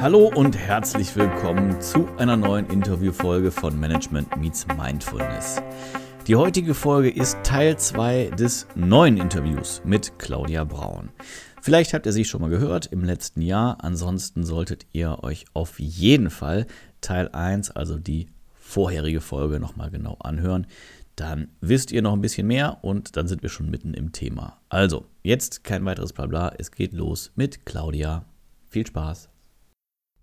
Hallo 0.00 0.32
und 0.34 0.56
herzlich 0.56 1.14
willkommen 1.14 1.78
zu 1.82 2.08
einer 2.16 2.34
neuen 2.34 2.64
Interviewfolge 2.70 3.50
von 3.50 3.78
Management 3.78 4.34
Meets 4.38 4.66
Mindfulness. 4.68 5.60
Die 6.26 6.36
heutige 6.36 6.72
Folge 6.72 7.10
ist 7.10 7.36
Teil 7.42 7.76
2 7.76 8.30
des 8.30 8.66
neuen 8.74 9.18
Interviews 9.18 9.82
mit 9.84 10.18
Claudia 10.18 10.64
Braun. 10.64 11.10
Vielleicht 11.60 11.92
habt 11.92 12.06
ihr 12.06 12.12
sie 12.12 12.24
schon 12.24 12.40
mal 12.40 12.48
gehört 12.48 12.86
im 12.86 13.04
letzten 13.04 13.42
Jahr, 13.42 13.84
ansonsten 13.84 14.42
solltet 14.42 14.86
ihr 14.92 15.22
euch 15.22 15.44
auf 15.52 15.78
jeden 15.78 16.30
Fall 16.30 16.66
Teil 17.02 17.28
1, 17.28 17.72
also 17.72 17.98
die 17.98 18.28
vorherige 18.54 19.20
Folge, 19.20 19.60
nochmal 19.60 19.90
genau 19.90 20.14
anhören. 20.20 20.66
Dann 21.14 21.48
wisst 21.60 21.92
ihr 21.92 22.00
noch 22.00 22.14
ein 22.14 22.22
bisschen 22.22 22.46
mehr 22.46 22.78
und 22.80 23.18
dann 23.18 23.28
sind 23.28 23.42
wir 23.42 23.50
schon 23.50 23.68
mitten 23.68 23.92
im 23.92 24.12
Thema. 24.12 24.62
Also, 24.70 25.04
jetzt 25.22 25.62
kein 25.62 25.84
weiteres 25.84 26.14
Blabla, 26.14 26.54
es 26.56 26.70
geht 26.70 26.94
los 26.94 27.32
mit 27.34 27.66
Claudia. 27.66 28.24
Viel 28.70 28.86
Spaß! 28.86 29.29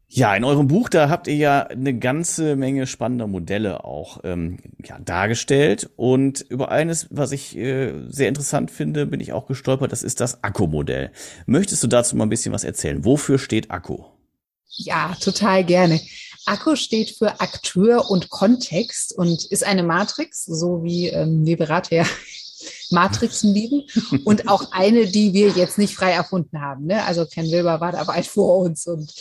Ja, 0.10 0.34
in 0.36 0.46
eurem 0.46 0.68
Buch, 0.68 0.88
da 0.88 1.10
habt 1.10 1.28
ihr 1.28 1.36
ja 1.36 1.64
eine 1.64 1.98
ganze 1.98 2.56
Menge 2.56 2.88
spannender 2.88 3.28
Modelle 3.28 3.84
auch 3.84 4.22
ähm, 4.24 4.58
ja, 4.84 4.98
dargestellt. 5.00 5.90
Und 5.98 6.42
über 6.50 6.72
eines, 6.72 7.08
was 7.10 7.34
ich 7.34 7.58
äh, 7.58 7.94
sehr 8.08 8.30
interessant 8.30 8.72
finde, 8.72 9.06
bin 9.06 9.20
ich 9.20 9.34
auch 9.34 9.48
gestolpert, 9.48 9.92
das 9.92 10.04
ist 10.04 10.22
das 10.22 10.44
Akku-Modell. 10.46 11.12
Möchtest 11.46 11.84
du 11.84 11.88
dazu 11.88 12.16
mal 12.16 12.26
ein 12.26 12.30
bisschen 12.30 12.54
was 12.54 12.64
erzählen? 12.64 13.04
Wofür 13.04 13.38
steht 13.38 13.70
Akku? 13.70 14.06
Ja, 14.70 15.14
total 15.20 15.66
gerne. 15.66 16.00
Akku 16.46 16.78
steht 16.78 17.10
für 17.12 17.42
Akteur 17.42 18.10
und 18.10 18.30
Kontext 18.30 19.14
und 19.18 19.44
ist 19.46 19.66
eine 19.66 19.84
Matrix, 19.84 20.46
so 20.46 20.84
wie 20.84 21.10
ähm, 21.10 21.46
wir 21.46 21.58
Berater 21.58 21.98
ja 21.98 22.06
Matrixen 22.92 23.54
lieben 23.54 23.84
und 24.24 24.48
auch 24.48 24.72
eine, 24.72 25.08
die 25.08 25.34
wir 25.34 25.50
jetzt 25.50 25.78
nicht 25.78 25.96
frei 25.96 26.12
erfunden 26.12 26.62
haben. 26.62 26.86
Ne? 26.86 27.04
Also 27.04 27.26
Ken 27.26 27.52
Wilber 27.52 27.82
war 27.82 27.92
da 27.92 28.08
weit 28.08 28.26
vor 28.26 28.60
uns 28.60 28.88
und 28.88 29.12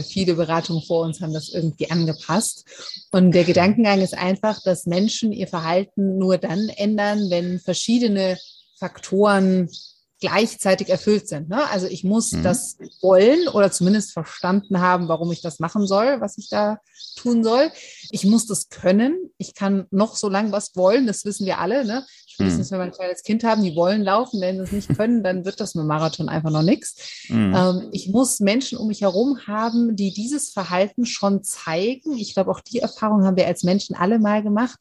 viele 0.00 0.34
Beratungen 0.34 0.82
vor 0.82 1.04
uns 1.04 1.20
haben 1.20 1.34
das 1.34 1.50
irgendwie 1.50 1.90
angepasst. 1.90 2.64
Und 3.10 3.32
der 3.32 3.44
Gedankengang 3.44 4.00
ist 4.00 4.16
einfach, 4.16 4.62
dass 4.62 4.86
Menschen 4.86 5.32
ihr 5.32 5.48
Verhalten 5.48 6.16
nur 6.16 6.38
dann 6.38 6.70
ändern, 6.70 7.28
wenn 7.28 7.60
verschiedene 7.60 8.38
Faktoren 8.78 9.68
gleichzeitig 10.22 10.88
erfüllt 10.88 11.26
sind. 11.26 11.48
Ne? 11.48 11.68
Also 11.68 11.88
ich 11.88 12.04
muss 12.04 12.30
mhm. 12.30 12.44
das 12.44 12.78
wollen 13.00 13.48
oder 13.48 13.72
zumindest 13.72 14.12
verstanden 14.12 14.80
haben, 14.80 15.08
warum 15.08 15.32
ich 15.32 15.42
das 15.42 15.58
machen 15.58 15.84
soll, 15.84 16.20
was 16.20 16.38
ich 16.38 16.48
da 16.48 16.78
tun 17.16 17.42
soll. 17.42 17.72
Ich 18.12 18.24
muss 18.24 18.46
das 18.46 18.68
können. 18.68 19.16
Ich 19.36 19.54
kann 19.54 19.86
noch 19.90 20.14
so 20.14 20.28
lange 20.28 20.52
was 20.52 20.76
wollen, 20.76 21.08
das 21.08 21.24
wissen 21.24 21.44
wir 21.44 21.58
alle. 21.58 21.84
Ne? 21.84 22.06
Spätestens, 22.28 22.70
mhm. 22.70 22.74
wenn 22.74 22.80
wir 22.80 22.84
ein 22.84 22.92
kleines 22.92 23.24
Kind 23.24 23.42
haben, 23.42 23.64
die 23.64 23.74
wollen 23.74 24.02
laufen, 24.02 24.40
wenn 24.40 24.58
sie 24.58 24.62
es 24.62 24.70
nicht 24.70 24.96
können, 24.96 25.24
dann 25.24 25.44
wird 25.44 25.58
das 25.58 25.74
mit 25.74 25.86
Marathon 25.86 26.28
einfach 26.28 26.50
noch 26.50 26.62
nichts. 26.62 27.26
Mhm. 27.28 27.54
Ähm, 27.56 27.88
ich 27.90 28.08
muss 28.08 28.38
Menschen 28.38 28.78
um 28.78 28.86
mich 28.86 29.00
herum 29.00 29.40
haben, 29.48 29.96
die 29.96 30.12
dieses 30.12 30.50
Verhalten 30.50 31.04
schon 31.04 31.42
zeigen. 31.42 32.16
Ich 32.16 32.34
glaube, 32.34 32.52
auch 32.52 32.60
die 32.60 32.78
Erfahrung 32.78 33.24
haben 33.24 33.36
wir 33.36 33.48
als 33.48 33.64
Menschen 33.64 33.96
alle 33.96 34.20
mal 34.20 34.44
gemacht. 34.44 34.78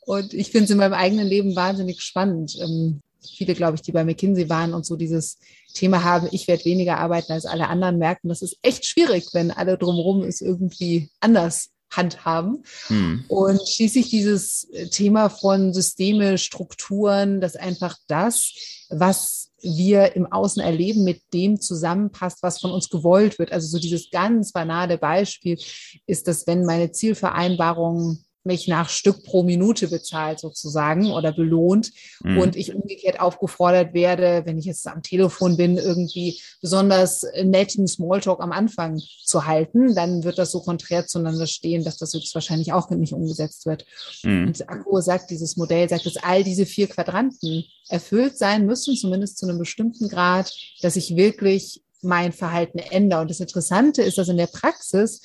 Und 0.00 0.34
ich 0.34 0.50
finde 0.50 0.64
es 0.64 0.70
in 0.70 0.78
meinem 0.78 0.94
eigenen 0.94 1.28
Leben 1.28 1.54
wahnsinnig 1.54 2.02
spannend. 2.02 2.58
Ähm, 2.60 3.02
viele, 3.20 3.54
glaube 3.54 3.76
ich, 3.76 3.82
die 3.82 3.92
bei 3.92 4.04
McKinsey 4.04 4.48
waren 4.48 4.74
und 4.74 4.86
so 4.86 4.96
dieses 4.96 5.38
Thema 5.74 6.04
haben, 6.04 6.28
ich 6.32 6.48
werde 6.48 6.64
weniger 6.64 6.98
arbeiten 6.98 7.32
als 7.32 7.46
alle 7.46 7.68
anderen, 7.68 7.98
merken, 7.98 8.28
das 8.28 8.42
ist 8.42 8.58
echt 8.62 8.86
schwierig, 8.86 9.28
wenn 9.32 9.50
alle 9.50 9.78
drumherum 9.78 10.22
es 10.22 10.40
irgendwie 10.40 11.10
anders 11.20 11.70
handhaben. 11.90 12.62
Hm. 12.86 13.24
Und 13.28 13.68
schließlich 13.68 14.08
dieses 14.10 14.68
Thema 14.90 15.28
von 15.28 15.74
Systeme, 15.74 16.38
Strukturen, 16.38 17.40
dass 17.40 17.56
einfach 17.56 17.96
das, 18.06 18.52
was 18.90 19.50
wir 19.62 20.16
im 20.16 20.30
Außen 20.30 20.62
erleben, 20.62 21.04
mit 21.04 21.20
dem 21.34 21.60
zusammenpasst, 21.60 22.42
was 22.42 22.60
von 22.60 22.70
uns 22.70 22.88
gewollt 22.88 23.38
wird. 23.38 23.52
Also 23.52 23.68
so 23.68 23.78
dieses 23.78 24.10
ganz 24.10 24.52
banale 24.52 24.98
Beispiel 24.98 25.58
ist, 26.06 26.28
dass 26.28 26.46
wenn 26.46 26.64
meine 26.64 26.92
Zielvereinbarung 26.92 28.20
mich 28.42 28.68
nach 28.68 28.88
Stück 28.88 29.22
pro 29.22 29.42
Minute 29.42 29.88
bezahlt 29.88 30.40
sozusagen 30.40 31.12
oder 31.12 31.32
belohnt 31.32 31.92
mhm. 32.22 32.38
und 32.38 32.56
ich 32.56 32.74
umgekehrt 32.74 33.20
aufgefordert 33.20 33.92
werde, 33.92 34.42
wenn 34.46 34.58
ich 34.58 34.64
jetzt 34.64 34.86
am 34.86 35.02
Telefon 35.02 35.56
bin, 35.56 35.76
irgendwie 35.76 36.40
besonders 36.62 37.26
netten 37.42 37.86
Smalltalk 37.86 38.40
am 38.40 38.52
Anfang 38.52 39.00
zu 39.24 39.46
halten, 39.46 39.94
dann 39.94 40.24
wird 40.24 40.38
das 40.38 40.52
so 40.52 40.60
konträr 40.60 41.06
zueinander 41.06 41.46
stehen, 41.46 41.84
dass 41.84 41.98
das 41.98 42.14
höchstwahrscheinlich 42.14 42.72
auch 42.72 42.88
nicht 42.90 43.12
umgesetzt 43.12 43.66
wird. 43.66 43.84
Mhm. 44.22 44.48
Und 44.48 44.68
Akku 44.68 45.00
sagt, 45.00 45.30
dieses 45.30 45.56
Modell 45.56 45.88
sagt, 45.88 46.06
dass 46.06 46.16
all 46.16 46.42
diese 46.42 46.64
vier 46.64 46.88
Quadranten 46.88 47.64
erfüllt 47.88 48.38
sein 48.38 48.66
müssen, 48.66 48.96
zumindest 48.96 49.38
zu 49.38 49.46
einem 49.46 49.58
bestimmten 49.58 50.08
Grad, 50.08 50.54
dass 50.80 50.96
ich 50.96 51.16
wirklich 51.16 51.82
mein 52.02 52.32
Verhalten 52.32 52.78
ändere. 52.78 53.20
Und 53.20 53.30
das 53.30 53.40
Interessante 53.40 54.02
ist, 54.02 54.16
dass 54.16 54.28
in 54.28 54.38
der 54.38 54.46
Praxis 54.46 55.20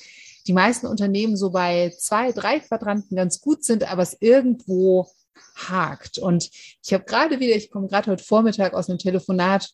die 0.46 0.52
meisten 0.52 0.86
Unternehmen 0.86 1.36
so 1.36 1.50
bei 1.50 1.92
zwei, 1.98 2.32
drei 2.32 2.60
Quadranten 2.60 3.16
ganz 3.16 3.40
gut 3.40 3.64
sind, 3.64 3.90
aber 3.90 4.02
es 4.02 4.16
irgendwo 4.20 5.08
hakt. 5.54 6.18
Und 6.18 6.50
ich 6.84 6.92
habe 6.92 7.04
gerade 7.04 7.40
wieder, 7.40 7.56
ich 7.56 7.70
komme 7.70 7.88
gerade 7.88 8.10
heute 8.10 8.24
Vormittag 8.24 8.74
aus 8.74 8.88
einem 8.88 8.98
Telefonat 8.98 9.70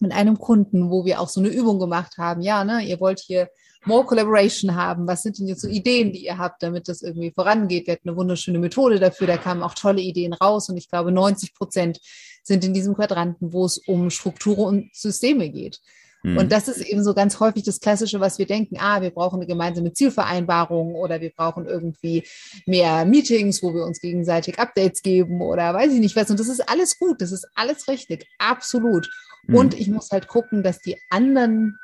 mit 0.00 0.12
einem 0.12 0.38
Kunden, 0.38 0.90
wo 0.90 1.04
wir 1.04 1.20
auch 1.20 1.28
so 1.28 1.40
eine 1.40 1.48
Übung 1.48 1.78
gemacht 1.78 2.18
haben. 2.18 2.40
Ja, 2.40 2.64
ne, 2.64 2.82
ihr 2.82 3.00
wollt 3.00 3.20
hier 3.20 3.48
more 3.84 4.04
collaboration 4.04 4.74
haben. 4.74 5.06
Was 5.08 5.22
sind 5.22 5.38
denn 5.38 5.48
jetzt 5.48 5.62
so 5.62 5.68
Ideen, 5.68 6.12
die 6.12 6.24
ihr 6.24 6.38
habt, 6.38 6.62
damit 6.62 6.88
das 6.88 7.02
irgendwie 7.02 7.32
vorangeht? 7.32 7.86
Wir 7.86 7.94
hatten 7.94 8.08
eine 8.08 8.16
wunderschöne 8.16 8.58
Methode 8.58 9.00
dafür. 9.00 9.26
Da 9.26 9.36
kamen 9.36 9.62
auch 9.62 9.74
tolle 9.74 10.00
Ideen 10.00 10.32
raus. 10.32 10.68
Und 10.68 10.76
ich 10.76 10.88
glaube, 10.88 11.10
90 11.10 11.54
Prozent 11.54 12.00
sind 12.44 12.64
in 12.64 12.74
diesem 12.74 12.94
Quadranten, 12.94 13.52
wo 13.52 13.64
es 13.64 13.78
um 13.78 14.10
Strukturen 14.10 14.66
und 14.66 14.94
Systeme 14.94 15.50
geht. 15.50 15.80
Und 16.24 16.34
mhm. 16.34 16.48
das 16.48 16.66
ist 16.66 16.80
eben 16.80 17.04
so 17.04 17.14
ganz 17.14 17.38
häufig 17.38 17.62
das 17.62 17.78
Klassische, 17.78 18.18
was 18.18 18.38
wir 18.38 18.46
denken, 18.46 18.76
ah, 18.80 19.00
wir 19.00 19.10
brauchen 19.10 19.36
eine 19.36 19.46
gemeinsame 19.46 19.92
Zielvereinbarung 19.92 20.96
oder 20.96 21.20
wir 21.20 21.30
brauchen 21.30 21.66
irgendwie 21.66 22.24
mehr 22.66 23.04
Meetings, 23.04 23.62
wo 23.62 23.72
wir 23.72 23.84
uns 23.84 24.00
gegenseitig 24.00 24.58
Updates 24.58 25.02
geben 25.02 25.40
oder 25.40 25.72
weiß 25.74 25.92
ich 25.92 26.00
nicht 26.00 26.16
was. 26.16 26.30
Und 26.30 26.40
das 26.40 26.48
ist 26.48 26.68
alles 26.68 26.98
gut, 26.98 27.20
das 27.22 27.30
ist 27.30 27.46
alles 27.54 27.86
richtig, 27.86 28.26
absolut. 28.38 29.08
Mhm. 29.46 29.54
Und 29.54 29.74
ich 29.74 29.88
muss 29.88 30.10
halt 30.10 30.26
gucken, 30.26 30.64
dass 30.64 30.80
die 30.80 31.00
anderen 31.08 31.78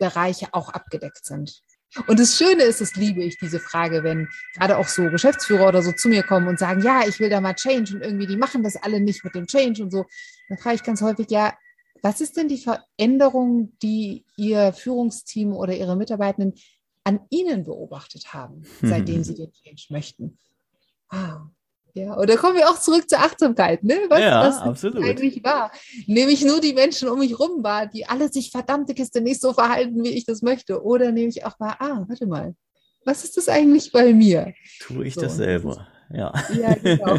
Bereiche 0.00 0.48
auch 0.52 0.70
abgedeckt 0.70 1.24
sind. 1.24 1.62
Und 2.08 2.18
das 2.18 2.36
Schöne 2.36 2.64
ist, 2.64 2.80
das 2.80 2.96
liebe 2.96 3.22
ich, 3.22 3.38
diese 3.38 3.60
Frage, 3.60 4.02
wenn 4.02 4.28
gerade 4.54 4.76
auch 4.76 4.88
so 4.88 5.08
Geschäftsführer 5.08 5.68
oder 5.68 5.82
so 5.82 5.92
zu 5.92 6.08
mir 6.08 6.24
kommen 6.24 6.48
und 6.48 6.58
sagen, 6.58 6.82
ja, 6.82 7.02
ich 7.06 7.20
will 7.20 7.30
da 7.30 7.40
mal 7.40 7.54
Change 7.54 7.94
und 7.94 8.02
irgendwie, 8.02 8.26
die 8.26 8.36
machen 8.36 8.62
das 8.62 8.76
alle 8.76 9.00
nicht 9.00 9.24
mit 9.24 9.34
dem 9.34 9.46
Change 9.46 9.82
und 9.84 9.90
so. 9.92 10.04
Dann 10.48 10.58
frage 10.58 10.76
ich 10.76 10.82
ganz 10.82 11.00
häufig, 11.00 11.30
ja, 11.30 11.54
was 12.06 12.20
ist 12.20 12.36
denn 12.36 12.46
die 12.46 12.58
Veränderung, 12.58 13.72
die 13.82 14.24
Ihr 14.36 14.72
Führungsteam 14.72 15.52
oder 15.52 15.74
Ihre 15.76 15.96
Mitarbeitenden 15.96 16.54
an 17.02 17.18
Ihnen 17.30 17.64
beobachtet 17.64 18.32
haben, 18.32 18.62
seitdem 18.80 19.24
Sie 19.24 19.34
den 19.34 19.50
Change 19.50 19.86
möchten? 19.90 20.38
Ah, 21.08 21.40
ja, 21.94 22.14
und 22.14 22.30
da 22.30 22.36
kommen 22.36 22.56
wir 22.56 22.68
auch 22.68 22.78
zurück 22.78 23.08
zur 23.08 23.18
Achtsamkeit, 23.18 23.82
ne? 23.82 23.94
Was 24.08 24.20
ja, 24.20 24.42
das 24.44 24.58
absolut. 24.58 25.02
eigentlich 25.02 25.42
war. 25.42 25.72
Nehme 26.06 26.30
ich 26.30 26.44
nur 26.44 26.60
die 26.60 26.74
Menschen 26.74 27.08
um 27.08 27.18
mich 27.18 27.36
rum 27.38 27.64
wahr, 27.64 27.86
die 27.86 28.06
alle 28.06 28.30
sich 28.30 28.52
verdammte 28.52 28.94
Kiste 28.94 29.20
nicht 29.20 29.40
so 29.40 29.52
verhalten, 29.52 30.04
wie 30.04 30.10
ich 30.10 30.26
das 30.26 30.42
möchte? 30.42 30.84
Oder 30.84 31.10
nehme 31.10 31.28
ich 31.28 31.44
auch 31.44 31.58
wahr, 31.58 31.76
ah, 31.80 32.04
warte 32.06 32.26
mal, 32.26 32.54
was 33.04 33.24
ist 33.24 33.36
das 33.36 33.48
eigentlich 33.48 33.90
bei 33.90 34.12
mir? 34.12 34.54
Tue 34.80 35.06
ich 35.06 35.14
so, 35.14 35.22
das 35.22 35.36
selber, 35.36 35.88
ja. 36.14 36.32
Ja, 36.54 36.74
genau. 36.74 37.18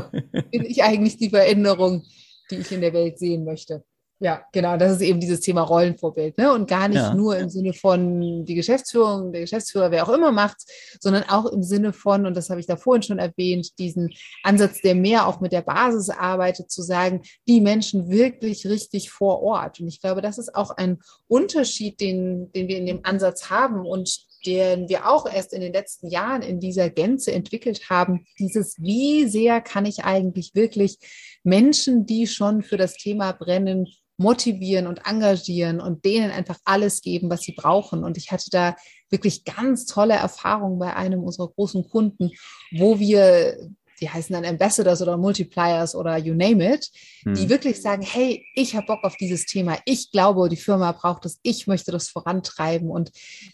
Bin 0.49 0.63
ich 0.63 0.81
eigentlich 0.81 1.17
die 1.17 1.29
Veränderung, 1.29 2.05
die 2.49 2.55
ich 2.55 2.71
in 2.71 2.79
der 2.79 2.93
Welt 2.93 3.19
sehen 3.19 3.43
möchte? 3.43 3.83
Ja, 4.19 4.41
genau, 4.51 4.77
das 4.77 4.93
ist 4.93 5.01
eben 5.01 5.19
dieses 5.19 5.41
Thema 5.41 5.61
Rollenvorbild, 5.61 6.39
ne? 6.39 6.51
Und 6.51 6.67
gar 6.67 6.87
nicht 6.87 6.97
ja. 6.97 7.13
nur 7.13 7.37
im 7.37 7.49
Sinne 7.49 7.73
von 7.73 8.45
die 8.45 8.55
Geschäftsführung, 8.55 9.31
der 9.31 9.41
Geschäftsführer, 9.41 9.91
wer 9.91 10.07
auch 10.07 10.13
immer 10.13 10.31
macht, 10.31 10.57
sondern 10.99 11.23
auch 11.29 11.45
im 11.45 11.61
Sinne 11.61 11.93
von, 11.93 12.25
und 12.25 12.35
das 12.35 12.49
habe 12.49 12.59
ich 12.59 12.65
da 12.65 12.77
vorhin 12.77 13.03
schon 13.03 13.19
erwähnt, 13.19 13.77
diesen 13.77 14.09
Ansatz, 14.41 14.81
der 14.81 14.95
mehr 14.95 15.27
auch 15.27 15.39
mit 15.39 15.51
der 15.51 15.61
Basis 15.61 16.09
arbeitet, 16.09 16.71
zu 16.71 16.81
sagen, 16.81 17.21
die 17.47 17.61
Menschen 17.61 18.09
wirklich 18.09 18.65
richtig 18.65 19.11
vor 19.11 19.43
Ort. 19.43 19.79
Und 19.79 19.87
ich 19.87 20.01
glaube, 20.01 20.21
das 20.21 20.39
ist 20.39 20.55
auch 20.55 20.71
ein 20.71 20.97
Unterschied, 21.27 22.01
den, 22.01 22.51
den 22.53 22.67
wir 22.67 22.77
in 22.79 22.87
dem 22.87 23.01
Ansatz 23.03 23.51
haben 23.51 23.85
und 23.85 24.25
den 24.47 24.89
wir 24.89 25.07
auch 25.07 25.31
erst 25.31 25.53
in 25.53 25.61
den 25.61 25.73
letzten 25.73 26.07
Jahren 26.07 26.41
in 26.41 26.59
dieser 26.59 26.89
Gänze 26.89 27.33
entwickelt 27.33 27.89
haben, 27.91 28.25
dieses, 28.39 28.77
wie 28.79 29.27
sehr 29.27 29.61
kann 29.61 29.85
ich 29.85 30.05
eigentlich 30.05 30.55
wirklich 30.55 30.97
Menschen, 31.43 32.05
die 32.07 32.25
schon 32.25 32.63
für 32.63 32.77
das 32.77 32.95
Thema 32.95 33.31
brennen, 33.31 33.87
motivieren 34.17 34.87
und 34.87 35.05
engagieren 35.05 35.79
und 35.79 36.03
denen 36.03 36.31
einfach 36.31 36.57
alles 36.65 37.01
geben, 37.01 37.29
was 37.29 37.41
sie 37.41 37.53
brauchen. 37.53 38.03
Und 38.03 38.17
ich 38.17 38.31
hatte 38.31 38.49
da 38.49 38.75
wirklich 39.09 39.45
ganz 39.45 39.85
tolle 39.85 40.15
Erfahrungen 40.15 40.79
bei 40.79 40.95
einem 40.95 41.23
unserer 41.23 41.49
großen 41.49 41.87
Kunden, 41.89 42.31
wo 42.71 42.99
wir 42.99 43.57
die 43.99 44.09
heißen 44.09 44.33
dann 44.33 44.45
Ambassadors 44.45 45.01
oder 45.01 45.17
Multipliers 45.17 45.95
oder 45.95 46.17
you 46.17 46.33
name 46.33 46.73
it, 46.73 46.89
hm. 47.23 47.33
die 47.33 47.49
wirklich 47.49 47.81
sagen, 47.81 48.01
hey, 48.01 48.45
ich 48.55 48.75
habe 48.75 48.87
Bock 48.87 49.03
auf 49.03 49.15
dieses 49.17 49.45
Thema, 49.45 49.77
ich 49.85 50.11
glaube, 50.11 50.49
die 50.49 50.57
Firma 50.57 50.91
braucht 50.91 51.25
es, 51.25 51.39
ich 51.43 51.67
möchte 51.67 51.91
das 51.91 52.09
vorantreiben. 52.09 52.89
Und 52.89 53.11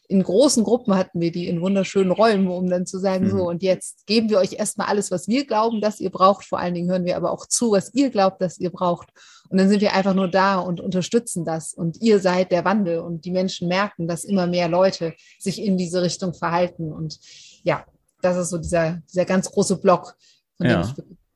in 0.07 0.21
großen 0.23 0.63
Gruppen 0.63 0.95
hatten 0.95 1.19
wir 1.21 1.31
die 1.31 1.47
in 1.47 1.61
wunderschönen 1.61 2.11
Räumen, 2.11 2.47
um 2.47 2.69
dann 2.69 2.85
zu 2.85 2.99
sagen, 2.99 3.29
hm. 3.29 3.37
so, 3.37 3.47
und 3.47 3.63
jetzt 3.63 4.05
geben 4.05 4.29
wir 4.29 4.39
euch 4.39 4.53
erstmal 4.53 4.87
alles, 4.87 5.11
was 5.11 5.27
wir 5.27 5.45
glauben, 5.45 5.81
dass 5.81 5.99
ihr 5.99 6.09
braucht. 6.09 6.45
Vor 6.45 6.59
allen 6.59 6.73
Dingen 6.73 6.89
hören 6.89 7.05
wir 7.05 7.17
aber 7.17 7.31
auch 7.31 7.45
zu, 7.47 7.71
was 7.71 7.93
ihr 7.93 8.09
glaubt, 8.09 8.41
dass 8.41 8.57
ihr 8.59 8.71
braucht. 8.71 9.09
Und 9.49 9.59
dann 9.59 9.69
sind 9.69 9.81
wir 9.81 9.93
einfach 9.93 10.15
nur 10.15 10.27
da 10.27 10.57
und 10.57 10.81
unterstützen 10.81 11.45
das. 11.45 11.73
Und 11.73 12.01
ihr 12.01 12.19
seid 12.19 12.51
der 12.51 12.65
Wandel. 12.65 12.99
Und 12.99 13.25
die 13.25 13.31
Menschen 13.31 13.67
merken, 13.67 14.07
dass 14.07 14.23
immer 14.23 14.47
mehr 14.47 14.67
Leute 14.67 15.13
sich 15.37 15.61
in 15.61 15.77
diese 15.77 16.01
Richtung 16.01 16.33
verhalten. 16.33 16.91
Und 16.91 17.19
ja, 17.63 17.85
das 18.23 18.37
ist 18.37 18.49
so 18.49 18.57
dieser, 18.57 19.01
dieser 19.09 19.25
ganz 19.25 19.51
große 19.51 19.77
Block, 19.77 20.15
von 20.57 20.67
ja. 20.67 20.83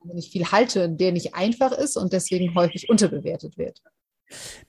dem 0.03 0.17
ich 0.17 0.29
viel 0.29 0.51
halte, 0.51 0.89
der 0.89 1.11
nicht 1.11 1.35
einfach 1.35 1.71
ist 1.71 1.97
und 1.97 2.13
deswegen 2.13 2.55
häufig 2.55 2.89
unterbewertet 2.89 3.57
wird. 3.57 3.81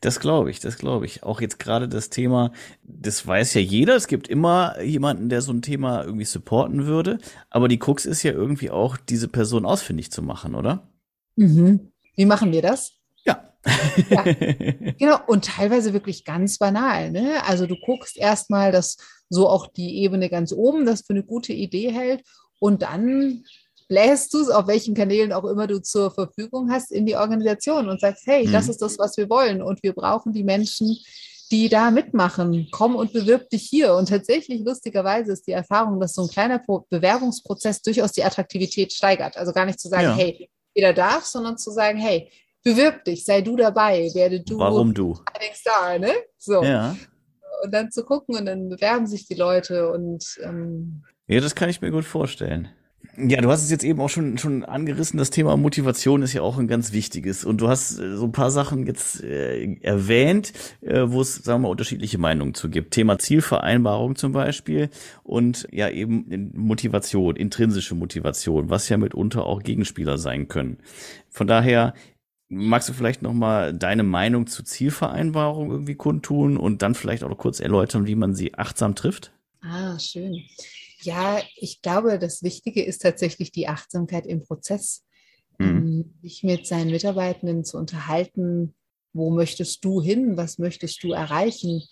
Das 0.00 0.20
glaube 0.20 0.50
ich, 0.50 0.60
das 0.60 0.78
glaube 0.78 1.06
ich. 1.06 1.22
Auch 1.24 1.40
jetzt 1.40 1.58
gerade 1.58 1.88
das 1.88 2.10
Thema, 2.10 2.52
das 2.82 3.26
weiß 3.26 3.54
ja 3.54 3.60
jeder. 3.60 3.96
Es 3.96 4.06
gibt 4.06 4.28
immer 4.28 4.80
jemanden, 4.80 5.28
der 5.28 5.42
so 5.42 5.52
ein 5.52 5.62
Thema 5.62 6.04
irgendwie 6.04 6.24
supporten 6.24 6.86
würde. 6.86 7.18
Aber 7.50 7.68
die 7.68 7.78
Krux 7.78 8.06
ist 8.06 8.22
ja 8.22 8.32
irgendwie 8.32 8.70
auch, 8.70 8.96
diese 8.96 9.28
Person 9.28 9.64
ausfindig 9.66 10.12
zu 10.12 10.22
machen, 10.22 10.54
oder? 10.54 10.88
Mhm. 11.36 11.92
Wie 12.14 12.26
machen 12.26 12.52
wir 12.52 12.62
das? 12.62 12.97
Ja. 14.10 14.24
Genau. 14.98 15.18
Und 15.26 15.44
teilweise 15.44 15.92
wirklich 15.92 16.24
ganz 16.24 16.58
banal. 16.58 17.10
Ne? 17.10 17.42
Also 17.46 17.66
du 17.66 17.76
guckst 17.76 18.16
erstmal, 18.16 18.72
dass 18.72 18.96
so 19.28 19.48
auch 19.48 19.66
die 19.66 19.98
Ebene 19.98 20.28
ganz 20.28 20.52
oben 20.52 20.86
das 20.86 21.02
für 21.02 21.12
eine 21.12 21.22
gute 21.22 21.52
Idee 21.52 21.92
hält. 21.92 22.22
Und 22.58 22.82
dann 22.82 23.44
bläst 23.88 24.34
du 24.34 24.40
es, 24.40 24.50
auf 24.50 24.66
welchen 24.66 24.94
Kanälen 24.94 25.32
auch 25.32 25.44
immer 25.44 25.66
du 25.66 25.80
zur 25.80 26.10
Verfügung 26.10 26.70
hast, 26.70 26.92
in 26.92 27.06
die 27.06 27.16
Organisation 27.16 27.88
und 27.88 28.00
sagst, 28.00 28.26
hey, 28.26 28.46
mhm. 28.46 28.52
das 28.52 28.68
ist 28.68 28.82
das, 28.82 28.98
was 28.98 29.16
wir 29.16 29.28
wollen 29.30 29.62
und 29.62 29.82
wir 29.82 29.92
brauchen 29.92 30.32
die 30.32 30.44
Menschen, 30.44 30.98
die 31.50 31.68
da 31.68 31.90
mitmachen. 31.90 32.68
Komm 32.70 32.94
und 32.94 33.12
bewirb 33.12 33.48
dich 33.48 33.62
hier. 33.62 33.94
Und 33.94 34.10
tatsächlich, 34.10 34.60
lustigerweise, 34.60 35.32
ist 35.32 35.46
die 35.46 35.52
Erfahrung, 35.52 35.98
dass 36.00 36.14
so 36.14 36.22
ein 36.22 36.28
kleiner 36.28 36.62
Bewerbungsprozess 36.90 37.80
durchaus 37.80 38.12
die 38.12 38.24
Attraktivität 38.24 38.92
steigert. 38.92 39.36
Also 39.36 39.52
gar 39.52 39.64
nicht 39.64 39.80
zu 39.80 39.88
sagen, 39.88 40.04
ja. 40.04 40.14
hey, 40.14 40.50
jeder 40.74 40.92
darf, 40.92 41.24
sondern 41.24 41.56
zu 41.56 41.70
sagen, 41.70 41.98
hey, 41.98 42.30
bewirb 42.64 43.04
dich, 43.04 43.24
sei 43.24 43.40
du 43.42 43.56
dabei, 43.56 44.10
werde 44.14 44.40
du. 44.40 44.58
Warum 44.58 44.94
du? 44.94 45.18
Star, 45.54 45.98
ne? 45.98 46.12
So. 46.36 46.62
Ja. 46.62 46.96
Und 47.64 47.72
dann 47.72 47.90
zu 47.90 48.04
gucken 48.04 48.36
und 48.36 48.46
dann 48.46 48.68
bewerben 48.68 49.06
sich 49.06 49.26
die 49.26 49.34
Leute 49.34 49.90
und 49.90 50.38
ähm, 50.44 51.02
ja, 51.28 51.40
das 51.40 51.54
kann 51.54 51.68
ich 51.68 51.82
mir 51.82 51.90
gut 51.90 52.06
vorstellen. 52.06 52.68
Ja, 53.16 53.40
du 53.40 53.50
hast 53.50 53.62
es 53.62 53.70
jetzt 53.70 53.84
eben 53.84 54.00
auch 54.00 54.08
schon, 54.08 54.38
schon 54.38 54.64
angerissen. 54.64 55.18
Das 55.18 55.30
Thema 55.30 55.56
Motivation 55.56 56.22
ist 56.22 56.32
ja 56.32 56.42
auch 56.42 56.56
ein 56.56 56.68
ganz 56.68 56.92
wichtiges. 56.92 57.44
Und 57.44 57.60
du 57.60 57.68
hast 57.68 57.98
äh, 57.98 58.16
so 58.16 58.24
ein 58.24 58.32
paar 58.32 58.50
Sachen 58.50 58.86
jetzt 58.86 59.22
äh, 59.22 59.74
erwähnt, 59.82 60.52
äh, 60.80 61.02
wo 61.06 61.20
es, 61.20 61.34
sagen 61.36 61.60
wir 61.60 61.68
mal, 61.68 61.72
unterschiedliche 61.72 62.16
Meinungen 62.16 62.54
zu 62.54 62.70
gibt. 62.70 62.94
Thema 62.94 63.18
Zielvereinbarung 63.18 64.16
zum 64.16 64.32
Beispiel 64.32 64.88
und 65.22 65.68
ja 65.70 65.90
eben 65.90 66.52
Motivation, 66.54 67.36
intrinsische 67.36 67.94
Motivation, 67.94 68.70
was 68.70 68.88
ja 68.88 68.96
mitunter 68.96 69.44
auch 69.44 69.62
Gegenspieler 69.62 70.16
sein 70.16 70.48
können. 70.48 70.78
Von 71.28 71.46
daher, 71.46 71.94
magst 72.48 72.88
du 72.88 72.92
vielleicht 72.92 73.22
nochmal 73.22 73.74
deine 73.74 74.02
Meinung 74.02 74.46
zu 74.46 74.62
Zielvereinbarung 74.62 75.70
irgendwie 75.70 75.94
kundtun 75.94 76.56
und 76.56 76.82
dann 76.82 76.94
vielleicht 76.94 77.24
auch 77.24 77.28
noch 77.28 77.38
kurz 77.38 77.60
erläutern, 77.60 78.06
wie 78.06 78.14
man 78.14 78.34
sie 78.34 78.54
achtsam 78.54 78.94
trifft? 78.94 79.32
Ah, 79.60 79.98
schön. 79.98 80.44
Ja, 81.02 81.40
ich 81.56 81.82
glaube, 81.82 82.18
das 82.18 82.42
Wichtige 82.42 82.82
ist 82.82 83.02
tatsächlich 83.02 83.52
die 83.52 83.68
Achtsamkeit 83.68 84.26
im 84.26 84.42
Prozess. 84.42 85.04
Mhm. 85.58 85.66
Ähm, 85.66 86.14
sich 86.22 86.42
mit 86.42 86.66
seinen 86.66 86.90
Mitarbeitenden 86.90 87.64
zu 87.64 87.76
unterhalten, 87.76 88.74
wo 89.12 89.30
möchtest 89.30 89.84
du 89.84 90.00
hin, 90.00 90.36
was 90.36 90.58
möchtest 90.58 91.02
du 91.02 91.12
erreichen, 91.12 91.82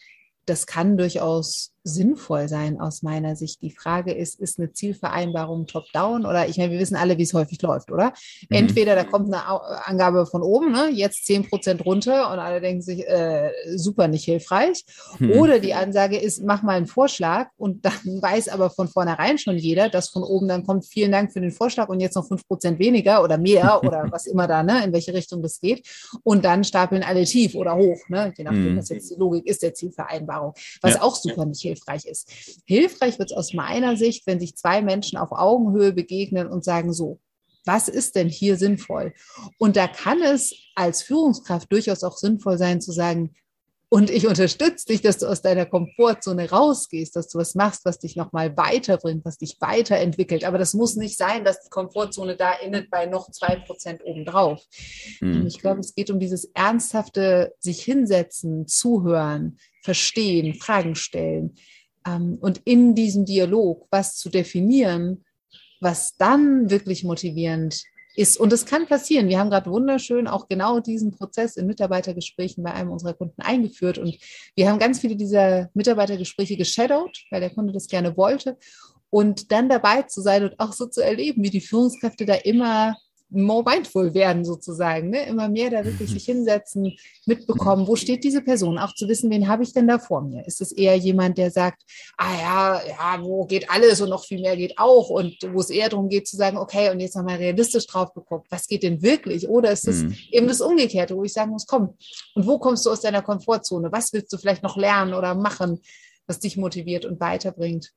das 0.46 0.66
kann 0.66 0.96
durchaus 0.96 1.72
sinnvoll 1.86 2.48
sein 2.48 2.80
aus 2.80 3.02
meiner 3.02 3.36
Sicht. 3.36 3.62
Die 3.62 3.70
Frage 3.70 4.12
ist, 4.12 4.40
ist 4.40 4.58
eine 4.58 4.72
Zielvereinbarung 4.72 5.66
top-down 5.66 6.26
oder 6.26 6.48
ich 6.48 6.58
meine, 6.58 6.72
wir 6.72 6.80
wissen 6.80 6.96
alle, 6.96 7.16
wie 7.16 7.22
es 7.22 7.32
häufig 7.32 7.62
läuft, 7.62 7.92
oder? 7.92 8.12
Mhm. 8.50 8.56
Entweder 8.56 8.96
da 8.96 9.04
kommt 9.04 9.32
eine 9.32 9.46
Angabe 9.86 10.26
von 10.26 10.42
oben, 10.42 10.72
ne, 10.72 10.90
jetzt 10.92 11.26
zehn 11.26 11.48
Prozent 11.48 11.84
runter 11.86 12.32
und 12.32 12.40
alle 12.40 12.60
denken 12.60 12.82
sich, 12.82 13.06
äh, 13.06 13.50
super 13.76 14.08
nicht 14.08 14.24
hilfreich. 14.24 14.84
Mhm. 15.20 15.32
Oder 15.32 15.60
die 15.60 15.74
Ansage 15.74 16.18
ist, 16.18 16.42
mach 16.42 16.64
mal 16.64 16.76
einen 16.76 16.88
Vorschlag 16.88 17.50
und 17.56 17.84
dann 17.84 18.20
weiß 18.20 18.48
aber 18.48 18.70
von 18.70 18.88
vornherein 18.88 19.38
schon 19.38 19.56
jeder, 19.56 19.88
dass 19.88 20.08
von 20.08 20.24
oben 20.24 20.48
dann 20.48 20.66
kommt, 20.66 20.86
vielen 20.86 21.12
Dank 21.12 21.32
für 21.32 21.40
den 21.40 21.52
Vorschlag 21.52 21.88
und 21.88 22.00
jetzt 22.00 22.16
noch 22.16 22.26
fünf 22.26 22.46
Prozent 22.48 22.80
weniger 22.80 23.22
oder 23.22 23.38
mehr 23.38 23.80
oder 23.84 24.06
was 24.10 24.26
immer 24.26 24.48
da, 24.48 24.64
ne, 24.64 24.84
in 24.84 24.92
welche 24.92 25.14
Richtung 25.14 25.40
das 25.40 25.60
geht. 25.60 25.86
Und 26.24 26.44
dann 26.44 26.64
stapeln 26.64 27.04
alle 27.04 27.24
tief 27.24 27.54
oder 27.54 27.76
hoch, 27.76 28.00
ne, 28.08 28.32
je 28.36 28.42
nachdem, 28.42 28.74
mhm. 28.74 28.78
was 28.78 28.88
jetzt 28.88 29.08
die 29.08 29.14
Logik 29.14 29.46
ist 29.46 29.62
der 29.62 29.72
Zielvereinbarung, 29.72 30.52
was 30.82 30.94
ja. 30.94 31.02
auch 31.02 31.14
super 31.14 31.44
nicht 31.44 31.62
hilfreich 31.62 31.75
hilfreich 31.76 32.06
ist. 32.06 32.30
Hilfreich 32.66 33.18
wird 33.18 33.30
es 33.30 33.36
aus 33.36 33.52
meiner 33.52 33.96
Sicht, 33.96 34.26
wenn 34.26 34.40
sich 34.40 34.56
zwei 34.56 34.82
Menschen 34.82 35.18
auf 35.18 35.32
Augenhöhe 35.32 35.92
begegnen 35.92 36.48
und 36.48 36.64
sagen, 36.64 36.92
so, 36.92 37.20
was 37.64 37.88
ist 37.88 38.14
denn 38.14 38.28
hier 38.28 38.56
sinnvoll? 38.56 39.12
Und 39.58 39.76
da 39.76 39.88
kann 39.88 40.22
es 40.22 40.54
als 40.74 41.02
Führungskraft 41.02 41.70
durchaus 41.72 42.04
auch 42.04 42.16
sinnvoll 42.16 42.58
sein 42.58 42.80
zu 42.80 42.92
sagen, 42.92 43.34
und 43.88 44.10
ich 44.10 44.26
unterstütze 44.26 44.86
dich, 44.86 45.00
dass 45.00 45.18
du 45.18 45.26
aus 45.26 45.42
deiner 45.42 45.64
Komfortzone 45.64 46.50
rausgehst, 46.50 47.14
dass 47.14 47.28
du 47.28 47.38
was 47.38 47.54
machst, 47.54 47.84
was 47.84 48.00
dich 48.00 48.16
nochmal 48.16 48.56
weiterbringt, 48.56 49.24
was 49.24 49.38
dich 49.38 49.58
weiterentwickelt. 49.60 50.42
Aber 50.44 50.58
das 50.58 50.74
muss 50.74 50.96
nicht 50.96 51.16
sein, 51.16 51.44
dass 51.44 51.62
die 51.62 51.70
Komfortzone 51.70 52.36
da 52.36 52.52
endet 52.54 52.90
bei 52.90 53.06
noch 53.06 53.30
zwei 53.30 53.56
Prozent 53.56 54.02
obendrauf. 54.04 54.60
Mhm. 55.20 55.46
Ich 55.46 55.60
glaube, 55.60 55.80
es 55.80 55.94
geht 55.94 56.10
um 56.10 56.18
dieses 56.18 56.46
ernsthafte 56.46 57.54
sich 57.60 57.80
hinsetzen, 57.80 58.66
zuhören, 58.66 59.58
verstehen, 59.86 60.54
Fragen 60.54 60.96
stellen. 60.96 61.54
Ähm, 62.06 62.38
und 62.40 62.60
in 62.64 62.94
diesem 62.94 63.24
Dialog 63.24 63.86
was 63.90 64.16
zu 64.16 64.28
definieren, 64.28 65.24
was 65.80 66.16
dann 66.16 66.70
wirklich 66.70 67.04
motivierend 67.04 67.82
ist. 68.16 68.36
Und 68.36 68.52
es 68.52 68.66
kann 68.66 68.86
passieren. 68.86 69.28
Wir 69.28 69.38
haben 69.38 69.50
gerade 69.50 69.70
wunderschön 69.70 70.26
auch 70.26 70.48
genau 70.48 70.80
diesen 70.80 71.12
Prozess 71.12 71.56
in 71.56 71.66
Mitarbeitergesprächen 71.66 72.64
bei 72.64 72.72
einem 72.72 72.90
unserer 72.90 73.14
Kunden 73.14 73.40
eingeführt. 73.42 73.98
Und 73.98 74.18
wir 74.56 74.68
haben 74.68 74.80
ganz 74.80 74.98
viele 75.00 75.14
dieser 75.14 75.70
Mitarbeitergespräche 75.74 76.56
geshadowed, 76.56 77.16
weil 77.30 77.40
der 77.40 77.50
Kunde 77.50 77.72
das 77.72 77.86
gerne 77.86 78.16
wollte. 78.16 78.58
Und 79.08 79.52
dann 79.52 79.68
dabei 79.68 80.02
zu 80.02 80.20
sein 80.20 80.42
und 80.42 80.58
auch 80.58 80.72
so 80.72 80.86
zu 80.86 81.00
erleben, 81.00 81.44
wie 81.44 81.50
die 81.50 81.60
Führungskräfte 81.60 82.26
da 82.26 82.34
immer 82.34 82.96
more 83.28 83.64
mindful 83.64 84.14
werden 84.14 84.44
sozusagen, 84.44 85.10
ne? 85.10 85.26
immer 85.26 85.48
mehr 85.48 85.70
da 85.70 85.84
wirklich 85.84 86.10
mhm. 86.10 86.14
sich 86.14 86.24
hinsetzen, 86.24 86.96
mitbekommen, 87.26 87.86
wo 87.86 87.96
steht 87.96 88.22
diese 88.22 88.40
Person, 88.40 88.78
auch 88.78 88.94
zu 88.94 89.08
wissen, 89.08 89.30
wen 89.30 89.48
habe 89.48 89.64
ich 89.64 89.72
denn 89.72 89.88
da 89.88 89.98
vor 89.98 90.22
mir? 90.22 90.46
Ist 90.46 90.60
es 90.60 90.70
eher 90.72 90.96
jemand, 90.96 91.36
der 91.36 91.50
sagt, 91.50 91.82
ah 92.16 92.34
ja, 92.38 92.80
ja, 92.86 93.22
wo 93.22 93.44
geht 93.44 93.68
alles 93.68 94.00
und 94.00 94.10
noch 94.10 94.24
viel 94.24 94.40
mehr 94.40 94.56
geht 94.56 94.78
auch 94.78 95.10
und 95.10 95.36
wo 95.52 95.60
es 95.60 95.70
eher 95.70 95.88
darum 95.88 96.08
geht 96.08 96.28
zu 96.28 96.36
sagen, 96.36 96.56
okay, 96.56 96.90
und 96.90 97.00
jetzt 97.00 97.16
nochmal 97.16 97.36
realistisch 97.36 97.86
drauf 97.86 98.14
geguckt, 98.14 98.46
was 98.50 98.68
geht 98.68 98.84
denn 98.84 99.02
wirklich? 99.02 99.48
Oder 99.48 99.72
ist 99.72 99.88
es 99.88 100.04
mhm. 100.04 100.16
eben 100.30 100.48
das 100.48 100.60
Umgekehrte, 100.60 101.16
wo 101.16 101.24
ich 101.24 101.32
sagen 101.32 101.50
muss, 101.50 101.66
komm, 101.66 101.94
und 102.34 102.46
wo 102.46 102.58
kommst 102.58 102.86
du 102.86 102.90
aus 102.90 103.00
deiner 103.00 103.22
Komfortzone? 103.22 103.90
Was 103.90 104.12
willst 104.12 104.32
du 104.32 104.38
vielleicht 104.38 104.62
noch 104.62 104.76
lernen 104.76 105.14
oder 105.14 105.34
machen, 105.34 105.80
was 106.26 106.38
dich 106.38 106.56
motiviert 106.56 107.04
und 107.04 107.18
weiterbringt? 107.18 107.92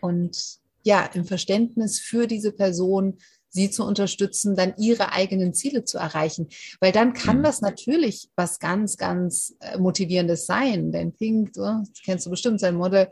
Und 0.00 0.60
ja, 0.82 1.04
im 1.14 1.24
Verständnis 1.24 2.00
für 2.00 2.26
diese 2.26 2.52
Person 2.52 3.18
sie 3.52 3.70
zu 3.70 3.84
unterstützen, 3.84 4.56
dann 4.56 4.74
ihre 4.78 5.12
eigenen 5.12 5.52
Ziele 5.54 5.84
zu 5.84 5.98
erreichen. 5.98 6.48
Weil 6.80 6.92
dann 6.92 7.12
kann 7.12 7.38
mhm. 7.38 7.42
das 7.44 7.60
natürlich 7.60 8.30
was 8.34 8.58
ganz, 8.58 8.96
ganz 8.96 9.54
äh, 9.60 9.78
Motivierendes 9.78 10.46
sein. 10.46 10.90
Denn 10.90 11.12
Pink, 11.12 11.52
das 11.52 11.88
kennst 12.04 12.26
du 12.26 12.30
bestimmt, 12.30 12.60
sein 12.60 12.74
Modell 12.74 13.10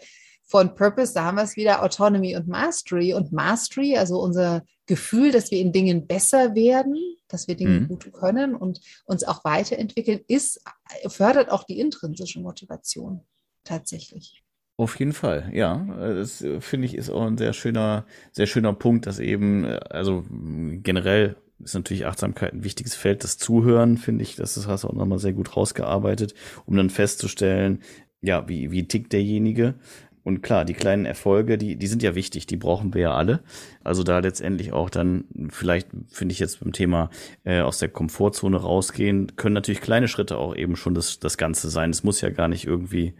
von 0.50 0.74
Purpose, 0.74 1.14
da 1.14 1.26
haben 1.26 1.36
wir 1.36 1.44
es 1.44 1.56
wieder, 1.56 1.84
Autonomy 1.84 2.34
und 2.36 2.48
Mastery. 2.48 3.14
Und 3.14 3.32
Mastery, 3.32 3.96
also 3.96 4.20
unser 4.20 4.64
Gefühl, 4.86 5.30
dass 5.30 5.50
wir 5.52 5.60
in 5.60 5.72
Dingen 5.72 6.08
besser 6.08 6.54
werden, 6.56 6.96
dass 7.28 7.46
wir 7.46 7.54
Dinge 7.54 7.80
mhm. 7.80 7.88
gut 7.88 8.12
können 8.12 8.56
und 8.56 8.80
uns 9.04 9.22
auch 9.22 9.44
weiterentwickeln, 9.44 10.20
ist, 10.26 10.60
fördert 11.06 11.50
auch 11.50 11.62
die 11.62 11.78
intrinsische 11.78 12.40
Motivation 12.40 13.20
tatsächlich. 13.62 14.42
Auf 14.80 14.98
jeden 14.98 15.12
Fall, 15.12 15.50
ja. 15.52 15.86
Das 15.98 16.40
äh, 16.40 16.58
finde 16.62 16.86
ich 16.86 16.96
ist 16.96 17.10
auch 17.10 17.26
ein 17.26 17.36
sehr 17.36 17.52
schöner, 17.52 18.06
sehr 18.32 18.46
schöner 18.46 18.72
Punkt, 18.72 19.06
dass 19.06 19.18
eben, 19.18 19.64
äh, 19.64 19.78
also 19.90 20.24
generell 20.30 21.36
ist 21.62 21.74
natürlich 21.74 22.06
Achtsamkeit 22.06 22.54
ein 22.54 22.64
wichtiges 22.64 22.94
Feld. 22.94 23.22
Das 23.22 23.36
Zuhören, 23.36 23.98
finde 23.98 24.22
ich, 24.22 24.36
das 24.36 24.66
hast 24.66 24.84
du 24.84 24.88
auch 24.88 24.94
nochmal 24.94 25.18
sehr 25.18 25.34
gut 25.34 25.54
rausgearbeitet, 25.54 26.32
um 26.64 26.78
dann 26.78 26.88
festzustellen, 26.88 27.82
ja, 28.22 28.48
wie, 28.48 28.70
wie 28.70 28.88
tickt 28.88 29.12
derjenige. 29.12 29.74
Und 30.24 30.40
klar, 30.40 30.64
die 30.64 30.72
kleinen 30.72 31.04
Erfolge, 31.04 31.58
die, 31.58 31.76
die 31.76 31.86
sind 31.86 32.02
ja 32.02 32.14
wichtig, 32.14 32.46
die 32.46 32.56
brauchen 32.56 32.94
wir 32.94 33.02
ja 33.02 33.14
alle. 33.14 33.40
Also 33.84 34.02
da 34.02 34.20
letztendlich 34.20 34.72
auch 34.72 34.88
dann, 34.88 35.24
vielleicht 35.50 35.88
finde 36.08 36.32
ich 36.32 36.38
jetzt 36.38 36.60
beim 36.60 36.72
Thema 36.72 37.10
äh, 37.44 37.60
aus 37.60 37.80
der 37.80 37.90
Komfortzone 37.90 38.56
rausgehen, 38.56 39.36
können 39.36 39.52
natürlich 39.54 39.82
kleine 39.82 40.08
Schritte 40.08 40.38
auch 40.38 40.56
eben 40.56 40.76
schon 40.76 40.94
das, 40.94 41.18
das 41.20 41.36
Ganze 41.36 41.68
sein. 41.68 41.90
Es 41.90 42.02
muss 42.02 42.22
ja 42.22 42.30
gar 42.30 42.48
nicht 42.48 42.66
irgendwie 42.66 43.12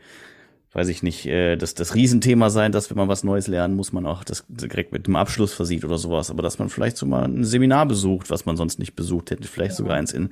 weiß 0.72 0.88
ich 0.88 1.02
nicht, 1.02 1.26
äh, 1.26 1.56
das, 1.56 1.74
das 1.74 1.94
Riesenthema 1.94 2.50
sein, 2.50 2.72
dass 2.72 2.90
wenn 2.90 2.96
man 2.96 3.08
was 3.08 3.24
Neues 3.24 3.48
lernen, 3.48 3.74
muss 3.74 3.92
man 3.92 4.06
auch 4.06 4.22
das 4.22 4.44
direkt 4.48 4.92
mit 4.92 5.06
dem 5.06 5.16
Abschluss 5.16 5.52
versieht 5.52 5.84
oder 5.84 5.98
sowas. 5.98 6.30
Aber 6.30 6.42
dass 6.42 6.58
man 6.58 6.68
vielleicht 6.68 6.96
so 6.96 7.06
mal 7.06 7.24
ein 7.24 7.44
Seminar 7.44 7.86
besucht, 7.86 8.30
was 8.30 8.46
man 8.46 8.56
sonst 8.56 8.78
nicht 8.78 8.94
besucht 8.94 9.30
hätte, 9.30 9.48
vielleicht 9.48 9.72
ja. 9.72 9.76
sogar 9.76 9.96
eins 9.96 10.12
in 10.12 10.30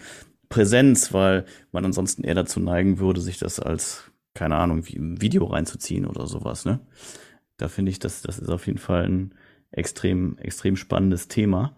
Präsenz, 0.49 1.13
weil 1.13 1.45
man 1.73 1.85
ansonsten 1.85 2.25
eher 2.25 2.35
dazu 2.35 2.61
neigen 2.61 2.99
würde, 2.99 3.21
sich 3.21 3.39
das 3.39 3.61
als, 3.61 4.05
keine 4.35 4.57
Ahnung, 4.57 4.87
wie 4.87 4.97
ein 4.97 5.21
Video 5.21 5.45
reinzuziehen 5.45 6.07
oder 6.07 6.27
sowas, 6.27 6.65
ne? 6.65 6.81
Da 7.57 7.69
finde 7.69 7.91
ich, 7.91 7.99
das, 7.99 8.23
das 8.23 8.39
ist 8.39 8.49
auf 8.51 8.67
jeden 8.67 8.79
Fall 8.79 9.05
ein 9.09 9.35
extrem, 9.73 10.39
extrem 10.39 10.77
spannendes 10.77 11.27
Thema. 11.27 11.77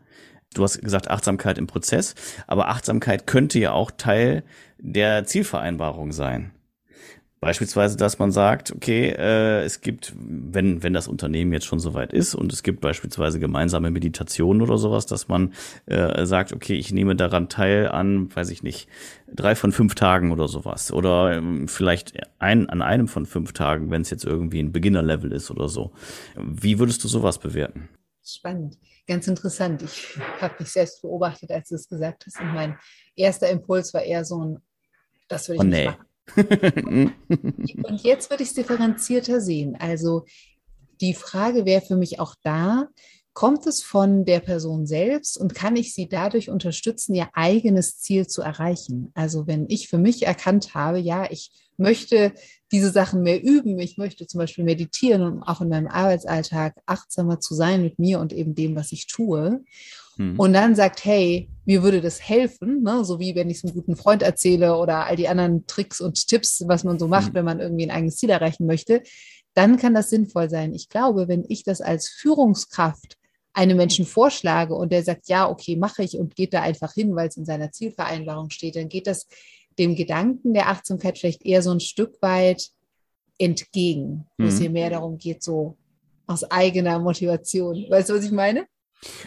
Du 0.53 0.63
hast 0.63 0.81
gesagt 0.83 1.11
Achtsamkeit 1.11 1.57
im 1.57 1.67
Prozess, 1.67 2.15
aber 2.47 2.69
Achtsamkeit 2.69 3.27
könnte 3.27 3.59
ja 3.59 3.73
auch 3.73 3.91
Teil 3.91 4.45
der 4.79 5.25
Zielvereinbarung 5.25 6.13
sein. 6.13 6.53
Beispielsweise, 7.43 7.97
dass 7.97 8.19
man 8.19 8.33
sagt, 8.33 8.71
okay, 8.71 9.09
äh, 9.09 9.63
es 9.63 9.81
gibt, 9.81 10.13
wenn, 10.15 10.83
wenn 10.83 10.93
das 10.93 11.09
Unternehmen 11.09 11.55
jetzt 11.55 11.65
schon 11.65 11.79
soweit 11.79 12.13
ist 12.13 12.35
und 12.35 12.53
es 12.53 12.63
gibt 12.63 12.83
beispielsweise 12.83 13.41
gemeinsame 13.41 13.91
Meditationen 13.91 14.61
oder 14.61 14.77
sowas, 14.77 15.07
dass 15.07 15.27
man 15.29 15.55
äh, 15.87 16.27
sagt, 16.27 16.53
okay, 16.53 16.75
ich 16.75 16.93
nehme 16.93 17.17
daran 17.17 17.49
teil 17.49 17.89
an, 17.89 18.35
weiß 18.37 18.51
ich 18.51 18.63
nicht, 18.63 18.89
drei 19.33 19.55
von 19.55 19.73
fünf 19.73 19.95
Tagen 19.95 20.33
oder 20.33 20.49
sowas. 20.49 20.93
Oder 20.93 21.33
ähm, 21.33 21.67
vielleicht 21.67 22.13
ein, 22.41 22.69
an 22.69 22.83
einem 22.83 23.09
von 23.09 23.25
fünf 23.25 23.55
Tagen, 23.55 23.91
wenn 23.91 24.03
es 24.03 24.11
jetzt 24.11 24.27
irgendwie 24.27 24.61
ein 24.61 24.73
Beginner-Level 24.73 25.33
ist 25.33 25.51
oder 25.51 25.71
so. 25.71 25.93
Wie 26.37 26.79
würdest 26.79 27.03
du 27.05 27.09
sowas 27.09 27.39
bewerten? 27.39 27.89
Spannend, 28.23 28.77
ganz 29.07 29.27
interessant. 29.29 29.81
Ich 29.81 30.19
habe 30.43 30.57
mich 30.59 30.69
selbst 30.69 31.01
beobachtet, 31.01 31.51
als 31.53 31.71
du 31.71 31.77
es 31.77 31.89
gesagt 31.89 32.27
hast. 32.27 32.39
Und 32.39 32.53
mein 32.53 32.79
erster 33.17 33.49
Impuls 33.49 33.95
war 33.95 34.03
eher 34.03 34.27
so 34.27 34.45
ein, 34.45 34.59
das 35.27 35.49
würde 35.49 35.55
ich 35.55 35.61
oh, 35.61 35.65
nee. 35.65 35.85
nicht 35.85 35.97
machen 35.97 36.10
und 36.37 38.03
jetzt 38.03 38.31
würde 38.31 38.43
ich 38.43 38.51
es 38.51 38.55
differenzierter 38.55 39.41
sehen. 39.41 39.77
Also 39.79 40.25
die 41.01 41.15
Frage 41.15 41.65
wäre 41.65 41.81
für 41.81 41.97
mich 41.97 42.21
auch 42.21 42.35
da, 42.43 42.89
kommt 43.33 43.67
es 43.67 43.83
von 43.83 44.25
der 44.25 44.41
Person 44.41 44.87
selbst 44.87 45.39
und 45.39 45.55
kann 45.55 45.77
ich 45.77 45.95
sie 45.95 46.09
dadurch 46.09 46.51
unterstützen, 46.51 47.15
ihr 47.15 47.29
eigenes 47.33 47.99
Ziel 48.01 48.27
zu 48.27 48.43
erreichen? 48.43 49.13
Also 49.15 49.47
wenn 49.47 49.67
ich 49.69 49.89
für 49.89 49.99
mich 49.99 50.27
erkannt 50.27 50.75
habe, 50.75 50.99
ja, 50.99 51.31
ich 51.31 51.51
möchte 51.77 52.33
diese 52.73 52.91
Sachen 52.91 53.23
mehr 53.23 53.43
üben, 53.43 53.79
ich 53.79 53.97
möchte 53.97 54.27
zum 54.27 54.39
Beispiel 54.39 54.65
meditieren 54.65 55.23
und 55.23 55.43
auch 55.43 55.61
in 55.61 55.69
meinem 55.69 55.87
Arbeitsalltag 55.87 56.75
achtsamer 56.87 57.41
zu 57.41 57.55
sein 57.55 57.83
mit 57.83 57.99
mir 57.99 58.21
und 58.21 58.33
eben 58.33 58.55
dem, 58.55 58.77
was 58.77 58.93
ich 58.93 59.07
tue 59.07 59.65
hm. 60.21 60.39
und 60.39 60.53
dann 60.53 60.75
sagt, 60.75 61.05
hey, 61.05 61.49
mir 61.65 61.83
würde 61.83 62.03
das 62.03 62.21
helfen, 62.21 62.83
ne? 62.83 63.05
so 63.05 63.19
wie 63.19 63.35
wenn 63.35 63.49
ich 63.49 63.59
es 63.59 63.65
einem 63.65 63.75
guten 63.75 63.97
Freund 63.97 64.23
erzähle 64.23 64.77
oder 64.77 65.07
all 65.07 65.17
die 65.17 65.29
anderen 65.29 65.67
Tricks 65.67 66.01
und 66.01 66.27
Tipps, 66.27 66.63
was 66.67 66.85
man 66.85 66.99
so 66.99 67.09
macht, 67.09 67.29
hm. 67.29 67.35
wenn 67.35 67.45
man 67.47 67.61
irgendwie 67.61 67.85
ein 67.85 67.91
eigenes 67.91 68.17
Ziel 68.17 68.29
erreichen 68.29 68.67
möchte, 68.67 69.03
dann 69.55 69.79
kann 69.79 69.95
das 69.95 70.11
sinnvoll 70.11 70.51
sein. 70.51 70.75
Ich 70.75 70.91
glaube, 70.91 71.27
wenn 71.27 71.45
ich 71.49 71.65
das 71.65 71.81
als 71.81 72.09
Führungskraft 72.09 73.17
einem 73.53 73.79
Menschen 73.79 74.05
vorschlage 74.05 74.75
und 74.75 74.93
der 74.93 75.03
sagt, 75.03 75.29
ja, 75.29 75.49
okay, 75.49 75.77
mache 75.77 76.03
ich 76.03 76.19
und 76.19 76.37
geht 76.37 76.55
da 76.55 76.63
einfach 76.63 76.93
hin, 76.93 77.17
weil 77.17 77.29
es 77.29 77.37
in 77.37 77.45
seiner 77.47 77.73
Zielvereinbarung 77.73 78.51
steht, 78.51 78.77
dann 78.77 78.89
geht 78.89 79.07
das 79.07 79.27
dem 79.79 79.97
Gedanken 79.97 80.53
der 80.53 80.69
Achtsamkeit 80.69 81.19
vielleicht 81.19 81.45
eher 81.45 81.63
so 81.63 81.71
ein 81.71 81.81
Stück 81.81 82.21
weit 82.21 82.69
entgegen, 83.39 84.27
wo 84.39 84.47
es 84.47 84.57
mhm. 84.57 84.61
hier 84.61 84.71
mehr 84.71 84.91
darum 84.91 85.19
geht, 85.19 85.43
so 85.43 85.77
aus 86.27 86.45
eigener 86.45 86.99
Motivation. 86.99 87.87
Weißt 87.89 88.11
du, 88.11 88.15
was 88.15 88.25
ich 88.25 88.31
meine? 88.33 88.67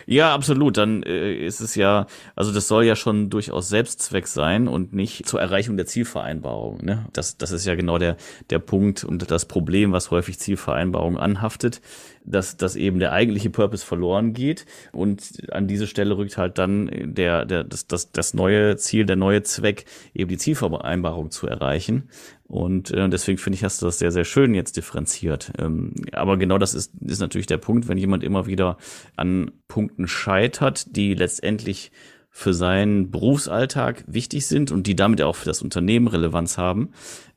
Ja, 0.06 0.34
absolut. 0.34 0.78
Dann 0.78 1.04
äh, 1.04 1.34
ist 1.34 1.60
es 1.60 1.76
ja, 1.76 2.06
also 2.36 2.52
das 2.52 2.68
soll 2.68 2.86
ja 2.86 2.96
schon 2.96 3.30
durchaus 3.30 3.70
Selbstzweck 3.70 4.28
sein 4.28 4.68
und 4.68 4.94
nicht 4.94 5.28
zur 5.28 5.42
Erreichung 5.42 5.78
der 5.78 5.86
Zielvereinbarung. 5.86 6.84
Ne? 6.84 7.06
Das, 7.14 7.38
das 7.38 7.52
ist 7.52 7.66
ja 7.66 7.76
genau 7.76 7.98
der, 7.98 8.18
der 8.50 8.60
Punkt 8.60 9.04
und 9.04 9.30
das 9.32 9.46
Problem, 9.46 9.92
was 9.92 10.12
häufig 10.12 10.40
Zielvereinbarungen 10.40 11.18
anhaftet, 11.18 11.82
dass, 12.26 12.58
dass 12.58 12.76
eben 12.76 13.00
der 13.00 13.12
eigentliche 13.12 13.50
Purpose 13.50 13.86
verloren 13.86 14.34
geht 14.34 14.66
und 14.92 15.52
an 15.52 15.68
diese 15.68 15.88
Stelle 15.88 16.18
rückt 16.18 16.38
halt 16.38 16.58
dann 16.58 16.90
der, 17.14 17.46
der, 17.46 17.64
das, 17.64 17.88
das, 17.88 18.12
das 18.12 18.34
neue 18.34 18.78
Ziel, 18.78 19.06
der 19.06 19.16
neue 19.16 19.44
Zweck, 19.44 19.86
eben 20.14 20.30
die 20.30 20.38
Zielvereinbarung 20.38 21.32
zu 21.32 21.48
erreichen. 21.48 22.10
Und 22.46 22.92
äh, 22.92 23.10
deswegen 23.10 23.38
finde 23.38 23.56
ich, 23.56 23.64
hast 23.64 23.82
du 23.82 23.88
das 23.88 24.00
sehr, 24.00 24.12
sehr 24.12 24.26
schön 24.26 24.54
jetzt 24.54 24.78
differenziert. 24.78 25.52
Ähm, 25.58 25.94
aber 26.12 26.38
genau 26.38 26.58
das 26.58 26.74
ist, 26.74 26.92
ist 27.02 27.20
natürlich 27.20 27.48
der 27.48 27.58
Punkt, 27.58 27.88
wenn 27.88 27.98
jemand 27.98 28.24
immer 28.24 28.46
wieder 28.46 28.78
an 29.16 29.52
Punkten 29.68 30.08
scheitert, 30.08 30.96
die 30.96 31.16
letztendlich 31.16 31.92
für 32.30 32.54
seinen 32.54 33.12
Berufsalltag 33.12 34.04
wichtig 34.08 34.48
sind 34.48 34.72
und 34.72 34.88
die 34.88 34.96
damit 34.96 35.22
auch 35.22 35.36
für 35.36 35.46
das 35.46 35.62
Unternehmen 35.62 36.08
Relevanz 36.08 36.58
haben, 36.58 36.90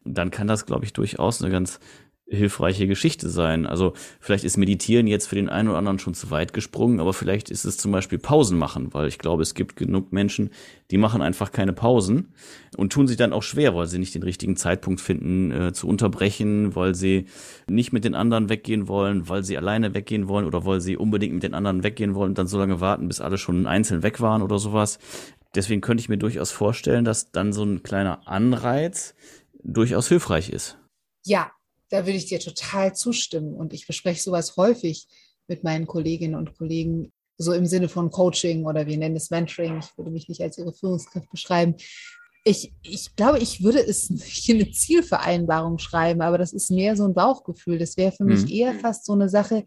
dann 0.05 0.31
kann 0.31 0.47
das, 0.47 0.67
glaube 0.67 0.85
ich, 0.85 0.93
durchaus 0.93 1.43
eine 1.43 1.51
ganz 1.51 1.81
hilfreiche 2.29 2.89
Geschichte 2.89 3.29
sein. 3.29 3.67
Also 3.67 3.93
vielleicht 4.21 4.45
ist 4.45 4.57
Meditieren 4.57 5.07
jetzt 5.07 5.29
für 5.29 5.37
den 5.37 5.49
einen 5.49 5.69
oder 5.69 5.79
anderen 5.79 6.01
schon 6.01 6.15
zu 6.15 6.31
weit 6.31 6.53
gesprungen, 6.53 6.99
aber 6.99 7.13
vielleicht 7.13 7.51
ist 7.51 7.65
es 7.65 7.77
zum 7.77 7.93
Beispiel 7.93 8.19
Pausen 8.19 8.59
machen, 8.59 8.93
weil 8.93 9.07
ich 9.07 9.19
glaube, 9.19 9.43
es 9.43 9.55
gibt 9.55 9.77
genug 9.77 10.13
Menschen, 10.13 10.51
die 10.91 10.99
machen 10.99 11.23
einfach 11.23 11.53
keine 11.53 11.73
Pausen 11.73 12.33
und 12.77 12.93
tun 12.93 13.07
sich 13.07 13.17
dann 13.17 13.33
auch 13.33 13.45
schwer, 13.45 13.77
weil 13.77 13.87
sie 13.87 13.99
nicht 13.99 14.15
den 14.15 14.25
richtigen 14.25 14.57
Zeitpunkt 14.57 15.01
finden 15.01 15.53
äh, 15.53 15.73
zu 15.73 15.87
unterbrechen, 15.87 16.75
weil 16.75 16.97
sie 16.97 17.27
nicht 17.69 17.93
mit 17.93 18.05
den 18.05 18.17
anderen 18.17 18.49
weggehen 18.49 18.89
wollen, 18.89 19.29
weil 19.29 19.45
sie 19.45 19.57
alleine 19.57 19.95
weggehen 19.95 20.27
wollen 20.27 20.47
oder 20.47 20.65
weil 20.67 20.81
sie 20.81 20.97
unbedingt 20.97 21.35
mit 21.35 21.45
den 21.45 21.55
anderen 21.55 21.85
weggehen 21.85 22.17
wollen 22.17 22.31
und 22.31 22.39
dann 22.39 22.49
so 22.49 22.59
lange 22.59 22.81
warten, 22.81 23.07
bis 23.07 23.21
alle 23.21 23.39
schon 23.39 23.69
einzeln 23.69 24.03
weg 24.03 24.21
waren 24.21 24.43
oder 24.43 24.59
sowas. 24.59 24.99
Deswegen 25.55 25.81
könnte 25.81 26.01
ich 26.01 26.09
mir 26.09 26.19
durchaus 26.19 26.51
vorstellen, 26.51 27.05
dass 27.05 27.31
dann 27.31 27.53
so 27.53 27.63
ein 27.63 27.85
kleiner 27.85 28.27
Anreiz 28.27 29.15
durchaus 29.63 30.09
hilfreich 30.09 30.51
ist. 30.51 30.77
Ja, 31.25 31.51
da 31.91 32.07
würde 32.07 32.19
ich 32.19 32.27
dir 32.27 32.41
total 32.41 32.95
zustimmen. 32.95 33.55
Und 33.55 33.73
ich 33.73 33.87
bespreche 33.87 34.23
sowas 34.23 34.57
häufig 34.57 35.07
mit 35.49 35.65
meinen 35.65 35.87
Kolleginnen 35.87 36.35
und 36.35 36.57
Kollegen, 36.57 37.13
so 37.39 37.53
im 37.53 37.67
Sinne 37.67 37.89
von 37.89 38.11
Coaching 38.11 38.65
oder 38.65 38.87
wir 38.87 38.97
nennen 38.97 39.17
es 39.17 39.31
Mentoring. 39.31 39.79
Ich 39.79 39.97
würde 39.97 40.11
mich 40.11 40.29
nicht 40.29 40.41
als 40.41 40.59
ihre 40.59 40.73
Führungskraft 40.73 41.31
beschreiben. 41.31 41.75
Ich, 42.45 42.73
ich 42.83 43.15
glaube, 43.17 43.41
ich 43.41 43.63
würde 43.63 43.81
es 43.81 44.09
nicht 44.11 44.49
in 44.49 44.61
eine 44.61 44.71
Zielvereinbarung 44.71 45.79
schreiben, 45.79 46.23
aber 46.23 46.39
das 46.39 46.53
ist 46.53 46.71
mehr 46.71 46.97
so 46.97 47.05
ein 47.05 47.15
Bauchgefühl. 47.15 47.79
Das 47.79 47.97
wäre 47.97 48.13
für 48.13 48.25
mich 48.25 48.43
mhm. 48.43 48.51
eher 48.51 48.75
fast 48.75 49.05
so 49.05 49.13
eine 49.13 49.29
Sache, 49.29 49.65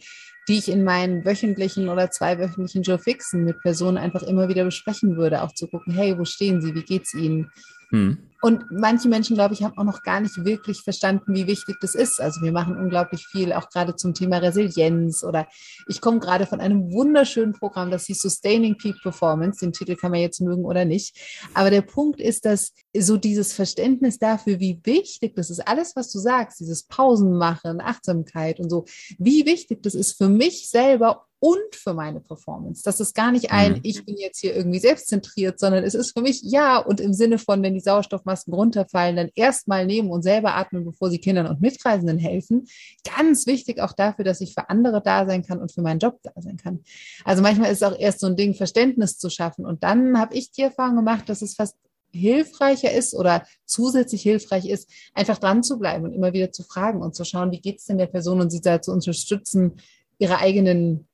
die 0.47 0.57
ich 0.57 0.69
in 0.69 0.83
meinen 0.83 1.23
wöchentlichen 1.25 1.89
oder 1.89 2.09
zweiwöchentlichen 2.09 2.81
Joe 2.81 2.97
Fixen 2.97 3.43
mit 3.43 3.61
Personen 3.61 3.97
einfach 3.97 4.23
immer 4.23 4.49
wieder 4.49 4.63
besprechen 4.63 5.15
würde, 5.15 5.43
auch 5.43 5.53
zu 5.53 5.67
gucken, 5.67 5.93
hey, 5.93 6.17
wo 6.17 6.25
stehen 6.25 6.61
sie, 6.61 6.73
wie 6.73 6.83
geht's 6.83 7.13
ihnen? 7.13 7.51
Mhm. 7.91 8.29
Und 8.41 8.63
manche 8.71 9.09
Menschen, 9.09 9.35
glaube 9.35 9.53
ich, 9.53 9.63
haben 9.63 9.77
auch 9.77 9.83
noch 9.83 10.01
gar 10.01 10.21
nicht 10.21 10.45
wirklich 10.45 10.81
verstanden, 10.81 11.35
wie 11.35 11.45
wichtig 11.45 11.75
das 11.81 11.93
ist. 11.93 12.21
Also 12.21 12.41
wir 12.41 12.53
machen 12.53 12.77
unglaublich 12.77 13.27
viel, 13.27 13.51
auch 13.51 13.69
gerade 13.69 13.95
zum 13.97 14.13
Thema 14.13 14.37
Resilienz 14.37 15.23
oder 15.25 15.47
ich 15.89 15.99
komme 15.99 16.19
gerade 16.19 16.45
von 16.45 16.61
einem 16.61 16.89
wunderschönen 16.93 17.51
Programm, 17.51 17.91
das 17.91 18.05
hieß 18.05 18.19
Sustaining 18.21 18.77
Peak 18.77 18.95
Performance. 19.01 19.59
Den 19.59 19.73
Titel 19.73 19.95
kann 19.97 20.11
man 20.11 20.21
jetzt 20.21 20.39
mögen 20.39 20.63
oder 20.63 20.85
nicht. 20.85 21.17
Aber 21.53 21.69
der 21.69 21.81
Punkt 21.81 22.21
ist, 22.21 22.45
dass 22.45 22.71
so 22.97 23.17
dieses 23.17 23.51
Verständnis 23.51 24.19
dafür, 24.19 24.59
wie 24.61 24.79
wichtig 24.85 25.35
das 25.35 25.49
ist, 25.49 25.67
alles, 25.67 25.97
was 25.97 26.09
du 26.09 26.19
sagst, 26.19 26.61
dieses 26.61 26.83
Pausen 26.83 27.37
machen, 27.37 27.81
Achtsamkeit 27.81 28.61
und 28.61 28.69
so, 28.69 28.85
wie 29.17 29.45
wichtig 29.45 29.83
das 29.83 29.95
ist 29.95 30.17
für 30.17 30.29
mich 30.29 30.69
selber 30.69 31.25
und 31.39 31.73
für 31.73 31.93
meine 31.93 32.19
Performance. 32.19 32.83
Das 32.83 32.99
ist 32.99 33.15
gar 33.15 33.31
nicht 33.31 33.51
ein, 33.51 33.73
mhm. 33.73 33.79
ich 33.83 34.05
bin 34.05 34.17
jetzt 34.17 34.39
hier 34.39 34.55
irgendwie 34.55 34.79
selbstzentriert, 34.79 35.59
sondern 35.59 35.83
es 35.83 35.93
ist 35.93 36.11
für 36.11 36.21
mich 36.21 36.41
ja 36.43 36.77
und 36.77 36.99
im 36.99 37.13
Sinne 37.13 37.37
von, 37.37 37.63
wenn 37.63 37.73
die 37.73 37.79
Sauerstoffmasken 37.79 38.53
runterfallen, 38.53 39.15
dann 39.15 39.29
erstmal 39.35 39.85
nehmen 39.85 40.11
und 40.11 40.21
selber 40.21 40.55
atmen, 40.55 40.83
bevor 40.83 41.09
sie 41.09 41.19
Kindern 41.19 41.47
und 41.47 41.61
Mitreisenden 41.61 42.17
helfen. 42.17 42.67
Ganz 43.03 43.47
wichtig 43.47 43.79
auch 43.79 43.93
dafür, 43.93 44.25
dass 44.25 44.41
ich 44.41 44.53
für 44.53 44.69
andere 44.69 45.01
da 45.01 45.25
sein 45.25 45.45
kann 45.45 45.59
und 45.61 45.71
für 45.71 45.81
meinen 45.81 45.99
Job 45.99 46.19
da 46.23 46.31
sein 46.37 46.57
kann. 46.57 46.83
Also 47.23 47.41
manchmal 47.41 47.71
ist 47.71 47.81
es 47.81 47.83
auch 47.83 47.97
erst 47.97 48.19
so 48.19 48.27
ein 48.27 48.35
Ding, 48.35 48.53
Verständnis 48.53 49.17
zu 49.17 49.29
schaffen. 49.29 49.65
Und 49.65 49.83
dann 49.83 50.19
habe 50.19 50.35
ich 50.35 50.51
die 50.51 50.63
Erfahrung 50.63 50.97
gemacht, 50.97 51.29
dass 51.29 51.41
es 51.41 51.55
fast 51.55 51.75
hilfreicher 52.11 52.91
ist 52.91 53.13
oder 53.13 53.45
zusätzlich 53.65 54.21
hilfreich 54.23 54.67
ist, 54.67 54.89
einfach 55.13 55.37
dran 55.37 55.63
zu 55.63 55.77
bleiben 55.77 56.05
und 56.05 56.13
immer 56.13 56.33
wieder 56.33 56.51
zu 56.51 56.63
fragen 56.63 57.01
und 57.01 57.15
zu 57.15 57.23
schauen, 57.23 57.51
wie 57.51 57.61
geht 57.61 57.79
es 57.79 57.85
denn 57.85 57.97
der 57.97 58.07
Person 58.07 58.41
und 58.41 58.49
sie 58.49 58.61
da 58.61 58.81
zu 58.81 58.91
unterstützen, 58.91 59.79
ihre 60.17 60.39
eigenen 60.39 61.07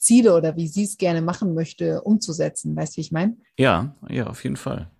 Ziele 0.00 0.34
oder 0.34 0.56
wie 0.56 0.66
sie 0.66 0.84
es 0.84 0.98
gerne 0.98 1.22
machen 1.22 1.54
möchte, 1.54 2.02
umzusetzen. 2.02 2.74
Weißt 2.74 2.94
du, 2.94 2.96
wie 2.96 3.02
ich 3.02 3.12
meine? 3.12 3.36
Ja, 3.56 3.94
ja, 4.08 4.26
auf 4.26 4.42
jeden 4.42 4.56
Fall. 4.56 4.90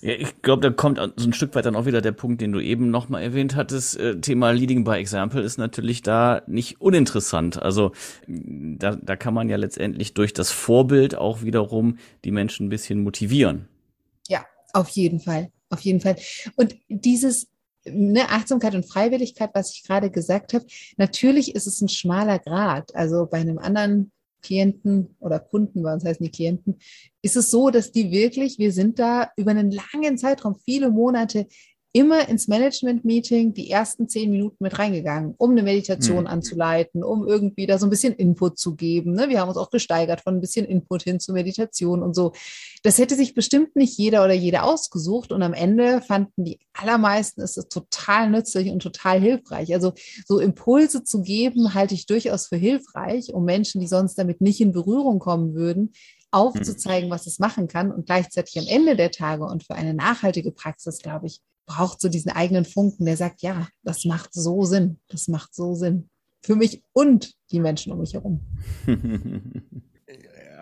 Ja, 0.00 0.12
ich 0.12 0.42
glaube, 0.42 0.62
da 0.62 0.70
kommt 0.70 0.98
so 1.16 1.26
ein 1.26 1.32
Stück 1.32 1.54
weit 1.54 1.66
dann 1.66 1.74
auch 1.74 1.86
wieder 1.86 2.00
der 2.00 2.12
Punkt, 2.12 2.40
den 2.40 2.52
du 2.52 2.60
eben 2.60 2.90
nochmal 2.90 3.22
erwähnt 3.22 3.56
hattest. 3.56 3.98
Äh, 3.98 4.20
Thema 4.20 4.50
Leading 4.50 4.84
by 4.84 4.92
Example 4.92 5.42
ist 5.42 5.58
natürlich 5.58 6.02
da 6.02 6.42
nicht 6.46 6.80
uninteressant. 6.80 7.60
Also 7.60 7.92
da, 8.26 8.96
da 8.96 9.16
kann 9.16 9.34
man 9.34 9.48
ja 9.48 9.56
letztendlich 9.56 10.14
durch 10.14 10.32
das 10.32 10.50
Vorbild 10.50 11.16
auch 11.16 11.42
wiederum 11.42 11.98
die 12.24 12.30
Menschen 12.30 12.66
ein 12.66 12.70
bisschen 12.70 13.02
motivieren. 13.02 13.68
Ja, 14.28 14.44
auf 14.72 14.88
jeden 14.90 15.20
Fall. 15.20 15.50
Auf 15.70 15.80
jeden 15.80 16.00
Fall. 16.00 16.16
Und 16.56 16.76
dieses 16.88 17.48
ne, 17.92 18.28
Achtsamkeit 18.28 18.74
und 18.74 18.86
Freiwilligkeit, 18.86 19.50
was 19.54 19.72
ich 19.74 19.84
gerade 19.84 20.10
gesagt 20.10 20.54
habe, 20.54 20.64
natürlich 20.96 21.54
ist 21.54 21.66
es 21.66 21.80
ein 21.80 21.88
schmaler 21.88 22.38
Grad. 22.38 22.94
Also 22.94 23.26
bei 23.26 23.38
einem 23.38 23.58
anderen 23.58 24.12
Klienten 24.42 25.16
oder 25.18 25.40
Kunden, 25.40 25.82
bei 25.82 25.92
uns 25.92 26.04
heißen 26.04 26.24
die 26.24 26.30
Klienten, 26.30 26.78
ist 27.22 27.36
es 27.36 27.50
so, 27.50 27.70
dass 27.70 27.92
die 27.92 28.10
wirklich, 28.10 28.58
wir 28.58 28.72
sind 28.72 28.98
da 28.98 29.30
über 29.36 29.50
einen 29.50 29.72
langen 29.72 30.16
Zeitraum, 30.16 30.56
viele 30.64 30.90
Monate 30.90 31.46
immer 31.92 32.28
ins 32.28 32.48
Management-Meeting 32.48 33.54
die 33.54 33.70
ersten 33.70 34.08
zehn 34.08 34.30
Minuten 34.30 34.56
mit 34.60 34.78
reingegangen, 34.78 35.34
um 35.38 35.52
eine 35.52 35.62
Meditation 35.62 36.22
mhm. 36.22 36.26
anzuleiten, 36.26 37.02
um 37.02 37.26
irgendwie 37.26 37.66
da 37.66 37.78
so 37.78 37.86
ein 37.86 37.90
bisschen 37.90 38.14
Input 38.14 38.58
zu 38.58 38.76
geben. 38.76 39.12
Ne? 39.14 39.28
Wir 39.28 39.40
haben 39.40 39.48
uns 39.48 39.56
auch 39.56 39.70
gesteigert 39.70 40.20
von 40.20 40.34
ein 40.34 40.40
bisschen 40.40 40.66
Input 40.66 41.02
hin 41.02 41.18
zur 41.18 41.34
Meditation 41.34 42.02
und 42.02 42.14
so. 42.14 42.32
Das 42.82 42.98
hätte 42.98 43.16
sich 43.16 43.34
bestimmt 43.34 43.74
nicht 43.74 43.96
jeder 43.96 44.22
oder 44.24 44.34
jede 44.34 44.62
ausgesucht. 44.62 45.32
Und 45.32 45.42
am 45.42 45.54
Ende 45.54 46.02
fanden 46.02 46.44
die 46.44 46.58
allermeisten 46.74 47.40
es 47.40 47.54
total 47.54 48.30
nützlich 48.30 48.70
und 48.70 48.82
total 48.82 49.20
hilfreich. 49.20 49.72
Also 49.72 49.94
so 50.26 50.40
Impulse 50.40 51.04
zu 51.04 51.22
geben, 51.22 51.74
halte 51.74 51.94
ich 51.94 52.06
durchaus 52.06 52.48
für 52.48 52.56
hilfreich, 52.56 53.32
um 53.32 53.44
Menschen, 53.44 53.80
die 53.80 53.88
sonst 53.88 54.16
damit 54.16 54.40
nicht 54.40 54.60
in 54.60 54.72
Berührung 54.72 55.18
kommen 55.18 55.54
würden, 55.54 55.92
aufzuzeigen, 56.30 57.10
was 57.10 57.26
es 57.26 57.38
machen 57.38 57.68
kann 57.68 57.90
und 57.90 58.06
gleichzeitig 58.06 58.58
am 58.58 58.66
Ende 58.68 58.96
der 58.96 59.10
Tage 59.10 59.44
und 59.44 59.64
für 59.64 59.74
eine 59.74 59.94
nachhaltige 59.94 60.52
Praxis, 60.52 60.98
glaube 60.98 61.26
ich, 61.26 61.40
braucht 61.68 62.00
so 62.00 62.08
diesen 62.08 62.32
eigenen 62.32 62.64
Funken, 62.64 63.04
der 63.04 63.16
sagt, 63.16 63.42
ja, 63.42 63.68
das 63.84 64.04
macht 64.04 64.34
so 64.34 64.64
Sinn, 64.64 64.98
das 65.08 65.28
macht 65.28 65.54
so 65.54 65.74
Sinn. 65.74 66.08
Für 66.42 66.56
mich 66.56 66.82
und 66.92 67.34
die 67.52 67.60
Menschen 67.60 67.92
um 67.92 68.00
mich 68.00 68.14
herum. 68.14 68.40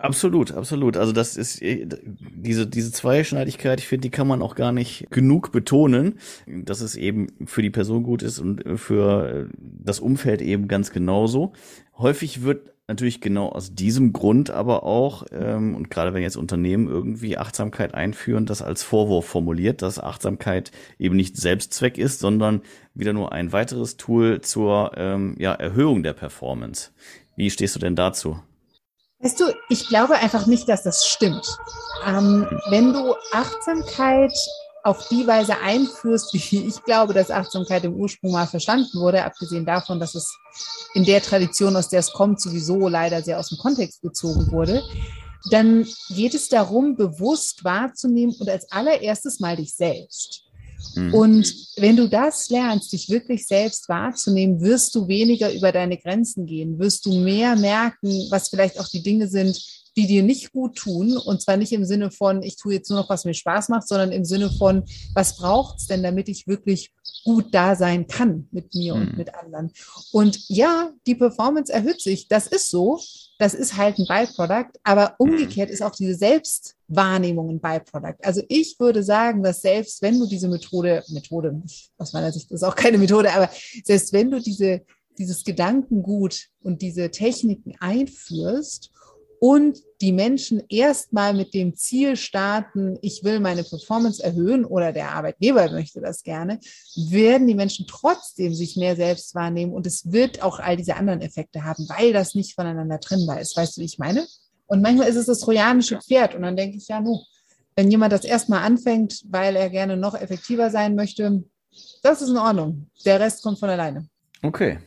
Absolut, 0.01 0.51
absolut. 0.51 0.95
Also 0.95 1.11
das 1.11 1.37
ist 1.37 1.59
äh, 1.61 1.87
diese 1.87 2.67
diese 2.67 2.91
Zweischneidigkeit. 2.91 3.79
Ich 3.79 3.87
finde, 3.87 4.01
die 4.01 4.11
kann 4.11 4.27
man 4.27 4.43
auch 4.43 4.53
gar 4.53 4.71
nicht 4.71 5.09
genug 5.09 5.51
betonen, 5.51 6.19
dass 6.45 6.81
es 6.81 6.95
eben 6.95 7.27
für 7.47 7.63
die 7.63 7.71
Person 7.71 8.03
gut 8.03 8.21
ist 8.21 8.37
und 8.37 8.63
für 8.79 9.49
das 9.57 9.99
Umfeld 9.99 10.41
eben 10.43 10.67
ganz 10.67 10.91
genauso. 10.91 11.53
Häufig 11.97 12.43
wird 12.43 12.73
natürlich 12.87 13.19
genau 13.19 13.49
aus 13.49 13.73
diesem 13.73 14.13
Grund 14.13 14.49
aber 14.49 14.83
auch, 14.83 15.25
ähm, 15.31 15.75
und 15.75 15.89
gerade 15.89 16.13
wenn 16.13 16.21
jetzt 16.21 16.37
Unternehmen 16.37 16.87
irgendwie 16.87 17.37
Achtsamkeit 17.37 17.93
einführen, 17.93 18.45
das 18.45 18.61
als 18.61 18.83
Vorwurf 18.83 19.25
formuliert, 19.25 19.81
dass 19.81 19.99
Achtsamkeit 19.99 20.71
eben 20.97 21.15
nicht 21.15 21.35
Selbstzweck 21.37 21.97
ist, 21.97 22.19
sondern 22.19 22.61
wieder 22.93 23.13
nur 23.13 23.33
ein 23.33 23.51
weiteres 23.51 23.97
Tool 23.97 24.41
zur 24.41 24.91
ähm, 24.95 25.35
ja, 25.37 25.53
Erhöhung 25.53 26.01
der 26.03 26.13
Performance. 26.13 26.91
Wie 27.35 27.51
stehst 27.51 27.75
du 27.75 27.79
denn 27.79 27.95
dazu? 27.95 28.39
Weißt 29.19 29.39
du, 29.39 29.45
ich 29.69 29.87
glaube 29.89 30.15
einfach 30.15 30.45
nicht, 30.45 30.69
dass 30.69 30.83
das 30.83 31.07
stimmt. 31.07 31.57
Ähm, 32.05 32.47
wenn 32.69 32.93
du 32.93 33.15
Achtsamkeit 33.33 34.31
auf 34.87 35.09
die 35.09 35.27
Weise 35.27 35.59
einführst, 35.59 36.33
wie 36.33 36.65
ich 36.65 36.81
glaube, 36.83 37.13
dass 37.13 37.29
Achtsamkeit 37.29 37.83
im 37.83 37.95
Ursprung 37.95 38.31
mal 38.31 38.47
verstanden 38.47 38.99
wurde, 38.99 39.25
abgesehen 39.25 39.65
davon, 39.65 39.99
dass 39.99 40.15
es 40.15 40.33
in 40.93 41.03
der 41.03 41.21
Tradition, 41.21 41.75
aus 41.75 41.89
der 41.89 41.99
es 41.99 42.13
kommt, 42.13 42.39
sowieso 42.39 42.87
leider 42.87 43.21
sehr 43.21 43.37
aus 43.37 43.49
dem 43.49 43.57
Kontext 43.57 44.01
gezogen 44.01 44.49
wurde, 44.49 44.81
dann 45.51 45.85
geht 46.09 46.33
es 46.33 46.47
darum, 46.47 46.95
bewusst 46.95 47.65
wahrzunehmen 47.65 48.33
und 48.39 48.49
als 48.49 48.71
allererstes 48.71 49.41
mal 49.41 49.57
dich 49.57 49.75
selbst. 49.75 50.43
Mhm. 50.95 51.13
Und 51.13 51.53
wenn 51.75 51.97
du 51.97 52.07
das 52.07 52.49
lernst, 52.49 52.93
dich 52.93 53.09
wirklich 53.09 53.45
selbst 53.45 53.89
wahrzunehmen, 53.89 54.61
wirst 54.61 54.95
du 54.95 55.09
weniger 55.09 55.53
über 55.53 55.73
deine 55.73 55.97
Grenzen 55.97 56.45
gehen, 56.45 56.79
wirst 56.79 57.05
du 57.05 57.13
mehr 57.13 57.57
merken, 57.57 58.27
was 58.29 58.47
vielleicht 58.47 58.79
auch 58.79 58.87
die 58.87 59.03
Dinge 59.03 59.27
sind, 59.27 59.59
die 59.97 60.05
dir 60.05 60.23
nicht 60.23 60.53
gut 60.53 60.75
tun. 60.75 61.17
Und 61.17 61.41
zwar 61.41 61.57
nicht 61.57 61.73
im 61.73 61.83
Sinne 61.83 62.11
von, 62.11 62.43
ich 62.43 62.55
tue 62.55 62.75
jetzt 62.75 62.89
nur 62.89 62.99
noch, 62.99 63.09
was 63.09 63.25
mir 63.25 63.33
Spaß 63.33 63.69
macht, 63.69 63.87
sondern 63.87 64.11
im 64.11 64.23
Sinne 64.23 64.51
von, 64.51 64.83
was 65.13 65.35
braucht 65.35 65.79
es 65.79 65.87
denn, 65.87 66.03
damit 66.03 66.29
ich 66.29 66.47
wirklich 66.47 66.93
gut 67.25 67.53
da 67.53 67.75
sein 67.75 68.07
kann 68.07 68.47
mit 68.51 68.73
mir 68.75 68.95
mhm. 68.95 69.01
und 69.01 69.17
mit 69.17 69.33
anderen. 69.33 69.71
Und 70.11 70.47
ja, 70.49 70.91
die 71.07 71.15
Performance 71.15 71.73
erhöht 71.73 71.99
sich. 71.99 72.27
Das 72.27 72.45
ist 72.45 72.69
so. 72.69 73.01
Das 73.39 73.55
ist 73.55 73.75
halt 73.75 73.97
ein 73.97 74.05
Byproduct. 74.07 74.77
Aber 74.83 75.15
umgekehrt 75.17 75.71
ist 75.71 75.81
auch 75.81 75.95
diese 75.95 76.13
Selbstwahrnehmung 76.13 77.49
ein 77.49 77.59
Byproduct. 77.59 78.23
Also 78.23 78.43
ich 78.49 78.79
würde 78.79 79.01
sagen, 79.01 79.41
dass 79.41 79.61
selbst 79.61 80.03
wenn 80.03 80.19
du 80.19 80.27
diese 80.27 80.47
Methode, 80.47 81.03
Methode, 81.09 81.59
aus 81.97 82.13
meiner 82.13 82.31
Sicht 82.31 82.51
ist 82.51 82.63
auch 82.63 82.75
keine 82.75 82.99
Methode, 82.99 83.33
aber 83.33 83.49
selbst 83.83 84.13
wenn 84.13 84.29
du 84.29 84.39
diese, 84.39 84.83
dieses 85.17 85.43
Gedankengut 85.43 86.49
und 86.61 86.83
diese 86.83 87.09
Techniken 87.09 87.73
einführst 87.79 88.91
und 89.39 89.79
die 90.01 90.11
Menschen 90.11 90.63
erstmal 90.69 91.33
mit 91.33 91.53
dem 91.53 91.75
Ziel 91.75 92.15
starten, 92.15 92.97
ich 93.01 93.23
will 93.23 93.39
meine 93.39 93.63
Performance 93.63 94.23
erhöhen 94.23 94.65
oder 94.65 94.91
der 94.91 95.11
Arbeitgeber 95.11 95.71
möchte 95.71 96.01
das 96.01 96.23
gerne, 96.23 96.59
werden 96.95 97.47
die 97.47 97.55
Menschen 97.55 97.85
trotzdem 97.87 98.53
sich 98.53 98.77
mehr 98.77 98.95
selbst 98.95 99.35
wahrnehmen 99.35 99.73
und 99.73 99.85
es 99.85 100.11
wird 100.11 100.41
auch 100.41 100.59
all 100.59 100.77
diese 100.77 100.95
anderen 100.95 101.21
Effekte 101.21 101.63
haben, 101.63 101.87
weil 101.89 102.13
das 102.13 102.35
nicht 102.35 102.55
voneinander 102.55 102.99
trennbar 102.99 103.39
ist. 103.39 103.55
Weißt 103.55 103.77
du, 103.77 103.81
wie 103.81 103.85
ich 103.85 103.99
meine? 103.99 104.27
Und 104.67 104.81
manchmal 104.81 105.07
ist 105.07 105.15
es 105.15 105.27
das 105.27 105.39
trojanische 105.39 105.99
Pferd 105.99 106.35
und 106.35 106.41
dann 106.41 106.55
denke 106.55 106.77
ich, 106.77 106.87
ja, 106.87 106.99
nu, 106.99 107.19
wenn 107.75 107.91
jemand 107.91 108.11
das 108.11 108.23
erstmal 108.23 108.63
anfängt, 108.63 109.23
weil 109.29 109.55
er 109.55 109.69
gerne 109.69 109.97
noch 109.97 110.15
effektiver 110.15 110.69
sein 110.69 110.95
möchte, 110.95 111.43
das 112.01 112.21
ist 112.21 112.29
in 112.29 112.37
Ordnung. 112.37 112.89
Der 113.05 113.19
Rest 113.19 113.43
kommt 113.43 113.59
von 113.59 113.69
alleine. 113.69 114.07
Okay. 114.41 114.79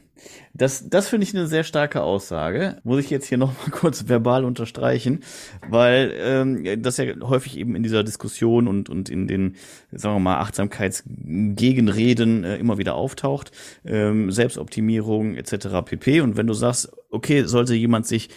Das, 0.52 0.88
das 0.88 1.08
finde 1.08 1.24
ich 1.24 1.34
eine 1.34 1.46
sehr 1.46 1.64
starke 1.64 2.02
Aussage. 2.02 2.78
Muss 2.82 3.00
ich 3.00 3.10
jetzt 3.10 3.26
hier 3.26 3.38
nochmal 3.38 3.70
kurz 3.80 4.08
verbal 4.08 4.44
unterstreichen, 4.44 5.20
weil 5.68 6.12
ähm, 6.16 6.82
das 6.82 6.96
ja 6.96 7.04
häufig 7.22 7.58
eben 7.58 7.76
in 7.76 7.82
dieser 7.82 8.04
Diskussion 8.04 8.68
und, 8.68 8.88
und 8.88 9.08
in 9.08 9.26
den, 9.26 9.56
sagen 9.92 10.16
wir 10.16 10.20
mal, 10.20 10.38
Achtsamkeitsgegenreden 10.38 12.44
äh, 12.44 12.56
immer 12.56 12.78
wieder 12.78 12.94
auftaucht. 12.94 13.52
Ähm, 13.84 14.30
Selbstoptimierung 14.30 15.36
etc. 15.36 15.68
pp. 15.84 16.20
Und 16.20 16.36
wenn 16.36 16.46
du 16.46 16.54
sagst, 16.54 16.92
okay, 17.10 17.44
sollte 17.44 17.74
jemand 17.74 18.06
sich 18.06 18.30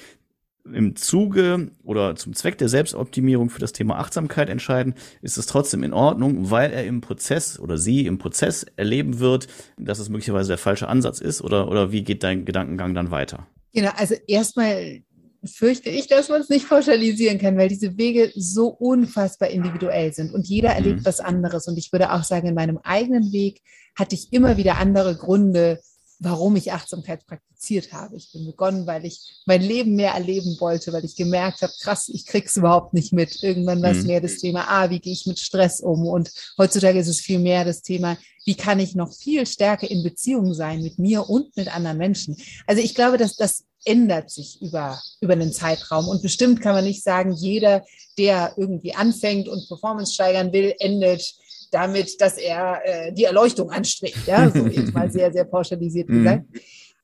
im 0.71 0.95
Zuge 0.95 1.71
oder 1.83 2.15
zum 2.15 2.33
Zweck 2.33 2.57
der 2.57 2.69
Selbstoptimierung 2.69 3.49
für 3.49 3.59
das 3.59 3.73
Thema 3.73 3.99
Achtsamkeit 3.99 4.49
entscheiden, 4.49 4.95
ist 5.21 5.37
es 5.37 5.45
trotzdem 5.45 5.83
in 5.83 5.93
Ordnung, 5.93 6.51
weil 6.51 6.71
er 6.71 6.85
im 6.85 7.01
Prozess 7.01 7.59
oder 7.59 7.77
sie 7.77 8.05
im 8.05 8.17
Prozess 8.17 8.65
erleben 8.75 9.19
wird, 9.19 9.47
dass 9.77 9.99
es 9.99 10.09
möglicherweise 10.09 10.49
der 10.49 10.57
falsche 10.57 10.87
Ansatz 10.87 11.19
ist 11.19 11.41
oder, 11.41 11.69
oder 11.69 11.91
wie 11.91 12.03
geht 12.03 12.23
dein 12.23 12.45
Gedankengang 12.45 12.93
dann 12.93 13.11
weiter? 13.11 13.47
Genau, 13.73 13.91
also 13.97 14.15
erstmal 14.27 15.01
fürchte 15.45 15.89
ich, 15.89 16.07
dass 16.07 16.29
man 16.29 16.41
es 16.41 16.49
nicht 16.49 16.69
pauschalisieren 16.69 17.39
kann, 17.39 17.57
weil 17.57 17.67
diese 17.67 17.97
Wege 17.97 18.31
so 18.35 18.67
unfassbar 18.67 19.49
individuell 19.49 20.13
sind 20.13 20.33
und 20.33 20.47
jeder 20.47 20.69
erlebt 20.69 21.01
mhm. 21.01 21.05
was 21.05 21.19
anderes. 21.19 21.67
Und 21.67 21.77
ich 21.77 21.91
würde 21.91 22.13
auch 22.13 22.23
sagen, 22.23 22.47
in 22.47 22.55
meinem 22.55 22.77
eigenen 22.77 23.33
Weg 23.33 23.61
hatte 23.95 24.15
ich 24.15 24.31
immer 24.31 24.57
wieder 24.57 24.77
andere 24.77 25.15
Gründe, 25.15 25.79
warum 26.23 26.55
ich 26.55 26.71
Achtsamkeit 26.71 27.25
praktiziert 27.27 27.91
habe. 27.91 28.15
Ich 28.15 28.31
bin 28.31 28.45
begonnen, 28.45 28.87
weil 28.87 29.05
ich 29.05 29.19
mein 29.45 29.61
Leben 29.61 29.95
mehr 29.95 30.13
erleben 30.13 30.55
wollte, 30.59 30.93
weil 30.93 31.03
ich 31.03 31.15
gemerkt 31.15 31.61
habe, 31.61 31.73
krass, 31.81 32.09
ich 32.09 32.25
krieg's 32.25 32.55
überhaupt 32.55 32.93
nicht 32.93 33.11
mit. 33.11 33.43
Irgendwann 33.43 33.81
war 33.81 33.91
es 33.91 34.01
mhm. 34.01 34.07
mehr 34.07 34.21
das 34.21 34.37
Thema, 34.37 34.65
ah, 34.69 34.89
wie 34.89 34.99
gehe 34.99 35.13
ich 35.13 35.25
mit 35.25 35.39
Stress 35.39 35.81
um? 35.81 36.07
Und 36.07 36.31
heutzutage 36.57 36.99
ist 36.99 37.09
es 37.09 37.19
viel 37.19 37.39
mehr 37.39 37.65
das 37.65 37.81
Thema, 37.81 38.17
wie 38.45 38.55
kann 38.55 38.79
ich 38.79 38.95
noch 38.95 39.13
viel 39.13 39.45
stärker 39.45 39.89
in 39.89 40.03
Beziehung 40.03 40.53
sein 40.53 40.81
mit 40.81 40.97
mir 40.97 41.29
und 41.29 41.55
mit 41.57 41.73
anderen 41.73 41.97
Menschen? 41.97 42.37
Also 42.67 42.81
ich 42.81 42.95
glaube, 42.95 43.17
dass 43.17 43.35
das 43.35 43.65
ändert 43.85 44.31
sich 44.31 44.61
über, 44.61 45.01
über 45.19 45.33
einen 45.33 45.51
Zeitraum. 45.51 46.07
Und 46.07 46.21
bestimmt 46.21 46.61
kann 46.61 46.73
man 46.73 46.85
nicht 46.85 47.03
sagen, 47.03 47.33
jeder, 47.33 47.83
der 48.17 48.53
irgendwie 48.55 48.95
anfängt 48.95 49.49
und 49.49 49.67
Performance 49.67 50.13
steigern 50.13 50.53
will, 50.53 50.73
endet 50.79 51.35
damit, 51.73 52.19
dass 52.21 52.37
er 52.37 52.81
äh, 52.83 53.13
die 53.13 53.23
Erleuchtung 53.23 53.71
anstrebt. 53.71 54.27
Ja, 54.27 54.49
so 54.49 54.67
jetzt 54.67 54.93
mal 54.93 55.11
sehr, 55.11 55.31
sehr 55.31 55.45
pauschalisiert 55.45 56.09
mhm. 56.09 56.23
gesagt. 56.23 56.45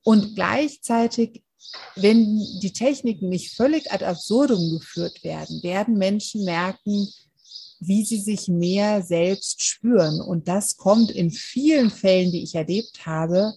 Und 0.04 0.36
gleichzeitig, 0.36 1.44
wenn 1.96 2.40
die 2.62 2.74
Techniken 2.74 3.30
nicht 3.30 3.56
völlig 3.56 3.92
ad 3.92 4.06
absurdum 4.06 4.80
geführt 4.80 5.24
werden, 5.24 5.62
werden 5.62 5.98
Menschen 5.98 6.46
merken, 6.46 7.08
wie 7.80 8.04
sie 8.04 8.20
sich 8.20 8.48
mehr 8.48 9.02
selbst 9.02 9.62
spüren. 9.62 10.22
Und 10.22 10.48
das 10.48 10.78
kommt 10.78 11.12
in 11.12 11.32
vielen 11.32 11.90
Fällen, 11.90 12.32
die 12.32 12.44
ich 12.44 12.56
erlebt 12.56 13.06
habe, 13.06 13.54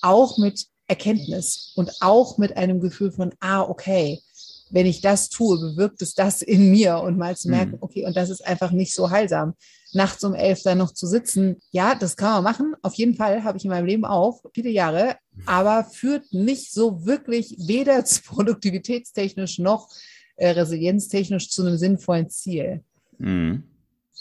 auch 0.00 0.38
mit 0.38 0.66
Erkenntnis 0.86 1.72
und 1.74 1.90
auch 2.00 2.38
mit 2.38 2.56
einem 2.56 2.80
Gefühl 2.80 3.12
von, 3.12 3.34
ah, 3.40 3.62
okay, 3.62 4.22
wenn 4.70 4.86
ich 4.86 5.00
das 5.00 5.28
tue, 5.28 5.58
bewirkt 5.58 6.02
es 6.02 6.14
das 6.14 6.42
in 6.42 6.70
mir 6.70 6.98
und 6.98 7.16
mal 7.16 7.36
zu 7.36 7.48
merken, 7.48 7.72
mhm. 7.72 7.78
okay, 7.80 8.04
und 8.04 8.16
das 8.16 8.30
ist 8.30 8.46
einfach 8.46 8.70
nicht 8.70 8.94
so 8.94 9.10
heilsam. 9.10 9.54
Nachts 9.92 10.24
um 10.24 10.34
elf 10.34 10.62
da 10.62 10.74
noch 10.74 10.92
zu 10.92 11.06
sitzen, 11.06 11.56
ja, 11.70 11.94
das 11.94 12.16
kann 12.16 12.32
man 12.32 12.44
machen. 12.44 12.74
Auf 12.82 12.94
jeden 12.94 13.14
Fall 13.14 13.44
habe 13.44 13.58
ich 13.58 13.64
in 13.64 13.70
meinem 13.70 13.86
Leben 13.86 14.04
auch 14.04 14.42
viele 14.54 14.70
Jahre, 14.70 15.16
aber 15.46 15.84
führt 15.84 16.32
nicht 16.32 16.72
so 16.72 17.06
wirklich 17.06 17.56
weder 17.58 18.02
produktivitätstechnisch 18.26 19.58
noch 19.58 19.88
äh, 20.36 20.50
resilienztechnisch 20.50 21.50
zu 21.50 21.62
einem 21.62 21.78
sinnvollen 21.78 22.28
Ziel. 22.28 22.82
Mhm. 23.18 23.64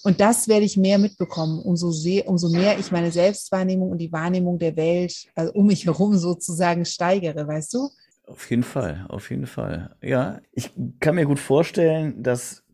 Und 0.03 0.21
das 0.21 0.47
werde 0.47 0.65
ich 0.65 0.77
mehr 0.77 0.99
mitbekommen, 0.99 1.59
umso, 1.59 1.89
sehr, 1.89 2.27
umso 2.27 2.49
mehr 2.49 2.77
ich 2.77 2.91
meine 2.91 3.11
Selbstwahrnehmung 3.11 3.89
und 3.89 3.97
die 3.97 4.11
Wahrnehmung 4.11 4.59
der 4.59 4.75
Welt 4.75 5.25
also 5.33 5.51
um 5.53 5.65
mich 5.65 5.85
herum 5.85 6.15
sozusagen 6.15 6.85
steigere, 6.85 7.47
weißt 7.47 7.73
du? 7.73 7.89
Auf 8.27 8.49
jeden 8.49 8.63
Fall, 8.63 9.05
auf 9.09 9.29
jeden 9.29 9.45
Fall. 9.45 9.95
Ja, 10.01 10.39
ich 10.51 10.71
kann 10.99 11.15
mir 11.15 11.25
gut 11.25 11.39
vorstellen, 11.39 12.23
dass 12.23 12.64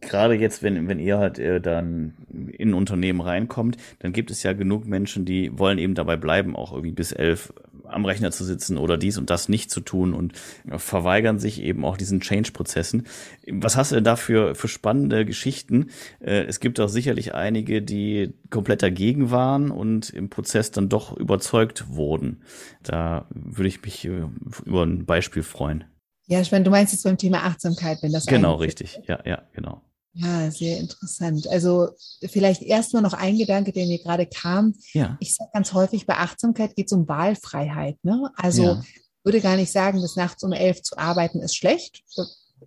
gerade 0.00 0.34
jetzt, 0.34 0.62
wenn, 0.62 0.88
wenn 0.88 0.98
ihr 0.98 1.18
halt 1.18 1.38
äh, 1.38 1.60
dann 1.60 2.14
in 2.52 2.70
ein 2.70 2.74
Unternehmen 2.74 3.20
reinkommt, 3.20 3.76
dann 3.98 4.12
gibt 4.12 4.30
es 4.30 4.42
ja 4.42 4.52
genug 4.52 4.86
Menschen, 4.86 5.24
die 5.24 5.56
wollen 5.58 5.78
eben 5.78 5.94
dabei 5.94 6.16
bleiben, 6.16 6.56
auch 6.56 6.72
irgendwie 6.72 6.92
bis 6.92 7.12
elf 7.12 7.52
am 7.86 8.04
Rechner 8.04 8.30
zu 8.30 8.44
sitzen 8.44 8.78
oder 8.78 8.96
dies 8.96 9.18
und 9.18 9.30
das 9.30 9.48
nicht 9.48 9.70
zu 9.70 9.80
tun 9.80 10.14
und 10.14 10.32
verweigern 10.76 11.38
sich 11.38 11.62
eben 11.62 11.84
auch 11.84 11.96
diesen 11.96 12.20
Change-Prozessen. 12.20 13.06
Was 13.50 13.76
hast 13.76 13.92
du 13.92 13.96
denn 13.96 14.04
da 14.04 14.16
für, 14.16 14.54
für 14.54 14.68
spannende 14.68 15.24
Geschichten? 15.24 15.90
Äh, 16.20 16.44
es 16.44 16.60
gibt 16.60 16.80
auch 16.80 16.88
sicherlich 16.88 17.34
einige, 17.34 17.82
die 17.82 18.32
komplett 18.50 18.82
dagegen 18.82 19.30
waren 19.30 19.70
und 19.70 20.10
im 20.10 20.30
Prozess 20.30 20.70
dann 20.70 20.88
doch 20.88 21.16
überzeugt 21.16 21.84
wurden. 21.88 22.42
Da 22.82 23.26
würde 23.30 23.68
ich 23.68 23.82
mich 23.82 24.04
äh, 24.06 24.22
über 24.64 24.84
ein 24.84 25.04
Beispiel 25.04 25.42
freuen. 25.42 25.84
Ja, 26.26 26.40
ich 26.40 26.50
meine, 26.50 26.64
du 26.64 26.70
meinst 26.70 26.92
jetzt 26.92 27.02
beim 27.02 27.18
Thema 27.18 27.44
Achtsamkeit, 27.44 28.02
wenn 28.02 28.12
das 28.12 28.26
Genau, 28.26 28.54
richtig. 28.54 29.00
Ja, 29.06 29.20
ja, 29.24 29.42
genau. 29.52 29.82
Ja, 30.14 30.50
sehr 30.50 30.78
interessant. 30.78 31.48
Also 31.48 31.88
vielleicht 32.22 32.62
erstmal 32.62 33.02
noch 33.02 33.14
ein 33.14 33.36
Gedanke, 33.36 33.72
der 33.72 33.86
mir 33.86 33.98
gerade 33.98 34.26
kam. 34.26 34.74
Ja. 34.92 35.16
Ich 35.20 35.34
sage 35.34 35.50
ganz 35.52 35.72
häufig, 35.72 36.06
bei 36.06 36.16
Achtsamkeit 36.16 36.76
geht 36.76 36.86
es 36.86 36.92
um 36.92 37.08
Wahlfreiheit. 37.08 37.96
Ne? 38.04 38.30
Also 38.36 38.62
ja. 38.62 38.82
würde 39.24 39.40
gar 39.40 39.56
nicht 39.56 39.72
sagen, 39.72 40.00
bis 40.00 40.14
nachts 40.14 40.44
um 40.44 40.52
elf 40.52 40.82
zu 40.82 40.96
arbeiten 40.96 41.40
ist 41.40 41.56
schlecht. 41.56 42.04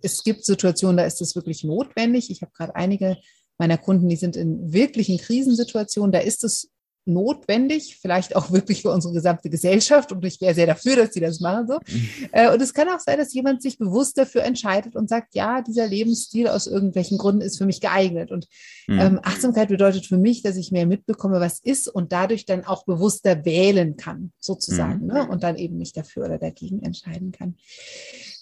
Es 0.02 0.22
gibt 0.22 0.44
Situationen, 0.44 0.98
da 0.98 1.04
ist 1.04 1.22
es 1.22 1.34
wirklich 1.34 1.64
notwendig. 1.64 2.30
Ich 2.30 2.42
habe 2.42 2.52
gerade 2.52 2.76
einige 2.76 3.16
meiner 3.56 3.78
Kunden, 3.78 4.08
die 4.08 4.16
sind 4.16 4.36
in 4.36 4.72
wirklichen 4.72 5.16
Krisensituationen. 5.16 6.12
Da 6.12 6.18
ist 6.18 6.44
es 6.44 6.70
notwendig, 7.08 7.98
vielleicht 8.00 8.36
auch 8.36 8.52
wirklich 8.52 8.82
für 8.82 8.90
unsere 8.90 9.14
gesamte 9.14 9.50
Gesellschaft. 9.50 10.12
Und 10.12 10.24
ich 10.24 10.40
wäre 10.40 10.54
sehr 10.54 10.66
dafür, 10.66 10.96
dass 10.96 11.14
sie 11.14 11.20
das 11.20 11.40
machen. 11.40 11.66
So. 11.66 11.78
Mhm. 11.88 12.52
Und 12.54 12.62
es 12.62 12.74
kann 12.74 12.88
auch 12.88 13.00
sein, 13.00 13.18
dass 13.18 13.34
jemand 13.34 13.62
sich 13.62 13.78
bewusst 13.78 14.18
dafür 14.18 14.42
entscheidet 14.42 14.94
und 14.94 15.08
sagt, 15.08 15.34
ja, 15.34 15.62
dieser 15.62 15.86
Lebensstil 15.86 16.48
aus 16.48 16.66
irgendwelchen 16.66 17.18
Gründen 17.18 17.40
ist 17.40 17.58
für 17.58 17.66
mich 17.66 17.80
geeignet. 17.80 18.30
Und 18.30 18.46
mhm. 18.86 19.00
ähm, 19.00 19.20
Achtsamkeit 19.22 19.68
bedeutet 19.68 20.06
für 20.06 20.18
mich, 20.18 20.42
dass 20.42 20.56
ich 20.56 20.70
mehr 20.72 20.86
mitbekomme, 20.86 21.40
was 21.40 21.60
ist 21.60 21.88
und 21.88 22.12
dadurch 22.12 22.44
dann 22.44 22.64
auch 22.64 22.84
bewusster 22.84 23.44
wählen 23.44 23.96
kann, 23.96 24.32
sozusagen. 24.38 25.06
Mhm. 25.06 25.12
Ne? 25.12 25.28
Und 25.28 25.42
dann 25.42 25.56
eben 25.56 25.78
mich 25.78 25.92
dafür 25.92 26.26
oder 26.26 26.38
dagegen 26.38 26.82
entscheiden 26.82 27.32
kann. 27.32 27.56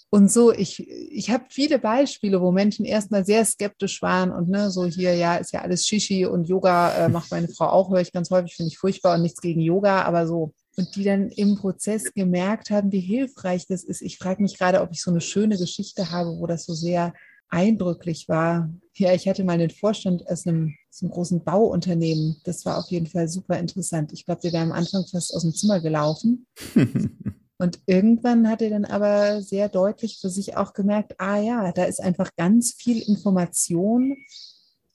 Und 0.09 0.31
so, 0.31 0.53
ich, 0.53 0.87
ich 0.87 1.29
habe 1.31 1.45
viele 1.49 1.79
Beispiele, 1.79 2.39
wo 2.41 2.51
Menschen 2.51 2.85
erstmal 2.85 3.25
sehr 3.25 3.43
skeptisch 3.43 4.01
waren 4.01 4.31
und 4.31 4.47
ne, 4.47 4.71
so 4.71 4.85
hier, 4.85 5.13
ja, 5.15 5.35
ist 5.35 5.51
ja 5.51 5.61
alles 5.61 5.85
Shishi 5.85 6.25
und 6.25 6.47
Yoga 6.47 6.93
äh, 6.93 7.09
macht 7.09 7.29
meine 7.29 7.49
Frau 7.49 7.67
auch, 7.67 7.91
höre 7.91 7.99
ich 7.99 8.13
ganz 8.13 8.29
häufig, 8.29 8.55
finde 8.55 8.71
ich 8.71 8.77
furchtbar 8.77 9.15
und 9.15 9.23
nichts 9.23 9.41
gegen 9.41 9.59
Yoga, 9.59 10.03
aber 10.03 10.25
so. 10.25 10.53
Und 10.77 10.95
die 10.95 11.03
dann 11.03 11.29
im 11.29 11.55
Prozess 11.57 12.13
gemerkt 12.13 12.69
haben, 12.69 12.91
wie 12.91 12.99
hilfreich 12.99 13.65
das 13.67 13.83
ist. 13.83 14.01
Ich 14.01 14.17
frage 14.17 14.43
mich 14.43 14.57
gerade, 14.57 14.81
ob 14.81 14.91
ich 14.91 15.01
so 15.01 15.09
eine 15.09 15.21
schöne 15.21 15.57
Geschichte 15.57 16.11
habe, 16.11 16.37
wo 16.37 16.45
das 16.45 16.65
so 16.65 16.73
sehr 16.73 17.13
eindrücklich 17.49 18.29
war. 18.29 18.69
Ja, 18.93 19.13
ich 19.13 19.27
hatte 19.27 19.43
mal 19.43 19.53
einen 19.53 19.71
Vorstand 19.71 20.27
aus 20.29 20.45
einem, 20.45 20.75
aus 20.89 21.01
einem 21.01 21.11
großen 21.11 21.43
Bauunternehmen. 21.43 22.37
Das 22.43 22.63
war 22.65 22.77
auf 22.77 22.91
jeden 22.91 23.07
Fall 23.07 23.27
super 23.27 23.57
interessant. 23.57 24.13
Ich 24.13 24.25
glaube, 24.25 24.43
wir 24.43 24.53
wären 24.53 24.71
am 24.71 24.77
Anfang 24.77 25.05
fast 25.07 25.33
aus 25.33 25.41
dem 25.41 25.53
Zimmer 25.53 25.81
gelaufen. 25.81 26.45
Und 27.59 27.79
irgendwann 27.87 28.47
hat 28.47 28.61
er 28.61 28.69
dann 28.69 28.85
aber 28.85 29.41
sehr 29.41 29.67
deutlich 29.67 30.19
für 30.21 30.29
sich 30.29 30.57
auch 30.57 30.73
gemerkt, 30.73 31.19
ah 31.19 31.37
ja, 31.37 31.71
da 31.71 31.85
ist 31.85 31.99
einfach 31.99 32.29
ganz 32.37 32.73
viel 32.73 33.01
Information, 33.01 34.15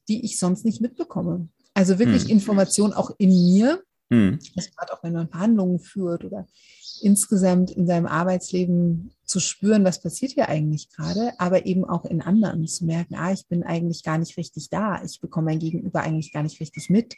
die 0.09 0.25
ich 0.25 0.39
sonst 0.39 0.65
nicht 0.65 0.81
mitbekomme. 0.81 1.49
Also 1.75 1.99
wirklich 1.99 2.25
hm. 2.25 2.31
Information 2.31 2.93
auch 2.93 3.11
in 3.19 3.31
mir, 3.31 3.83
hm. 4.11 4.39
also 4.57 4.71
gerade 4.77 4.93
auch 4.93 5.03
wenn 5.03 5.13
man 5.13 5.29
Verhandlungen 5.29 5.81
führt 5.81 6.25
oder 6.25 6.47
insgesamt 7.01 7.71
in 7.71 7.87
seinem 7.87 8.07
Arbeitsleben 8.07 9.13
zu 9.25 9.41
spüren, 9.41 9.85
was 9.85 10.01
passiert 10.01 10.33
hier 10.33 10.49
eigentlich 10.49 10.91
gerade, 10.91 11.33
aber 11.39 11.65
eben 11.65 11.85
auch 11.85 12.05
in 12.05 12.21
anderen 12.21 12.67
zu 12.67 12.85
merken, 12.85 13.15
ah, 13.15 13.33
ich 13.33 13.47
bin 13.49 13.63
eigentlich 13.63 14.03
gar 14.03 14.19
nicht 14.19 14.37
richtig 14.37 14.69
da, 14.69 15.03
ich 15.03 15.21
bekomme 15.21 15.47
mein 15.47 15.59
Gegenüber 15.59 16.01
eigentlich 16.01 16.33
gar 16.33 16.43
nicht 16.43 16.61
richtig 16.61 16.91
mit 16.91 17.17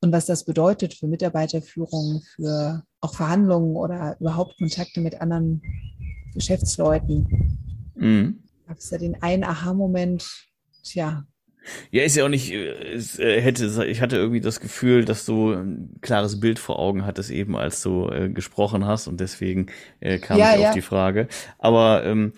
und 0.00 0.12
was 0.12 0.26
das 0.26 0.44
bedeutet 0.44 0.94
für 0.94 1.06
Mitarbeiterführung, 1.06 2.22
für 2.36 2.84
auch 3.00 3.14
Verhandlungen 3.14 3.76
oder 3.76 4.16
überhaupt 4.20 4.58
Kontakte 4.58 5.00
mit 5.00 5.20
anderen 5.20 5.62
Geschäftsleuten. 6.34 7.26
Mhm. 7.94 8.42
Gab 8.66 8.78
es 8.78 8.90
da 8.90 8.98
den 8.98 9.20
einen 9.22 9.44
Aha-Moment, 9.44 10.28
tja. 10.82 11.24
Ja, 11.90 12.02
ist 12.02 12.16
ja 12.16 12.24
auch 12.24 12.28
nicht, 12.28 12.52
äh, 12.52 12.94
es 12.94 13.18
äh, 13.18 13.40
hätte, 13.40 13.86
ich 13.86 14.00
hatte 14.00 14.16
irgendwie 14.16 14.40
das 14.40 14.60
Gefühl, 14.60 15.04
dass 15.04 15.24
du 15.24 15.52
ein 15.52 15.90
klares 16.00 16.40
Bild 16.40 16.58
vor 16.58 16.78
Augen 16.78 17.06
hattest, 17.06 17.30
eben 17.30 17.56
als 17.56 17.82
du 17.82 18.08
äh, 18.08 18.28
gesprochen 18.28 18.86
hast 18.86 19.06
und 19.08 19.20
deswegen 19.20 19.66
äh, 20.00 20.18
kam 20.18 20.38
ja, 20.38 20.54
ich 20.54 20.60
ja. 20.60 20.68
auf 20.68 20.74
die 20.74 20.82
Frage. 20.82 21.28
Aber 21.58 22.04
ähm, 22.04 22.32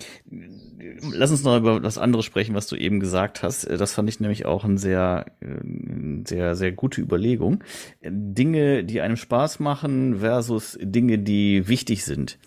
lass 1.13 1.31
uns 1.31 1.45
noch 1.45 1.57
über 1.57 1.81
das 1.81 1.99
andere 1.99 2.23
sprechen, 2.23 2.55
was 2.55 2.67
du 2.67 2.77
eben 2.77 3.01
gesagt 3.01 3.43
hast. 3.43 3.65
Äh, 3.65 3.77
das 3.77 3.93
fand 3.93 4.09
ich 4.09 4.21
nämlich 4.21 4.47
auch 4.47 4.65
eine 4.65 4.79
sehr, 4.79 5.27
äh, 5.41 6.27
sehr, 6.27 6.57
sehr 6.57 6.73
gute 6.73 7.01
Überlegung. 7.01 7.63
Dinge, 8.03 8.85
die 8.85 9.01
einem 9.01 9.17
Spaß 9.17 9.61
machen 9.61 10.21
versus 10.21 10.79
Dinge, 10.81 11.19
die 11.19 11.69
wichtig 11.69 12.05
sind. 12.05 12.39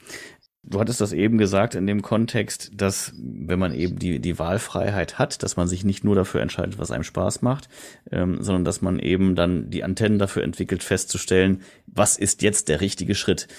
Du 0.65 0.79
hattest 0.79 1.01
das 1.01 1.11
eben 1.11 1.37
gesagt 1.37 1.75
in 1.75 1.87
dem 1.87 2.01
Kontext, 2.01 2.71
dass 2.73 3.13
wenn 3.17 3.59
man 3.59 3.73
eben 3.73 3.99
die, 3.99 4.19
die 4.19 4.39
Wahlfreiheit 4.39 5.19
hat, 5.19 5.43
dass 5.43 5.57
man 5.57 5.67
sich 5.67 5.83
nicht 5.83 6.05
nur 6.05 6.15
dafür 6.15 6.41
entscheidet, 6.41 6.79
was 6.79 6.89
einem 6.89 7.03
Spaß 7.03 7.41
macht, 7.41 7.67
ähm, 8.11 8.37
sondern 8.41 8.63
dass 8.63 8.81
man 8.81 8.97
eben 8.97 9.35
dann 9.35 9.69
die 9.69 9.83
Antennen 9.83 10.19
dafür 10.19 10.43
entwickelt, 10.43 10.81
festzustellen, 10.81 11.61
was 11.85 12.17
ist 12.17 12.41
jetzt 12.41 12.69
der 12.69 12.79
richtige 12.79 13.13
Schritt. 13.13 13.49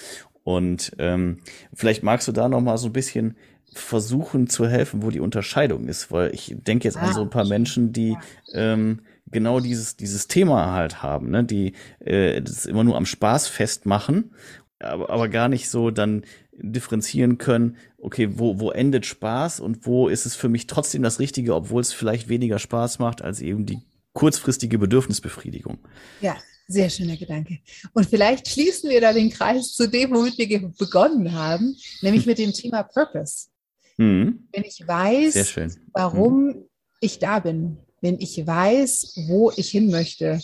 Und 0.45 0.93
ähm, 0.99 1.40
vielleicht 1.75 2.03
magst 2.03 2.27
du 2.27 2.33
da 2.33 2.49
noch 2.49 2.62
mal 2.62 2.79
so 2.79 2.88
ein 2.88 2.93
bisschen 2.95 3.37
versuchen 3.75 4.49
zu 4.49 4.67
helfen, 4.67 5.03
wo 5.03 5.11
die 5.11 5.21
Unterscheidung 5.21 5.88
ist, 5.88 6.11
weil 6.11 6.33
ich 6.35 6.55
denke 6.57 6.88
jetzt 6.88 6.97
an 6.97 7.12
so 7.12 7.23
ein 7.23 7.31
paar 7.31 7.47
Menschen, 7.47 7.93
die 7.93 8.17
ähm, 8.53 9.01
genau 9.31 9.61
dieses 9.61 9.97
dieses 9.97 10.29
Thema 10.29 10.73
halt 10.73 11.03
haben, 11.03 11.31
ne, 11.31 11.45
die 11.45 11.73
äh, 11.99 12.40
das 12.40 12.67
immer 12.67 12.85
nur 12.85 12.97
am 12.97 13.07
Spaß 13.07 13.49
festmachen, 13.49 14.31
aber, 14.79 15.11
aber 15.11 15.29
gar 15.29 15.49
nicht 15.49 15.69
so 15.69 15.90
dann 15.90 16.23
differenzieren 16.59 17.38
können, 17.38 17.77
okay, 17.99 18.38
wo, 18.38 18.61
wo 18.61 18.71
endet 18.71 19.07
Spaß 19.07 19.61
und 19.61 19.87
wo 19.87 20.09
ist 20.09 20.27
es 20.27 20.35
für 20.35 20.49
mich 20.49 20.67
trotzdem 20.67 21.03
das 21.03 21.19
Richtige, 21.19 21.55
obwohl 21.55 21.81
es 21.81 21.93
vielleicht 21.93 22.29
weniger 22.29 22.59
Spaß 22.59 22.99
macht 22.99 23.23
als 23.23 23.40
eben 23.40 23.67
die 23.67 23.81
kurzfristige 24.12 24.79
Bedürfnisbefriedigung. 24.79 25.79
Ja, 26.21 26.37
sehr 26.69 26.88
schöner 26.88 27.17
Gedanke. 27.17 27.59
Und 27.93 28.09
vielleicht 28.09 28.49
schließen 28.49 28.88
wir 28.88 29.01
da 29.01 29.12
den 29.12 29.31
Kreis 29.31 29.73
zu 29.75 29.88
dem, 29.88 30.12
womit 30.12 30.38
wir 30.38 30.73
begonnen 30.79 31.33
haben, 31.33 31.77
nämlich 32.01 32.27
mit 32.27 32.38
dem 32.38 32.53
Thema 32.53 32.85
Purpose. 32.85 33.49
Mhm. 33.97 34.49
Wenn 34.53 34.64
ich 34.64 34.87
weiß, 34.87 35.57
warum 35.93 36.47
mhm. 36.47 36.64
ich 37.01 37.19
da 37.19 37.40
bin, 37.40 37.79
wenn 38.01 38.19
ich 38.19 38.47
weiß, 38.47 39.14
wo 39.29 39.53
ich 39.57 39.71
hin 39.71 39.90
möchte, 39.90 40.40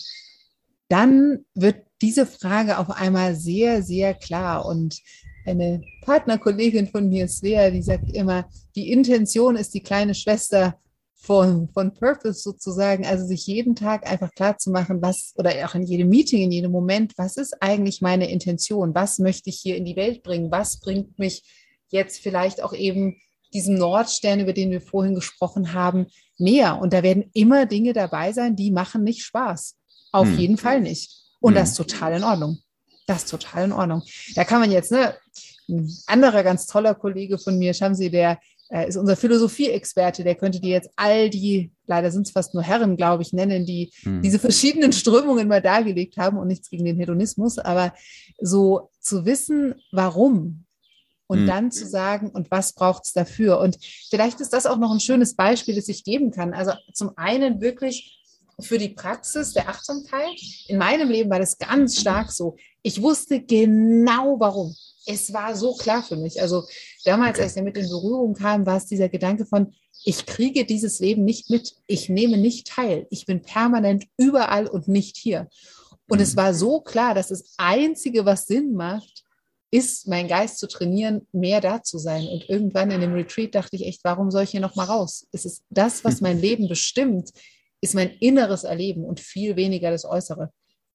dann 0.89 1.45
wird 1.55 1.77
diese 2.03 2.27
Frage 2.27 2.79
auf 2.79 2.91
einmal 2.91 3.37
sehr, 3.37 3.83
sehr 3.83 4.15
klar. 4.15 4.67
Und 4.67 5.01
eine 5.47 5.83
Partnerkollegin 6.03 6.89
von 6.89 7.09
mir, 7.09 7.29
Svea, 7.29 7.71
die 7.71 7.83
sagt 7.83 8.11
immer, 8.13 8.49
die 8.75 8.91
Intention 8.91 9.57
ist 9.57 9.75
die 9.75 9.83
kleine 9.83 10.15
Schwester 10.15 10.79
von, 11.21 11.69
von 11.69 11.93
Purpose 11.93 12.41
sozusagen, 12.41 13.05
also 13.05 13.27
sich 13.27 13.47
jeden 13.47 13.75
Tag 13.75 14.11
einfach 14.11 14.31
klar 14.33 14.57
zu 14.57 14.71
machen, 14.71 15.03
was, 15.03 15.35
oder 15.37 15.51
auch 15.67 15.75
in 15.75 15.83
jedem 15.83 16.09
Meeting, 16.09 16.43
in 16.43 16.53
jedem 16.53 16.73
Moment, 16.73 17.13
was 17.17 17.37
ist 17.37 17.63
eigentlich 17.63 18.01
meine 18.01 18.31
Intention? 18.31 18.95
Was 18.95 19.19
möchte 19.19 19.51
ich 19.51 19.59
hier 19.61 19.77
in 19.77 19.85
die 19.85 19.97
Welt 19.97 20.23
bringen? 20.23 20.51
Was 20.51 20.81
bringt 20.81 21.19
mich 21.19 21.43
jetzt 21.89 22.21
vielleicht 22.21 22.63
auch 22.63 22.73
eben 22.73 23.17
diesem 23.53 23.75
Nordstern, 23.75 24.41
über 24.41 24.55
den 24.55 24.71
wir 24.71 24.81
vorhin 24.81 25.15
gesprochen 25.15 25.75
haben, 25.75 26.07
näher? 26.39 26.79
Und 26.81 26.95
da 26.95 27.03
werden 27.03 27.31
immer 27.35 27.67
Dinge 27.67 27.93
dabei 27.93 28.33
sein, 28.33 28.57
die 28.57 28.71
machen 28.71 29.05
nicht 29.05 29.23
Spaß. 29.23 29.77
Auf 30.13 30.27
hm. 30.27 30.39
jeden 30.39 30.57
Fall 30.57 30.81
nicht. 30.81 31.13
Und 31.41 31.53
hm. 31.53 31.61
das 31.61 31.71
ist 31.71 31.77
total 31.77 32.15
in 32.15 32.25
Ordnung. 32.25 32.59
Das 33.07 33.25
ist 33.25 33.31
total 33.31 33.65
in 33.65 33.73
Ordnung. 33.73 34.03
Da 34.37 34.45
kann 34.45 34.61
man 34.61 34.71
jetzt, 34.71 34.93
ne, 34.93 35.15
ein 35.71 35.91
anderer 36.07 36.43
ganz 36.43 36.67
toller 36.67 36.95
Kollege 36.95 37.39
von 37.39 37.59
mir, 37.59 37.75
Shamsi, 37.75 38.11
der 38.11 38.39
äh, 38.71 38.89
ist 38.89 38.97
unser 38.97 39.17
Philosophie-Experte, 39.17 40.23
der 40.23 40.37
könnte 40.37 40.61
dir 40.61 40.71
jetzt 40.71 40.91
all 40.97 41.29
die, 41.29 41.73
leider 41.87 42.11
sind 42.11 42.27
es 42.27 42.33
fast 42.33 42.55
nur 42.55 42.63
Herren, 42.63 42.97
glaube 42.97 43.23
ich, 43.23 43.33
nennen, 43.33 43.67
die 43.67 43.93
hm. 44.03 44.23
diese 44.23 44.39
verschiedenen 44.39 44.93
Strömungen 44.93 45.49
mal 45.49 45.61
dargelegt 45.61 46.17
haben 46.17 46.39
und 46.39 46.47
nichts 46.47 46.71
gegen 46.71 46.85
den 46.85 46.99
Hedonismus, 46.99 47.59
aber 47.59 47.93
so 48.41 48.91
zu 49.01 49.25
wissen, 49.25 49.75
warum 49.93 50.65
und 51.27 51.41
hm. 51.41 51.47
dann 51.47 51.73
zu 51.73 51.87
sagen, 51.87 52.31
und 52.31 52.51
was 52.51 52.73
braucht 52.73 53.07
es 53.07 53.13
dafür? 53.13 53.59
Und 53.61 53.79
vielleicht 54.09 54.41
ist 54.41 54.53
das 54.53 54.67
auch 54.67 54.79
noch 54.79 54.93
ein 54.93 55.01
schönes 55.01 55.35
Beispiel, 55.35 55.75
das 55.75 55.89
ich 55.89 56.05
geben 56.05 56.31
kann. 56.31 56.55
Also 56.55 56.73
zum 56.93 57.17
einen 57.17 57.61
wirklich 57.61 58.21
für 58.61 58.79
die 58.79 58.91
Praxis 58.91 59.53
der 59.53 59.69
Achtsamkeit. 59.69 60.39
In 60.67 60.79
meinem 60.79 61.09
Leben 61.09 61.31
war 61.31 61.39
das 61.39 61.59
ganz 61.59 61.99
stark 62.01 62.31
so. 62.31 62.57
Ich 62.83 63.01
wusste 63.03 63.41
genau 63.41 64.39
warum 64.39 64.75
es 65.13 65.33
war 65.33 65.55
so 65.55 65.75
klar 65.75 66.03
für 66.03 66.17
mich. 66.17 66.41
Also 66.41 66.65
damals, 67.05 67.37
okay. 67.37 67.43
als 67.43 67.57
er 67.57 67.63
mit 67.63 67.77
in 67.77 67.89
Berührung 67.89 68.35
kam, 68.35 68.67
war 68.67 68.77
es 68.77 68.87
dieser 68.87 69.09
Gedanke 69.09 69.47
von, 69.47 69.73
ich 70.05 70.27
kriege 70.27 70.65
dieses 70.65 70.99
Leben 71.01 71.25
nicht 71.25 71.51
mit, 71.51 71.75
ich 71.87 72.09
nehme 72.09 72.39
nicht 72.39 72.69
teil, 72.69 73.07
ich 73.11 73.27
bin 73.27 73.43
permanent 73.43 74.07
überall 74.17 74.67
und 74.67 74.89
nicht 74.89 75.17
hier. 75.17 75.49
Und 76.09 76.19
mhm. 76.19 76.25
es 76.25 76.37
war 76.37 76.55
so 76.55 76.81
klar, 76.81 77.15
dass 77.15 77.29
das 77.29 77.55
Einzige, 77.59 78.25
was 78.25 78.47
Sinn 78.47 78.75
macht, 78.75 79.25
ist, 79.71 80.09
mein 80.09 80.27
Geist 80.27 80.59
zu 80.59 80.67
trainieren, 80.67 81.27
mehr 81.33 81.61
da 81.61 81.83
zu 81.83 81.99
sein. 81.99 82.27
Und 82.27 82.49
irgendwann 82.49 82.91
in 82.91 83.01
dem 83.01 83.13
Retreat 83.13 83.55
dachte 83.55 83.77
ich 83.77 83.87
echt, 83.87 84.01
warum 84.03 84.31
soll 84.31 84.43
ich 84.43 84.51
hier 84.51 84.61
nochmal 84.61 84.87
raus? 84.87 85.27
Es 85.33 85.45
ist 85.45 85.63
das, 85.71 86.05
was 86.05 86.21
mein 86.21 86.41
Leben 86.41 86.69
bestimmt, 86.69 87.31
ist 87.81 87.95
mein 87.95 88.11
inneres 88.11 88.65
Erleben 88.65 89.05
und 89.05 89.21
viel 89.21 89.57
weniger 89.57 89.91
das 89.91 90.05
Äußere. 90.05 90.51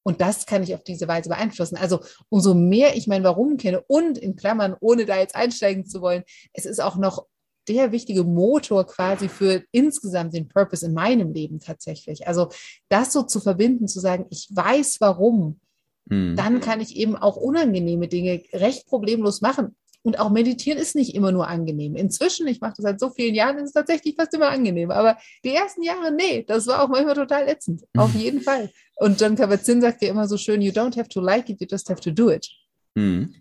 Und 0.06 0.22
das 0.22 0.46
kann 0.46 0.62
ich 0.62 0.76
auf 0.76 0.84
diese 0.84 1.08
Weise 1.08 1.30
beeinflussen. 1.30 1.78
Also 1.78 2.00
umso 2.30 2.54
mehr 2.54 2.96
ich 2.96 3.08
mein 3.08 3.24
Warum 3.24 3.58
kenne 3.58 3.82
und 3.88 4.20
in 4.20 4.36
Klammern, 4.36 4.76
ohne 4.80 5.06
da 5.06 5.18
jetzt 5.18 5.36
einsteigen 5.36 5.88
zu 5.88 6.00
wollen, 6.00 6.24
es 6.54 6.65
ist 6.65 6.80
auch 6.80 6.96
noch 6.96 7.26
der 7.68 7.91
wichtige 7.91 8.24
Motor 8.24 8.86
quasi 8.86 9.28
für 9.28 9.63
insgesamt 9.72 10.36
den 10.36 10.48
Purpose 10.48 10.86
in 10.86 10.94
meinem 10.94 11.34
Leben 11.34 11.60
tatsächlich. 11.60 12.28
Also 12.28 12.50
das 12.88 13.13
so 13.13 13.24
zu 13.24 13.39
verbinden, 13.39 13.88
zu 13.88 14.00
sagen, 14.00 14.28
ich 14.30 14.48
weiß 14.52 14.98
warum, 15.00 15.60
mhm. 16.06 16.36
dann 16.36 16.62
kann 16.62 16.82
ich 16.82 16.96
eben 16.96 17.15
auch 17.15 17.36
unangenehme 17.36 18.08
Dinge 18.08 18.44
recht 18.54 18.86
problemlos 18.86 19.41
machen. 19.41 19.76
Und 20.04 20.20
auch 20.20 20.30
meditieren 20.30 20.78
ist 20.78 20.94
nicht 20.94 21.15
immer 21.15 21.32
nur 21.32 21.48
angenehm. 21.48 21.96
Inzwischen, 21.96 22.46
ich 22.46 22.62
mache 22.62 22.74
das 22.78 22.84
seit 22.84 23.00
so 23.00 23.10
vielen 23.10 23.34
Jahren, 23.34 23.58
ist 23.58 23.70
es 23.70 23.74
tatsächlich 23.74 24.13
fast 24.15 24.36
immer 24.36 24.50
angenehm. 24.50 24.91
Aber 24.91 25.18
die 25.44 25.56
ersten 25.56 25.82
Jahre, 25.82 26.12
nee, 26.12 26.44
das 26.44 26.68
war 26.68 26.84
auch 26.84 26.89
manchmal 26.89 27.15
total 27.15 27.48
ätzend. 27.48 27.82
Auf 27.98 28.13
jeden 28.13 28.41
Fall. 28.41 28.70
Und 28.95 29.19
John 29.19 29.36
Kabat-Zinn 29.36 29.81
sagt 29.81 30.01
ja 30.01 30.10
immer 30.10 30.27
so 30.27 30.38
schön, 30.38 30.62
you 30.62 30.71
don't 30.71 30.97
have 30.97 31.10
to 31.10 31.19
like 31.19 31.49
it, 31.49 31.60
you 31.60 31.67
just 31.69 31.89
have 31.89 32.01
to 32.01 32.12
do 32.12 32.31
it. 32.31 32.49
Mhm. 32.95 33.34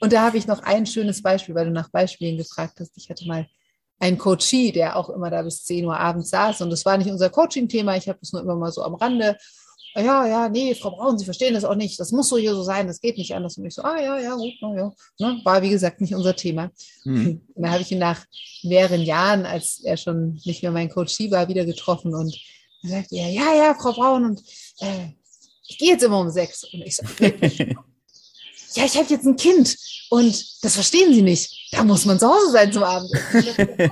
Und 0.00 0.12
da 0.12 0.22
habe 0.26 0.38
ich 0.38 0.46
noch 0.46 0.62
ein 0.62 0.86
schönes 0.86 1.22
Beispiel, 1.22 1.54
weil 1.54 1.66
du 1.66 1.72
nach 1.72 1.90
Beispielen 1.90 2.36
gefragt 2.36 2.78
hast. 2.78 2.92
Ich 2.96 3.08
hatte 3.10 3.26
mal 3.26 3.46
einen 3.98 4.18
Coachie, 4.18 4.70
der 4.70 4.96
auch 4.96 5.10
immer 5.10 5.30
da 5.30 5.42
bis 5.42 5.64
10 5.64 5.84
Uhr 5.86 5.98
abends 5.98 6.30
saß. 6.30 6.60
Und 6.60 6.70
das 6.70 6.84
war 6.84 6.96
nicht 6.98 7.10
unser 7.10 7.30
Coaching-Thema. 7.30 7.96
Ich 7.96 8.08
habe 8.08 8.18
das 8.20 8.32
nur 8.32 8.42
immer 8.42 8.54
mal 8.54 8.70
so 8.70 8.82
am 8.82 8.94
Rande 8.94 9.36
ja, 9.96 10.26
ja, 10.26 10.48
nee, 10.48 10.74
Frau 10.74 10.90
Braun, 10.90 11.18
Sie 11.18 11.24
verstehen 11.24 11.54
das 11.54 11.64
auch 11.64 11.74
nicht. 11.74 11.98
Das 11.98 12.12
muss 12.12 12.28
so 12.28 12.36
hier 12.36 12.54
so 12.54 12.62
sein, 12.62 12.86
das 12.86 13.00
geht 13.00 13.18
nicht 13.18 13.34
anders. 13.34 13.56
Und 13.56 13.66
ich 13.66 13.74
so, 13.74 13.82
ah 13.82 13.98
ja, 14.00 14.18
ja, 14.18 14.34
gut, 14.34 14.52
na, 14.60 14.74
ja. 14.76 14.92
Ne? 15.18 15.40
War, 15.44 15.62
wie 15.62 15.70
gesagt, 15.70 16.00
nicht 16.00 16.14
unser 16.14 16.36
Thema. 16.36 16.70
Mhm. 17.04 17.42
Und 17.54 17.62
dann 17.62 17.72
habe 17.72 17.82
ich 17.82 17.90
ihn 17.90 17.98
nach 17.98 18.24
mehreren 18.62 19.02
Jahren, 19.02 19.46
als 19.46 19.80
er 19.82 19.96
schon 19.96 20.40
nicht 20.44 20.62
mehr 20.62 20.72
mein 20.72 20.90
Coach 20.90 21.18
war, 21.30 21.48
wieder 21.48 21.64
getroffen 21.64 22.14
und 22.14 22.36
er 22.82 22.90
sagte, 22.90 23.16
ja, 23.16 23.26
ja, 23.26 23.54
ja, 23.54 23.74
Frau 23.74 23.92
Braun, 23.92 24.24
und 24.24 24.42
ich 24.80 25.78
gehe 25.78 25.92
jetzt 25.92 26.02
immer 26.02 26.20
um 26.20 26.30
sechs. 26.30 26.64
Und 26.64 26.82
ich 26.82 26.96
so, 26.96 27.04
ja, 28.74 28.84
ich 28.84 28.96
habe 28.96 29.06
jetzt 29.08 29.26
ein 29.26 29.36
Kind 29.36 29.76
und 30.10 30.64
das 30.64 30.74
verstehen 30.74 31.12
Sie 31.12 31.22
nicht. 31.22 31.68
Da 31.72 31.84
muss 31.84 32.04
man 32.04 32.18
zu 32.18 32.26
Hause 32.28 32.50
sein 32.50 32.72
zum 32.72 32.82
Abend. 32.82 33.10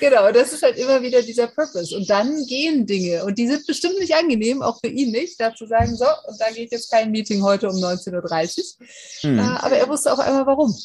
genau, 0.00 0.30
das 0.30 0.52
ist 0.52 0.62
halt 0.62 0.76
immer 0.76 1.02
wieder 1.02 1.22
dieser 1.22 1.48
Purpose. 1.48 1.96
Und 1.96 2.08
dann 2.08 2.46
gehen 2.46 2.86
Dinge. 2.86 3.24
Und 3.24 3.36
die 3.38 3.48
sind 3.48 3.66
bestimmt 3.66 3.98
nicht 3.98 4.14
angenehm, 4.14 4.62
auch 4.62 4.78
für 4.80 4.90
ihn 4.90 5.10
nicht, 5.10 5.40
da 5.40 5.54
zu 5.54 5.66
sagen, 5.66 5.96
so, 5.96 6.06
und 6.28 6.40
da 6.40 6.50
geht 6.50 6.70
jetzt 6.70 6.90
kein 6.90 7.10
Meeting 7.10 7.42
heute 7.42 7.68
um 7.68 7.76
19.30 7.76 8.58
Uhr. 8.58 8.86
Hm. 9.22 9.38
Äh, 9.38 9.42
aber 9.42 9.76
er 9.76 9.88
wusste 9.88 10.12
auch 10.12 10.20
einmal 10.20 10.46
warum. 10.46 10.76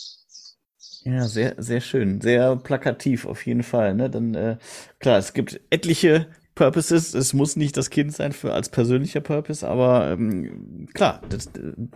Ja, 1.04 1.28
sehr, 1.28 1.56
sehr 1.58 1.80
schön. 1.80 2.20
Sehr 2.20 2.56
plakativ 2.58 3.26
auf 3.26 3.46
jeden 3.46 3.64
Fall. 3.64 3.94
Ne? 3.94 4.10
Dann, 4.10 4.36
äh, 4.36 4.58
klar, 5.00 5.20
es 5.20 5.34
gibt 5.34 5.62
etliche 5.70 6.28
Purposes. 6.58 7.14
Es 7.14 7.34
muss 7.34 7.56
nicht 7.56 7.78
das 7.78 7.90
Kind 7.90 8.14
sein 8.14 8.34
für 8.34 8.54
als 8.54 8.70
persönlicher 8.70 9.22
Purpose, 9.22 9.68
aber 9.68 10.12
ähm, 10.12 10.88
klar, 10.94 11.22
das, 11.30 11.50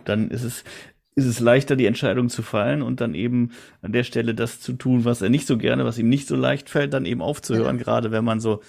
dann 0.04 0.30
ist 0.30 0.44
es 0.44 0.64
ist 1.14 1.26
es 1.26 1.40
leichter, 1.40 1.76
die 1.76 1.84
Entscheidung 1.84 2.30
zu 2.30 2.42
fallen 2.42 2.80
und 2.80 3.02
dann 3.02 3.14
eben 3.14 3.50
an 3.82 3.92
der 3.92 4.02
Stelle 4.02 4.34
das 4.34 4.60
zu 4.60 4.72
tun, 4.72 5.04
was 5.04 5.20
er 5.20 5.28
nicht 5.28 5.46
so 5.46 5.58
gerne, 5.58 5.84
was 5.84 5.98
ihm 5.98 6.08
nicht 6.08 6.26
so 6.26 6.36
leicht 6.36 6.70
fällt, 6.70 6.94
dann 6.94 7.04
eben 7.04 7.20
aufzuhören, 7.20 7.76
ja. 7.76 7.82
gerade 7.82 8.12
wenn 8.12 8.24
man 8.24 8.40
so, 8.40 8.62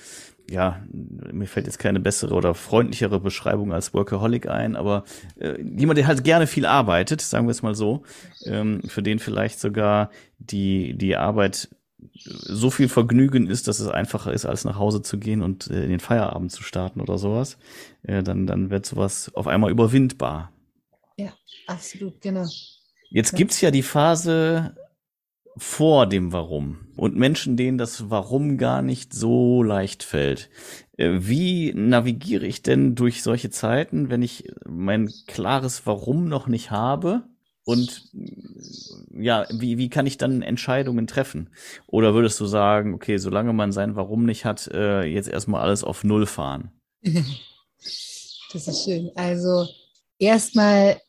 ja, 0.52 0.84
mir 0.92 1.48
fällt 1.48 1.68
jetzt 1.68 1.80
keine 1.80 2.02
bessere 2.02 2.36
oder 2.36 2.54
freundlichere 2.54 3.22
Beschreibung 3.22 3.72
als 3.72 3.94
Workaholic 3.94 4.50
ein, 4.50 4.76
aber 4.76 5.06
äh, 5.40 5.62
jemand, 5.62 5.98
der 5.98 6.08
halt 6.08 6.26
gerne 6.26 6.48
viel 6.48 6.66
arbeitet, 6.66 7.22
sagen 7.22 7.48
wir 7.48 7.52
es 7.52 7.64
mal 7.64 7.76
so, 7.76 8.04
ähm, 8.46 8.82
für 8.88 9.02
den 9.02 9.20
vielleicht 9.20 9.62
sogar 9.62 10.10
die, 10.38 10.98
die 10.98 11.16
Arbeit 11.16 11.70
so 12.16 12.70
viel 12.70 12.90
Vergnügen 12.90 13.48
ist, 13.48 13.68
dass 13.68 13.80
es 13.80 13.88
einfacher 13.88 14.34
ist, 14.34 14.46
als 14.46 14.66
nach 14.66 14.78
Hause 14.78 15.02
zu 15.02 15.18
gehen 15.18 15.42
und 15.42 15.70
äh, 15.70 15.84
in 15.84 15.90
den 15.90 16.00
Feierabend 16.00 16.52
zu 16.52 16.64
starten 16.64 17.02
oder 17.02 17.18
sowas, 17.18 17.58
äh, 18.04 18.24
dann, 18.24 18.48
dann 18.48 18.70
wird 18.70 18.86
sowas 18.86 19.32
auf 19.36 19.48
einmal 19.48 19.72
überwindbar. 19.72 20.52
Ja, 21.18 21.34
absolut, 21.68 22.22
genau. 22.22 22.48
Jetzt 23.10 23.36
gibt's 23.36 23.62
ja 23.62 23.70
die 23.70 23.84
Phase 23.84 24.76
vor 25.56 26.08
dem 26.08 26.32
Warum 26.32 26.88
und 26.96 27.16
Menschen, 27.16 27.58
denen 27.58 27.78
das 27.78 28.10
Warum 28.10 28.58
gar 28.58 28.82
nicht 28.82 29.14
so 29.14 29.62
leicht 29.62 30.04
fällt. 30.04 30.50
Äh, 30.98 31.20
wie 31.22 31.74
navigiere 31.74 32.46
ich 32.46 32.64
denn 32.64 32.96
durch 32.96 33.24
solche 33.24 33.50
Zeiten, 33.50 34.10
wenn 34.10 34.22
ich 34.22 34.52
mein 34.68 35.12
klares 35.28 35.86
Warum 35.86 36.28
noch 36.28 36.48
nicht 36.48 36.72
habe? 36.72 37.24
Und 37.66 38.10
ja, 39.18 39.48
wie, 39.52 39.78
wie 39.78 39.90
kann 39.90 40.06
ich 40.06 40.18
dann 40.18 40.42
Entscheidungen 40.42 41.08
treffen? 41.08 41.50
Oder 41.88 42.14
würdest 42.14 42.40
du 42.40 42.46
sagen, 42.46 42.94
okay, 42.94 43.18
solange 43.18 43.54
man 43.54 43.72
sein 43.72 43.96
Warum 43.96 44.26
nicht 44.26 44.44
hat, 44.44 44.68
äh, 44.68 45.04
jetzt 45.04 45.30
erstmal 45.30 45.62
alles 45.62 45.84
auf 45.84 46.04
Null 46.04 46.26
fahren? 46.26 46.72
Das 48.54 48.68
ist 48.68 48.84
schön. 48.84 49.10
Also 49.16 49.68
erstmal 50.20 51.02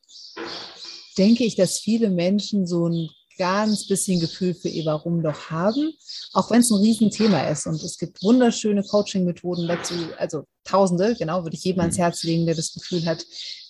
denke 1.19 1.45
ich, 1.45 1.57
dass 1.57 1.79
viele 1.79 2.09
Menschen 2.09 2.67
so 2.67 2.89
ein 2.89 3.11
ganz 3.37 3.87
bisschen 3.87 4.21
Gefühl 4.21 4.55
für 4.55 4.69
ihr 4.69 4.87
Warum 4.87 5.23
doch 5.23 5.51
haben, 5.51 5.93
auch 6.33 6.51
wenn 6.51 6.61
es 6.61 6.71
ein 6.71 6.81
Riesenthema 6.81 7.49
ist. 7.49 7.67
Und 7.67 7.83
es 7.83 7.99
gibt 7.99 8.23
wunderschöne 8.23 8.83
Coaching-Methoden 8.83 9.69
dazu, 9.69 9.95
also 10.19 10.45
Tausende, 10.65 11.15
genau, 11.17 11.43
würde 11.43 11.57
ich 11.57 11.65
jedem 11.65 11.81
ans 11.81 11.99
Herz 11.99 12.23
legen, 12.23 12.47
der 12.47 12.55
das 12.55 12.73
Gefühl 12.73 13.05
hat, 13.05 13.27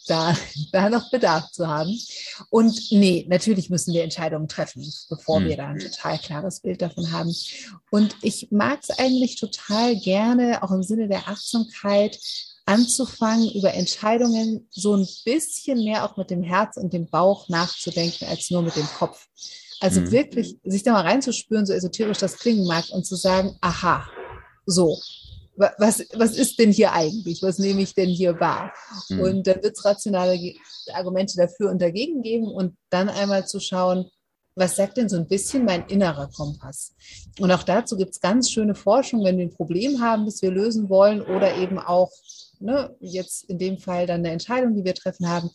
da, 0.07 0.37
da 0.73 0.89
noch 0.89 1.11
Bedarf 1.11 1.51
zu 1.51 1.67
haben. 1.67 1.99
Und 2.51 2.91
nee, 2.91 3.27
natürlich 3.29 3.71
müssen 3.71 3.93
wir 3.93 4.05
Entscheidungen 4.05 4.49
treffen, 4.49 4.91
bevor 5.09 5.41
mhm. 5.41 5.47
wir 5.47 5.57
da 5.57 5.69
ein 5.69 5.79
total 5.79 6.19
klares 6.19 6.61
Bild 6.61 6.83
davon 6.83 7.13
haben. 7.13 7.35
Und 7.91 8.17
ich 8.23 8.49
mag 8.51 8.81
es 8.83 8.91
eigentlich 8.91 9.37
total 9.37 9.97
gerne, 9.97 10.63
auch 10.63 10.71
im 10.71 10.83
Sinne 10.83 11.09
der 11.09 11.29
Achtsamkeit, 11.29 12.19
anzufangen, 12.67 13.51
über 13.53 13.75
Entscheidungen 13.75 14.67
so 14.71 14.97
ein 14.97 15.07
bisschen 15.25 15.85
mehr 15.85 16.05
auch 16.05 16.17
mit 16.17 16.31
dem 16.31 16.43
Herz 16.43 16.77
und 16.77 16.93
dem 16.93 17.07
Bauch 17.07 17.49
nachzudenken, 17.49 18.27
als 18.27 18.51
nur 18.51 18.63
mit 18.63 18.77
dem 18.77 18.87
Kopf. 18.87 19.27
Also 19.81 20.01
mhm. 20.01 20.11
wirklich 20.13 20.57
sich 20.65 20.83
da 20.83 20.93
mal 20.93 21.03
reinzuspüren, 21.03 21.67
so 21.67 21.73
esoterisch 21.73 22.19
das 22.19 22.39
klingen 22.39 22.67
mag, 22.67 22.85
und 22.91 23.05
zu 23.05 23.17
sagen, 23.17 23.57
aha, 23.61 24.07
so, 24.67 24.99
was, 25.57 26.05
was 26.15 26.37
ist 26.37 26.59
denn 26.59 26.73
hier 26.73 26.93
eigentlich? 26.93 27.43
Was 27.43 27.59
nehme 27.59 27.83
ich 27.83 27.95
denn 27.95 28.09
hier 28.09 28.39
wahr? 28.41 28.73
Mhm. 29.09 29.21
Und 29.21 29.47
dann 29.47 29.63
wird 29.63 29.77
es 29.77 29.85
rationale 29.85 30.39
Argumente 30.93 31.37
dafür 31.37 31.71
und 31.71 31.81
dagegen 31.81 32.23
geben 32.23 32.49
und 32.49 32.77
dann 32.91 33.09
einmal 33.09 33.47
zu 33.47 33.61
schauen, 33.61 34.11
was 34.57 34.77
sagt 34.77 34.97
denn 34.97 35.09
so 35.09 35.17
ein 35.17 35.27
bisschen 35.27 35.65
mein 35.65 35.87
innerer 35.89 36.29
Kompass? 36.29 36.95
Und 37.41 37.51
auch 37.51 37.65
dazu 37.65 37.97
gibt 37.97 38.13
es 38.13 38.21
ganz 38.21 38.51
schöne 38.51 38.75
Forschung, 38.75 39.25
wenn 39.25 39.37
wir 39.37 39.47
ein 39.47 39.55
Problem 39.55 40.01
haben, 40.01 40.27
das 40.27 40.43
wir 40.43 40.51
lösen 40.51 40.89
wollen 40.89 41.23
oder 41.23 41.57
eben 41.57 41.79
auch 41.79 42.11
ne, 42.61 42.95
jetzt 43.01 43.45
in 43.45 43.59
dem 43.59 43.79
Fall 43.79 44.07
dann 44.07 44.21
eine 44.21 44.31
Entscheidung, 44.31 44.75
die 44.75 44.85
wir 44.85 44.95
treffen 44.95 45.29
haben, 45.29 45.51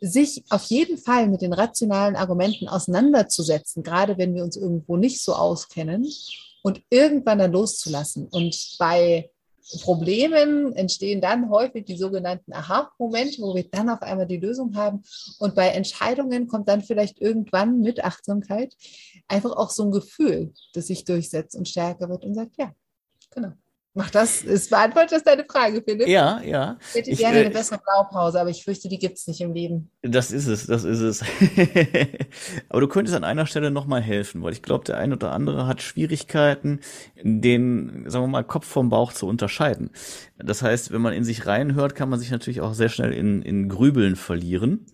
sich 0.00 0.44
auf 0.50 0.64
jeden 0.64 0.98
Fall 0.98 1.28
mit 1.28 1.42
den 1.42 1.52
rationalen 1.52 2.16
Argumenten 2.16 2.68
auseinanderzusetzen, 2.68 3.82
gerade 3.82 4.18
wenn 4.18 4.34
wir 4.34 4.44
uns 4.44 4.56
irgendwo 4.56 4.96
nicht 4.96 5.22
so 5.22 5.34
auskennen 5.34 6.06
und 6.66 6.82
irgendwann 6.90 7.38
dann 7.38 7.52
loszulassen. 7.52 8.26
Und 8.26 8.74
bei 8.80 9.30
Problemen 9.82 10.74
entstehen 10.74 11.20
dann 11.20 11.48
häufig 11.48 11.84
die 11.84 11.96
sogenannten 11.96 12.52
Aha-Momente, 12.52 13.40
wo 13.40 13.54
wir 13.54 13.70
dann 13.70 13.88
auf 13.88 14.02
einmal 14.02 14.26
die 14.26 14.38
Lösung 14.38 14.74
haben. 14.74 15.04
Und 15.38 15.54
bei 15.54 15.68
Entscheidungen 15.68 16.48
kommt 16.48 16.68
dann 16.68 16.82
vielleicht 16.82 17.20
irgendwann 17.20 17.82
mit 17.82 18.02
Achtsamkeit 18.02 18.74
einfach 19.28 19.52
auch 19.52 19.70
so 19.70 19.84
ein 19.84 19.92
Gefühl, 19.92 20.52
das 20.72 20.88
sich 20.88 21.04
durchsetzt 21.04 21.54
und 21.54 21.68
stärker 21.68 22.08
wird 22.08 22.24
und 22.24 22.34
sagt, 22.34 22.56
ja, 22.58 22.74
genau. 23.30 23.52
Mach 23.98 24.10
das, 24.10 24.44
es 24.44 24.68
beantwortet 24.68 25.12
das 25.12 25.24
deine 25.24 25.46
Frage, 25.46 25.82
Philipp? 25.82 26.06
Ja, 26.06 26.42
ja. 26.42 26.76
Ich 26.90 26.94
hätte 26.96 27.10
ich, 27.12 27.18
gerne 27.18 27.38
äh, 27.38 27.40
eine 27.46 27.50
bessere 27.50 27.80
Blaupause, 27.82 28.38
aber 28.38 28.50
ich 28.50 28.62
fürchte, 28.62 28.90
die 28.90 28.98
gibt 28.98 29.16
es 29.16 29.26
nicht 29.26 29.40
im 29.40 29.54
Leben. 29.54 29.90
Das 30.02 30.30
ist 30.32 30.46
es, 30.46 30.66
das 30.66 30.84
ist 30.84 31.00
es. 31.00 31.24
aber 32.68 32.82
du 32.82 32.88
könntest 32.88 33.16
an 33.16 33.24
einer 33.24 33.46
Stelle 33.46 33.70
nochmal 33.70 34.02
helfen, 34.02 34.42
weil 34.42 34.52
ich 34.52 34.60
glaube, 34.60 34.84
der 34.84 34.98
eine 34.98 35.14
oder 35.14 35.32
andere 35.32 35.66
hat 35.66 35.80
Schwierigkeiten, 35.80 36.80
den, 37.22 38.04
sagen 38.06 38.24
wir 38.24 38.28
mal, 38.28 38.44
Kopf 38.44 38.66
vom 38.66 38.90
Bauch 38.90 39.14
zu 39.14 39.26
unterscheiden. 39.26 39.88
Das 40.36 40.60
heißt, 40.60 40.92
wenn 40.92 41.00
man 41.00 41.14
in 41.14 41.24
sich 41.24 41.46
reinhört, 41.46 41.94
kann 41.94 42.10
man 42.10 42.20
sich 42.20 42.30
natürlich 42.30 42.60
auch 42.60 42.74
sehr 42.74 42.90
schnell 42.90 43.14
in, 43.14 43.40
in 43.40 43.70
Grübeln 43.70 44.16
verlieren. 44.16 44.84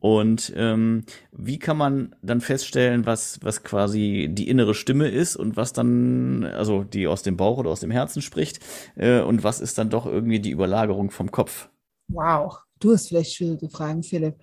Und 0.00 0.52
ähm, 0.56 1.04
wie 1.32 1.58
kann 1.58 1.76
man 1.76 2.14
dann 2.22 2.40
feststellen, 2.40 3.04
was, 3.04 3.40
was 3.42 3.64
quasi 3.64 4.28
die 4.30 4.48
innere 4.48 4.74
Stimme 4.74 5.08
ist 5.08 5.36
und 5.36 5.56
was 5.56 5.72
dann, 5.72 6.44
also 6.44 6.84
die 6.84 7.08
aus 7.08 7.22
dem 7.22 7.36
Bauch 7.36 7.58
oder 7.58 7.70
aus 7.70 7.80
dem 7.80 7.90
Herzen 7.90 8.22
spricht, 8.22 8.60
äh, 8.96 9.20
und 9.20 9.42
was 9.42 9.60
ist 9.60 9.78
dann 9.78 9.90
doch 9.90 10.06
irgendwie 10.06 10.40
die 10.40 10.50
Überlagerung 10.50 11.10
vom 11.10 11.30
Kopf? 11.30 11.68
Wow, 12.08 12.58
du 12.78 12.92
hast 12.92 13.08
vielleicht 13.08 13.34
schwierige 13.34 13.68
Fragen, 13.68 14.02
Philipp. 14.02 14.36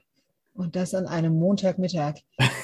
Und 0.54 0.76
das 0.76 0.94
an 0.94 1.06
einem 1.06 1.38
Montagmittag. 1.38 2.16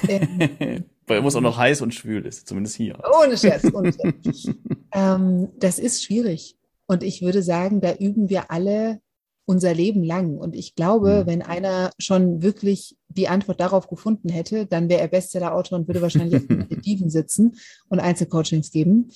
ähm, 0.08 0.86
Weil 1.08 1.25
es 1.25 1.36
auch 1.36 1.41
noch 1.41 1.58
heiß 1.58 1.82
und 1.82 1.93
schwül 1.93 2.25
ist, 2.25 2.47
zumindest 2.47 2.77
hier. 2.77 2.97
Ohne 3.21 3.38
Scherz, 3.38 3.65
ohne 3.73 3.91
Scherz. 3.91 4.49
ähm, 4.93 5.49
das 5.60 5.77
ist 5.77 6.04
schwierig. 6.04 6.56
Und 6.88 7.04
ich 7.04 7.21
würde 7.21 7.41
sagen, 7.43 7.82
da 7.82 7.93
üben 7.93 8.30
wir 8.30 8.49
alle 8.49 9.01
unser 9.45 9.73
Leben 9.73 10.04
lang. 10.04 10.38
Und 10.38 10.56
ich 10.56 10.75
glaube, 10.75 11.23
mhm. 11.23 11.27
wenn 11.27 11.41
einer 11.41 11.91
schon 11.97 12.41
wirklich 12.41 12.95
die 13.10 13.27
Antwort 13.27 13.60
darauf 13.60 13.88
gefunden 13.88 14.30
hätte, 14.30 14.65
dann 14.65 14.89
wäre 14.89 15.01
er 15.01 15.08
Bestseller-Autor 15.08 15.80
und 15.80 15.88
würde 15.88 16.01
wahrscheinlich 16.01 16.36
auf 16.36 16.47
den 16.47 16.82
Diven 16.82 17.10
sitzen 17.10 17.56
und 17.89 17.99
Einzelcoachings 17.99 18.71
geben. 18.71 19.10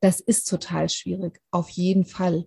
Das 0.00 0.20
ist 0.20 0.48
total 0.48 0.88
schwierig, 0.90 1.40
auf 1.50 1.70
jeden 1.70 2.04
Fall. 2.04 2.46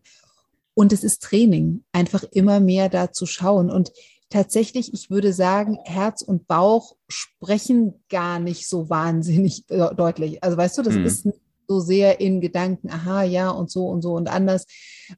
Und 0.73 0.93
es 0.93 1.03
ist 1.03 1.23
Training, 1.23 1.83
einfach 1.91 2.23
immer 2.31 2.59
mehr 2.59 2.87
da 2.87 3.11
zu 3.11 3.25
schauen. 3.25 3.71
Und 3.71 3.91
tatsächlich, 4.29 4.93
ich 4.93 5.09
würde 5.09 5.33
sagen, 5.33 5.79
Herz 5.83 6.21
und 6.21 6.47
Bauch 6.47 6.95
sprechen 7.07 7.95
gar 8.09 8.39
nicht 8.39 8.69
so 8.69 8.89
wahnsinnig 8.89 9.65
deutlich. 9.65 10.43
Also 10.43 10.55
weißt 10.55 10.77
du, 10.77 10.81
das 10.83 10.93
mhm. 10.93 11.05
ist 11.05 11.27
so 11.67 11.79
sehr 11.79 12.19
in 12.19 12.41
Gedanken, 12.41 12.89
aha, 12.89 13.23
ja 13.23 13.49
und 13.49 13.69
so 13.69 13.87
und 13.87 14.01
so 14.01 14.13
und 14.13 14.29
anders. 14.29 14.65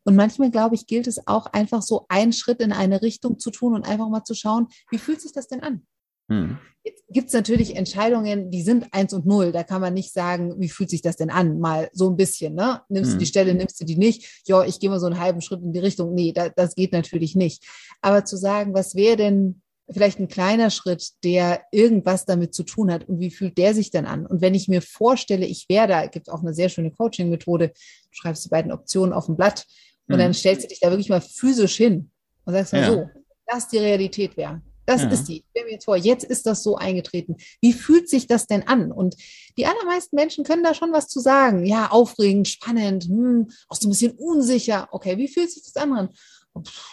Und 0.04 0.16
manchmal, 0.16 0.52
glaube 0.52 0.76
ich, 0.76 0.88
gilt 0.88 1.08
es 1.08 1.28
auch 1.28 1.48
einfach 1.48 1.82
so 1.82 2.06
einen 2.10 2.34
Schritt 2.34 2.62
in 2.62 2.72
eine 2.72 3.02
Richtung 3.02 3.40
zu 3.40 3.52
tun 3.52 3.76
und 3.76 3.88
einfach 3.88 4.10
mal 4.10 4.24
zu 4.24 4.34
schauen, 4.34 4.68
wie 4.90 4.98
fühlt 4.98 5.22
sich 5.22 5.32
das 5.32 5.48
denn 5.48 5.62
an? 5.62 5.86
Hm. 6.30 6.58
Jetzt 6.84 7.04
gibt 7.10 7.28
es 7.28 7.34
natürlich 7.34 7.76
Entscheidungen, 7.76 8.52
die 8.52 8.62
sind 8.62 8.88
eins 8.94 9.14
und 9.14 9.26
null. 9.26 9.52
Da 9.52 9.64
kann 9.64 9.82
man 9.82 9.94
nicht 9.94 10.14
sagen, 10.14 10.56
wie 10.60 10.70
fühlt 10.70 10.90
sich 10.90 11.02
das 11.02 11.18
denn 11.18 11.30
an? 11.30 11.60
Mal 11.60 11.90
so 11.92 12.10
ein 12.10 12.16
bisschen, 12.16 12.56
ne? 12.56 12.82
Nimmst 12.88 13.12
hm. 13.12 13.18
du 13.18 13.20
die 13.20 13.30
Stelle, 13.30 13.54
nimmst 13.54 13.82
du 13.82 13.86
die 13.86 13.98
nicht? 13.98 14.44
Ja, 14.48 14.64
ich 14.64 14.80
gehe 14.80 14.90
mal 14.90 15.00
so 15.00 15.08
einen 15.08 15.20
halben 15.20 15.42
Schritt 15.42 15.62
in 15.62 15.74
die 15.74 15.80
Richtung. 15.80 16.14
Nee, 16.14 16.32
da, 16.32 16.50
das 16.50 16.76
geht 16.76 16.94
natürlich 16.94 17.36
nicht. 17.36 17.66
Aber 18.02 18.24
zu 18.26 18.38
sagen, 18.38 18.74
was 18.74 18.96
wäre 18.96 19.18
denn 19.18 19.62
vielleicht 19.92 20.20
ein 20.20 20.28
kleiner 20.28 20.70
Schritt, 20.70 21.10
der 21.24 21.62
irgendwas 21.72 22.26
damit 22.26 22.54
zu 22.54 22.64
tun 22.64 22.92
hat 22.92 23.08
und 23.08 23.20
wie 23.20 23.32
fühlt 23.32 23.58
der 23.58 23.74
sich 23.74 23.92
dann 23.92 24.06
an? 24.06 24.26
Und 24.26 24.42
wenn 24.42 24.54
ich 24.54 24.68
mir 24.68 24.82
vorstelle, 24.82 25.46
ich 25.46 25.68
wäre 25.70 25.88
da, 25.88 26.06
gibt 26.06 26.30
auch 26.30 26.42
eine 26.42 26.54
sehr 26.54 26.70
schöne 26.70 26.92
Coaching-Methode, 26.92 27.70
du 27.70 27.74
schreibst 28.12 28.46
die 28.46 28.50
beiden 28.50 28.72
Optionen 28.72 29.14
auf 29.14 29.28
ein 29.28 29.38
Blatt 29.38 29.66
und 30.08 30.16
mhm. 30.16 30.20
dann 30.20 30.34
stellst 30.34 30.64
du 30.64 30.68
dich 30.68 30.80
da 30.80 30.90
wirklich 30.90 31.10
mal 31.10 31.22
physisch 31.22 31.78
hin 31.78 32.12
und 32.46 32.54
sagst 32.54 32.74
mal 32.74 32.82
ja. 32.82 32.92
so, 32.92 33.10
das 33.48 33.68
die 33.68 33.80
Realität 33.80 34.38
wäre. 34.38 34.62
Das 34.86 35.04
ja. 35.04 35.10
ist 35.10 35.26
die. 35.26 35.38
Ich 35.38 35.46
stelle 35.52 35.66
mir 35.68 35.74
jetzt 35.74 35.86
vor, 35.86 35.98
jetzt 35.98 36.24
ist 36.24 36.48
das 36.48 36.64
so 36.64 36.76
eingetreten. 36.76 37.38
Wie 37.62 37.74
fühlt 37.74 38.10
sich 38.10 38.26
das 38.26 38.48
denn 38.48 38.68
an? 38.68 38.92
Und 38.92 39.16
die 39.56 39.68
allermeisten 39.68 40.16
Menschen 40.16 40.44
können 40.44 40.64
da 40.64 40.74
schon 40.74 40.92
was 40.92 41.08
zu 41.08 41.20
sagen. 41.20 41.64
Ja, 41.68 41.92
aufregend, 41.92 42.48
spannend, 42.48 43.04
hm, 43.04 43.50
auch 43.68 43.76
so 43.76 43.88
ein 43.88 43.92
bisschen 43.92 44.14
unsicher. 44.14 44.88
Okay, 44.92 45.18
wie 45.18 45.28
fühlt 45.28 45.52
sich 45.52 45.64
das 45.64 45.76
an? 45.76 46.10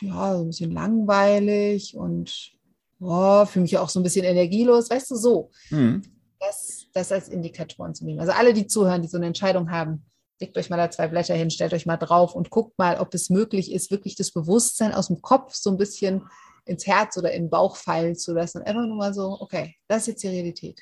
Ja, 0.03 0.37
so 0.37 0.43
ein 0.43 0.49
bisschen 0.49 0.73
langweilig 0.73 1.97
und 1.97 2.56
oh, 3.01 3.45
fühle 3.47 3.63
mich 3.63 3.79
auch 3.79 3.89
so 3.89 4.01
ein 4.01 4.03
bisschen 4.03 4.25
energielos, 4.25 4.91
weißt 4.91 5.11
du, 5.11 5.17
so. 5.17 5.51
Mhm. 5.71 6.03
Das, 6.39 6.87
das 6.93 7.13
als 7.13 7.29
Indikatoren 7.29 7.95
zu 7.95 8.05
nehmen. 8.05 8.21
Also 8.21 8.33
alle, 8.33 8.53
die 8.53 8.67
zuhören, 8.67 9.03
die 9.03 9.09
so 9.09 9.17
eine 9.17 9.27
Entscheidung 9.27 9.71
haben, 9.71 10.05
legt 10.41 10.57
euch 10.59 10.69
mal 10.69 10.77
da 10.77 10.91
zwei 10.91 11.09
Blätter 11.09 11.35
hin, 11.35 11.51
stellt 11.51 11.73
euch 11.73 11.87
mal 11.87 11.97
drauf 11.97 12.35
und 12.35 12.51
guckt 12.51 12.79
mal, 12.79 12.99
ob 12.99 13.15
es 13.15 13.31
möglich 13.31 13.73
ist, 13.73 13.91
wirklich 13.91 14.17
das 14.17 14.33
Bewusstsein 14.33 14.93
aus 14.93 15.09
dem 15.09 15.23
Kopf 15.23 15.55
so 15.55 15.71
ein 15.71 15.79
bisschen 15.79 16.23
ins 16.67 16.87
Herz 16.87 17.17
oder 17.17 17.33
in 17.33 17.45
den 17.45 17.51
Bauch 17.51 17.77
fallen 17.77 18.17
zu 18.17 18.35
lassen. 18.35 18.63
Einfach 18.63 18.87
nur 18.87 18.97
mal 18.97 19.15
so, 19.15 19.39
okay, 19.41 19.77
das 19.89 20.03
ist 20.03 20.09
jetzt 20.09 20.23
die 20.25 20.29
Realität. 20.29 20.81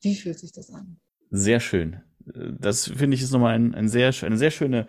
Wie 0.00 0.14
fühlt 0.14 0.38
sich 0.38 0.52
das 0.52 0.70
an? 0.70 0.98
Sehr 1.30 1.60
schön. 1.60 2.00
Das 2.26 2.84
finde 2.84 3.16
ich 3.16 3.22
ist 3.22 3.32
nochmal 3.32 3.54
ein, 3.54 3.74
ein 3.74 3.88
sehr, 3.88 4.14
eine 4.22 4.38
sehr 4.38 4.50
schöne 4.50 4.86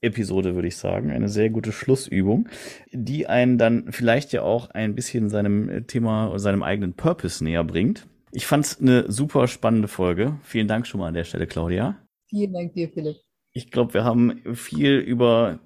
Schlussepisode, 0.00 0.54
würde 0.54 0.68
ich 0.68 0.76
sagen. 0.76 1.10
Eine 1.10 1.28
sehr 1.28 1.50
gute 1.50 1.72
Schlussübung, 1.72 2.48
die 2.92 3.26
einen 3.26 3.58
dann 3.58 3.92
vielleicht 3.92 4.32
ja 4.32 4.42
auch 4.42 4.70
ein 4.70 4.94
bisschen 4.94 5.28
seinem 5.28 5.86
Thema 5.86 6.28
oder 6.28 6.38
seinem 6.38 6.62
eigenen 6.62 6.94
Purpose 6.94 7.44
näher 7.44 7.64
bringt. 7.64 8.06
Ich 8.32 8.46
fand 8.46 8.64
es 8.64 8.80
eine 8.80 9.10
super 9.10 9.48
spannende 9.48 9.88
Folge. 9.88 10.38
Vielen 10.42 10.68
Dank 10.68 10.86
schon 10.86 11.00
mal 11.00 11.08
an 11.08 11.14
der 11.14 11.24
Stelle, 11.24 11.46
Claudia. 11.46 11.96
Vielen 12.28 12.52
Dank 12.52 12.72
dir, 12.74 12.88
Philipp. 12.88 13.16
Ich 13.52 13.70
glaube, 13.70 13.94
wir 13.94 14.04
haben 14.04 14.40
viel 14.54 14.98
über 14.98 15.58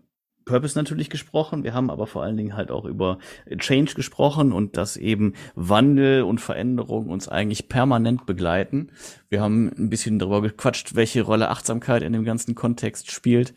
Purpose 0.44 0.76
natürlich 0.76 1.08
gesprochen, 1.08 1.64
wir 1.64 1.72
haben 1.72 1.90
aber 1.90 2.06
vor 2.06 2.22
allen 2.22 2.36
Dingen 2.36 2.54
halt 2.54 2.70
auch 2.70 2.84
über 2.84 3.18
Change 3.58 3.94
gesprochen 3.94 4.52
und 4.52 4.76
dass 4.76 4.96
eben 4.96 5.34
Wandel 5.54 6.22
und 6.22 6.40
Veränderung 6.40 7.08
uns 7.08 7.28
eigentlich 7.28 7.68
permanent 7.68 8.26
begleiten. 8.26 8.90
Wir 9.30 9.40
haben 9.40 9.70
ein 9.78 9.88
bisschen 9.88 10.18
darüber 10.18 10.42
gequatscht, 10.42 10.94
welche 10.94 11.22
Rolle 11.22 11.48
Achtsamkeit 11.48 12.02
in 12.02 12.12
dem 12.12 12.24
ganzen 12.24 12.54
Kontext 12.54 13.10
spielt. 13.10 13.54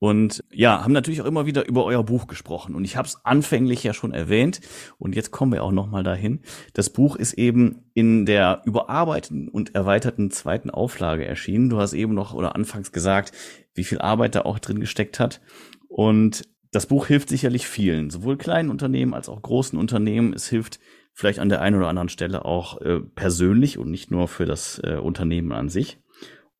Und 0.00 0.42
ja, 0.50 0.82
haben 0.82 0.94
natürlich 0.94 1.20
auch 1.20 1.26
immer 1.26 1.44
wieder 1.44 1.68
über 1.68 1.84
euer 1.84 2.02
Buch 2.02 2.26
gesprochen. 2.26 2.74
Und 2.74 2.84
ich 2.84 2.96
habe 2.96 3.06
es 3.06 3.22
anfänglich 3.22 3.84
ja 3.84 3.92
schon 3.92 4.14
erwähnt. 4.14 4.62
Und 4.98 5.14
jetzt 5.14 5.30
kommen 5.30 5.52
wir 5.52 5.62
auch 5.62 5.72
noch 5.72 5.88
mal 5.88 6.02
dahin. 6.02 6.40
Das 6.72 6.88
Buch 6.88 7.16
ist 7.16 7.34
eben 7.34 7.84
in 7.92 8.24
der 8.24 8.62
überarbeiteten 8.64 9.50
und 9.50 9.74
erweiterten 9.74 10.30
zweiten 10.30 10.70
Auflage 10.70 11.26
erschienen. 11.26 11.68
Du 11.68 11.76
hast 11.76 11.92
eben 11.92 12.14
noch 12.14 12.32
oder 12.32 12.56
anfangs 12.56 12.92
gesagt, 12.92 13.32
wie 13.74 13.84
viel 13.84 13.98
Arbeit 13.98 14.34
da 14.34 14.42
auch 14.42 14.58
drin 14.58 14.80
gesteckt 14.80 15.20
hat. 15.20 15.42
Und 15.86 16.48
das 16.72 16.86
Buch 16.86 17.06
hilft 17.06 17.28
sicherlich 17.28 17.66
vielen, 17.66 18.08
sowohl 18.08 18.38
kleinen 18.38 18.70
Unternehmen 18.70 19.12
als 19.12 19.28
auch 19.28 19.42
großen 19.42 19.78
Unternehmen. 19.78 20.32
Es 20.32 20.48
hilft 20.48 20.80
vielleicht 21.12 21.40
an 21.40 21.50
der 21.50 21.60
einen 21.60 21.76
oder 21.76 21.88
anderen 21.88 22.08
Stelle 22.08 22.46
auch 22.46 22.80
äh, 22.80 23.00
persönlich 23.00 23.76
und 23.76 23.90
nicht 23.90 24.10
nur 24.10 24.28
für 24.28 24.46
das 24.46 24.80
äh, 24.82 24.94
Unternehmen 24.94 25.52
an 25.52 25.68
sich 25.68 25.98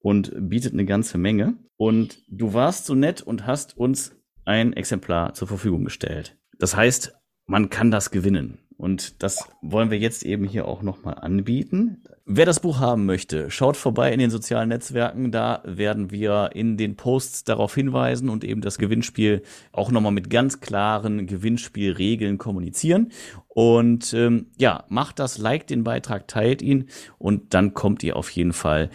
und 0.00 0.32
bietet 0.48 0.72
eine 0.72 0.84
ganze 0.84 1.18
Menge. 1.18 1.54
Und 1.76 2.22
du 2.28 2.52
warst 2.52 2.86
so 2.86 2.94
nett 2.94 3.22
und 3.22 3.46
hast 3.46 3.76
uns 3.76 4.16
ein 4.44 4.72
Exemplar 4.72 5.34
zur 5.34 5.48
Verfügung 5.48 5.84
gestellt. 5.84 6.36
Das 6.58 6.76
heißt, 6.76 7.14
man 7.46 7.70
kann 7.70 7.90
das 7.90 8.10
gewinnen. 8.10 8.58
Und 8.76 9.22
das 9.22 9.46
wollen 9.60 9.90
wir 9.90 9.98
jetzt 9.98 10.24
eben 10.24 10.46
hier 10.46 10.66
auch 10.66 10.80
nochmal 10.80 11.16
anbieten. 11.20 12.02
Wer 12.24 12.46
das 12.46 12.60
Buch 12.60 12.80
haben 12.80 13.04
möchte, 13.04 13.50
schaut 13.50 13.76
vorbei 13.76 14.10
in 14.10 14.18
den 14.18 14.30
sozialen 14.30 14.70
Netzwerken. 14.70 15.30
Da 15.30 15.60
werden 15.66 16.10
wir 16.10 16.52
in 16.54 16.78
den 16.78 16.96
Posts 16.96 17.44
darauf 17.44 17.74
hinweisen 17.74 18.30
und 18.30 18.42
eben 18.42 18.62
das 18.62 18.78
Gewinnspiel 18.78 19.42
auch 19.72 19.90
nochmal 19.90 20.12
mit 20.12 20.30
ganz 20.30 20.60
klaren 20.60 21.26
Gewinnspielregeln 21.26 22.38
kommunizieren. 22.38 23.12
Und 23.48 24.14
ähm, 24.14 24.46
ja, 24.56 24.84
macht 24.88 25.18
das, 25.18 25.36
liked 25.36 25.68
den 25.68 25.84
Beitrag, 25.84 26.26
teilt 26.26 26.62
ihn 26.62 26.88
und 27.18 27.52
dann 27.52 27.74
kommt 27.74 28.02
ihr 28.02 28.16
auf 28.16 28.30
jeden 28.30 28.54
Fall 28.54 28.88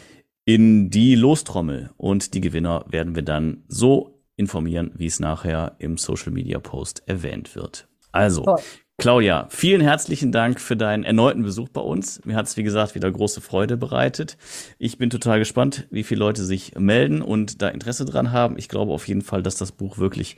in 0.45 0.89
die 0.89 1.15
Lostrommel. 1.15 1.89
Und 1.97 2.33
die 2.33 2.41
Gewinner 2.41 2.85
werden 2.87 3.15
wir 3.15 3.23
dann 3.23 3.63
so 3.67 4.21
informieren, 4.37 4.91
wie 4.95 5.07
es 5.07 5.19
nachher 5.19 5.75
im 5.79 5.97
Social 5.97 6.31
Media 6.31 6.59
Post 6.59 7.03
erwähnt 7.07 7.55
wird. 7.55 7.87
Also, 8.11 8.43
Toll. 8.43 8.61
Claudia, 8.97 9.47
vielen 9.49 9.81
herzlichen 9.81 10.31
Dank 10.31 10.61
für 10.61 10.77
deinen 10.77 11.03
erneuten 11.03 11.43
Besuch 11.43 11.67
bei 11.67 11.81
uns. 11.81 12.23
Mir 12.23 12.37
hat 12.37 12.45
es, 12.45 12.55
wie 12.55 12.63
gesagt, 12.63 12.95
wieder 12.95 13.11
große 13.11 13.41
Freude 13.41 13.75
bereitet. 13.75 14.37
Ich 14.77 14.97
bin 14.97 15.09
total 15.09 15.39
gespannt, 15.39 15.85
wie 15.91 16.03
viele 16.03 16.19
Leute 16.19 16.45
sich 16.45 16.75
melden 16.79 17.21
und 17.21 17.61
da 17.61 17.67
Interesse 17.67 18.05
dran 18.05 18.31
haben. 18.31 18.57
Ich 18.57 18.69
glaube 18.69 18.93
auf 18.93 19.07
jeden 19.09 19.21
Fall, 19.21 19.43
dass 19.43 19.57
das 19.57 19.73
Buch 19.73 19.97
wirklich 19.97 20.37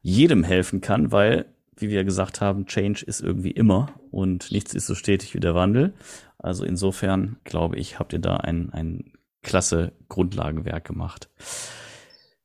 jedem 0.00 0.42
helfen 0.42 0.80
kann, 0.80 1.12
weil, 1.12 1.46
wie 1.76 1.90
wir 1.90 2.02
gesagt 2.02 2.40
haben, 2.40 2.66
Change 2.66 3.04
ist 3.06 3.20
irgendwie 3.20 3.52
immer 3.52 3.90
und 4.10 4.50
nichts 4.50 4.74
ist 4.74 4.86
so 4.86 4.96
stetig 4.96 5.34
wie 5.34 5.40
der 5.40 5.54
Wandel. 5.54 5.94
Also 6.38 6.64
insofern, 6.64 7.36
glaube 7.44 7.76
ich, 7.76 8.00
habt 8.00 8.12
ihr 8.12 8.18
da 8.18 8.38
ein, 8.38 8.72
ein 8.72 9.12
klasse 9.42 9.92
Grundlagenwerk 10.08 10.84
gemacht. 10.84 11.28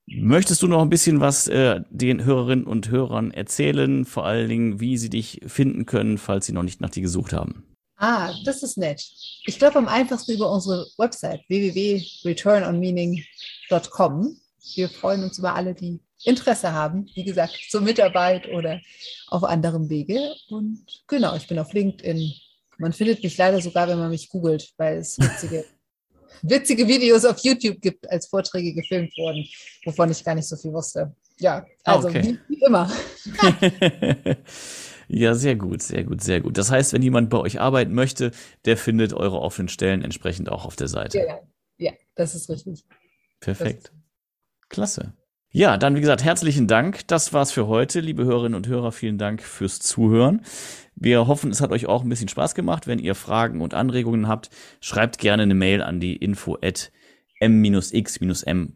Möchtest 0.09 0.61
du 0.61 0.67
noch 0.67 0.81
ein 0.81 0.89
bisschen 0.89 1.19
was 1.19 1.49
äh, 1.49 1.81
den 1.89 2.23
Hörerinnen 2.23 2.65
und 2.65 2.89
Hörern 2.89 3.31
erzählen, 3.31 4.05
vor 4.05 4.25
allen 4.25 4.47
Dingen, 4.47 4.79
wie 4.79 4.97
sie 4.97 5.09
dich 5.09 5.41
finden 5.45 5.85
können, 5.85 6.17
falls 6.17 6.45
sie 6.45 6.53
noch 6.53 6.63
nicht 6.63 6.79
nach 6.79 6.89
dir 6.89 7.01
gesucht 7.01 7.33
haben? 7.33 7.65
Ah, 7.97 8.33
das 8.45 8.63
ist 8.63 8.77
nett. 8.77 9.05
Ich 9.45 9.59
glaube 9.59 9.79
am 9.79 9.89
einfachsten 9.89 10.31
über 10.31 10.49
unsere 10.51 10.87
Website 10.97 11.41
www.returnonmeaning.com. 11.49 14.37
Wir 14.75 14.89
freuen 14.89 15.23
uns 15.23 15.39
über 15.39 15.55
alle, 15.55 15.73
die 15.73 15.99
Interesse 16.23 16.71
haben, 16.71 17.09
wie 17.15 17.25
gesagt, 17.25 17.59
zur 17.69 17.81
Mitarbeit 17.81 18.47
oder 18.47 18.79
auf 19.27 19.43
anderem 19.43 19.89
Wege. 19.89 20.33
Und 20.49 20.85
genau, 21.07 21.35
ich 21.35 21.47
bin 21.47 21.59
auf 21.59 21.73
LinkedIn. 21.73 22.31
Man 22.77 22.93
findet 22.93 23.21
mich 23.23 23.37
leider 23.37 23.59
sogar, 23.61 23.89
wenn 23.89 23.99
man 23.99 24.11
mich 24.11 24.29
googelt, 24.29 24.71
weil 24.77 24.97
es 24.97 25.19
witzige 25.19 25.65
witzige 26.41 26.87
Videos 26.87 27.25
auf 27.25 27.39
YouTube 27.39 27.81
gibt, 27.81 28.09
als 28.09 28.27
Vorträge 28.27 28.73
gefilmt 28.73 29.13
wurden, 29.17 29.47
wovon 29.85 30.11
ich 30.11 30.23
gar 30.23 30.35
nicht 30.35 30.47
so 30.47 30.55
viel 30.55 30.73
wusste. 30.73 31.15
Ja, 31.39 31.65
also 31.83 32.07
okay. 32.07 32.39
wie, 32.47 32.55
wie 32.55 32.61
immer. 32.65 32.91
ja, 35.07 35.35
sehr 35.35 35.55
gut, 35.55 35.81
sehr 35.81 36.03
gut, 36.03 36.21
sehr 36.23 36.41
gut. 36.41 36.57
Das 36.57 36.71
heißt, 36.71 36.93
wenn 36.93 37.01
jemand 37.01 37.29
bei 37.29 37.37
euch 37.37 37.59
arbeiten 37.59 37.93
möchte, 37.93 38.31
der 38.65 38.77
findet 38.77 39.13
eure 39.13 39.39
offenen 39.39 39.69
Stellen 39.69 40.03
entsprechend 40.03 40.49
auch 40.49 40.65
auf 40.65 40.75
der 40.75 40.87
Seite. 40.87 41.19
Ja, 41.19 41.25
ja, 41.25 41.39
ja 41.77 41.91
das 42.15 42.33
ist 42.33 42.49
richtig. 42.49 42.85
Perfekt. 43.39 43.91
Klasse. 44.69 45.13
Ja, 45.51 45.77
dann 45.77 45.95
wie 45.95 46.01
gesagt, 46.01 46.23
herzlichen 46.23 46.67
Dank. 46.67 47.07
Das 47.07 47.31
war's 47.31 47.51
für 47.51 47.67
heute, 47.67 48.01
liebe 48.01 48.25
Hörerinnen 48.25 48.55
und 48.55 48.67
Hörer. 48.67 48.91
Vielen 48.91 49.17
Dank 49.17 49.41
fürs 49.41 49.79
Zuhören. 49.79 50.41
Wir 50.95 51.25
hoffen, 51.27 51.51
es 51.51 51.61
hat 51.61 51.71
euch 51.71 51.85
auch 51.85 52.03
ein 52.03 52.09
bisschen 52.09 52.27
Spaß 52.27 52.53
gemacht. 52.53 52.85
Wenn 52.85 52.99
ihr 52.99 53.15
Fragen 53.15 53.61
und 53.61 53.73
Anregungen 53.73 54.27
habt, 54.27 54.49
schreibt 54.81 55.19
gerne 55.19 55.43
eine 55.43 55.55
Mail 55.55 55.81
an 55.81 56.01
die 56.01 56.17
info 56.17 56.57
at 56.61 56.91
m-x-m.net. 57.39 58.75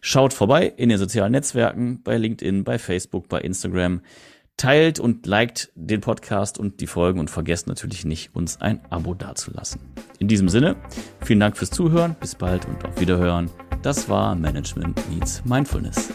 Schaut 0.00 0.32
vorbei 0.32 0.72
in 0.76 0.88
den 0.88 0.98
sozialen 0.98 1.32
Netzwerken, 1.32 2.02
bei 2.02 2.16
LinkedIn, 2.16 2.64
bei 2.64 2.78
Facebook, 2.78 3.28
bei 3.28 3.40
Instagram. 3.40 4.00
Teilt 4.56 5.00
und 5.00 5.26
liked 5.26 5.70
den 5.74 6.00
Podcast 6.00 6.58
und 6.58 6.80
die 6.80 6.86
Folgen 6.86 7.20
und 7.20 7.28
vergesst 7.30 7.66
natürlich 7.66 8.04
nicht, 8.04 8.34
uns 8.34 8.60
ein 8.60 8.80
Abo 8.90 9.14
dazulassen. 9.14 9.80
In 10.18 10.28
diesem 10.28 10.48
Sinne, 10.48 10.76
vielen 11.24 11.40
Dank 11.40 11.56
fürs 11.56 11.70
Zuhören, 11.70 12.16
bis 12.20 12.36
bald 12.36 12.66
und 12.66 12.84
auf 12.84 13.00
Wiederhören. 13.00 13.50
Das 13.82 14.08
war 14.08 14.36
Management 14.36 15.00
Meets 15.10 15.44
Mindfulness. 15.44 16.10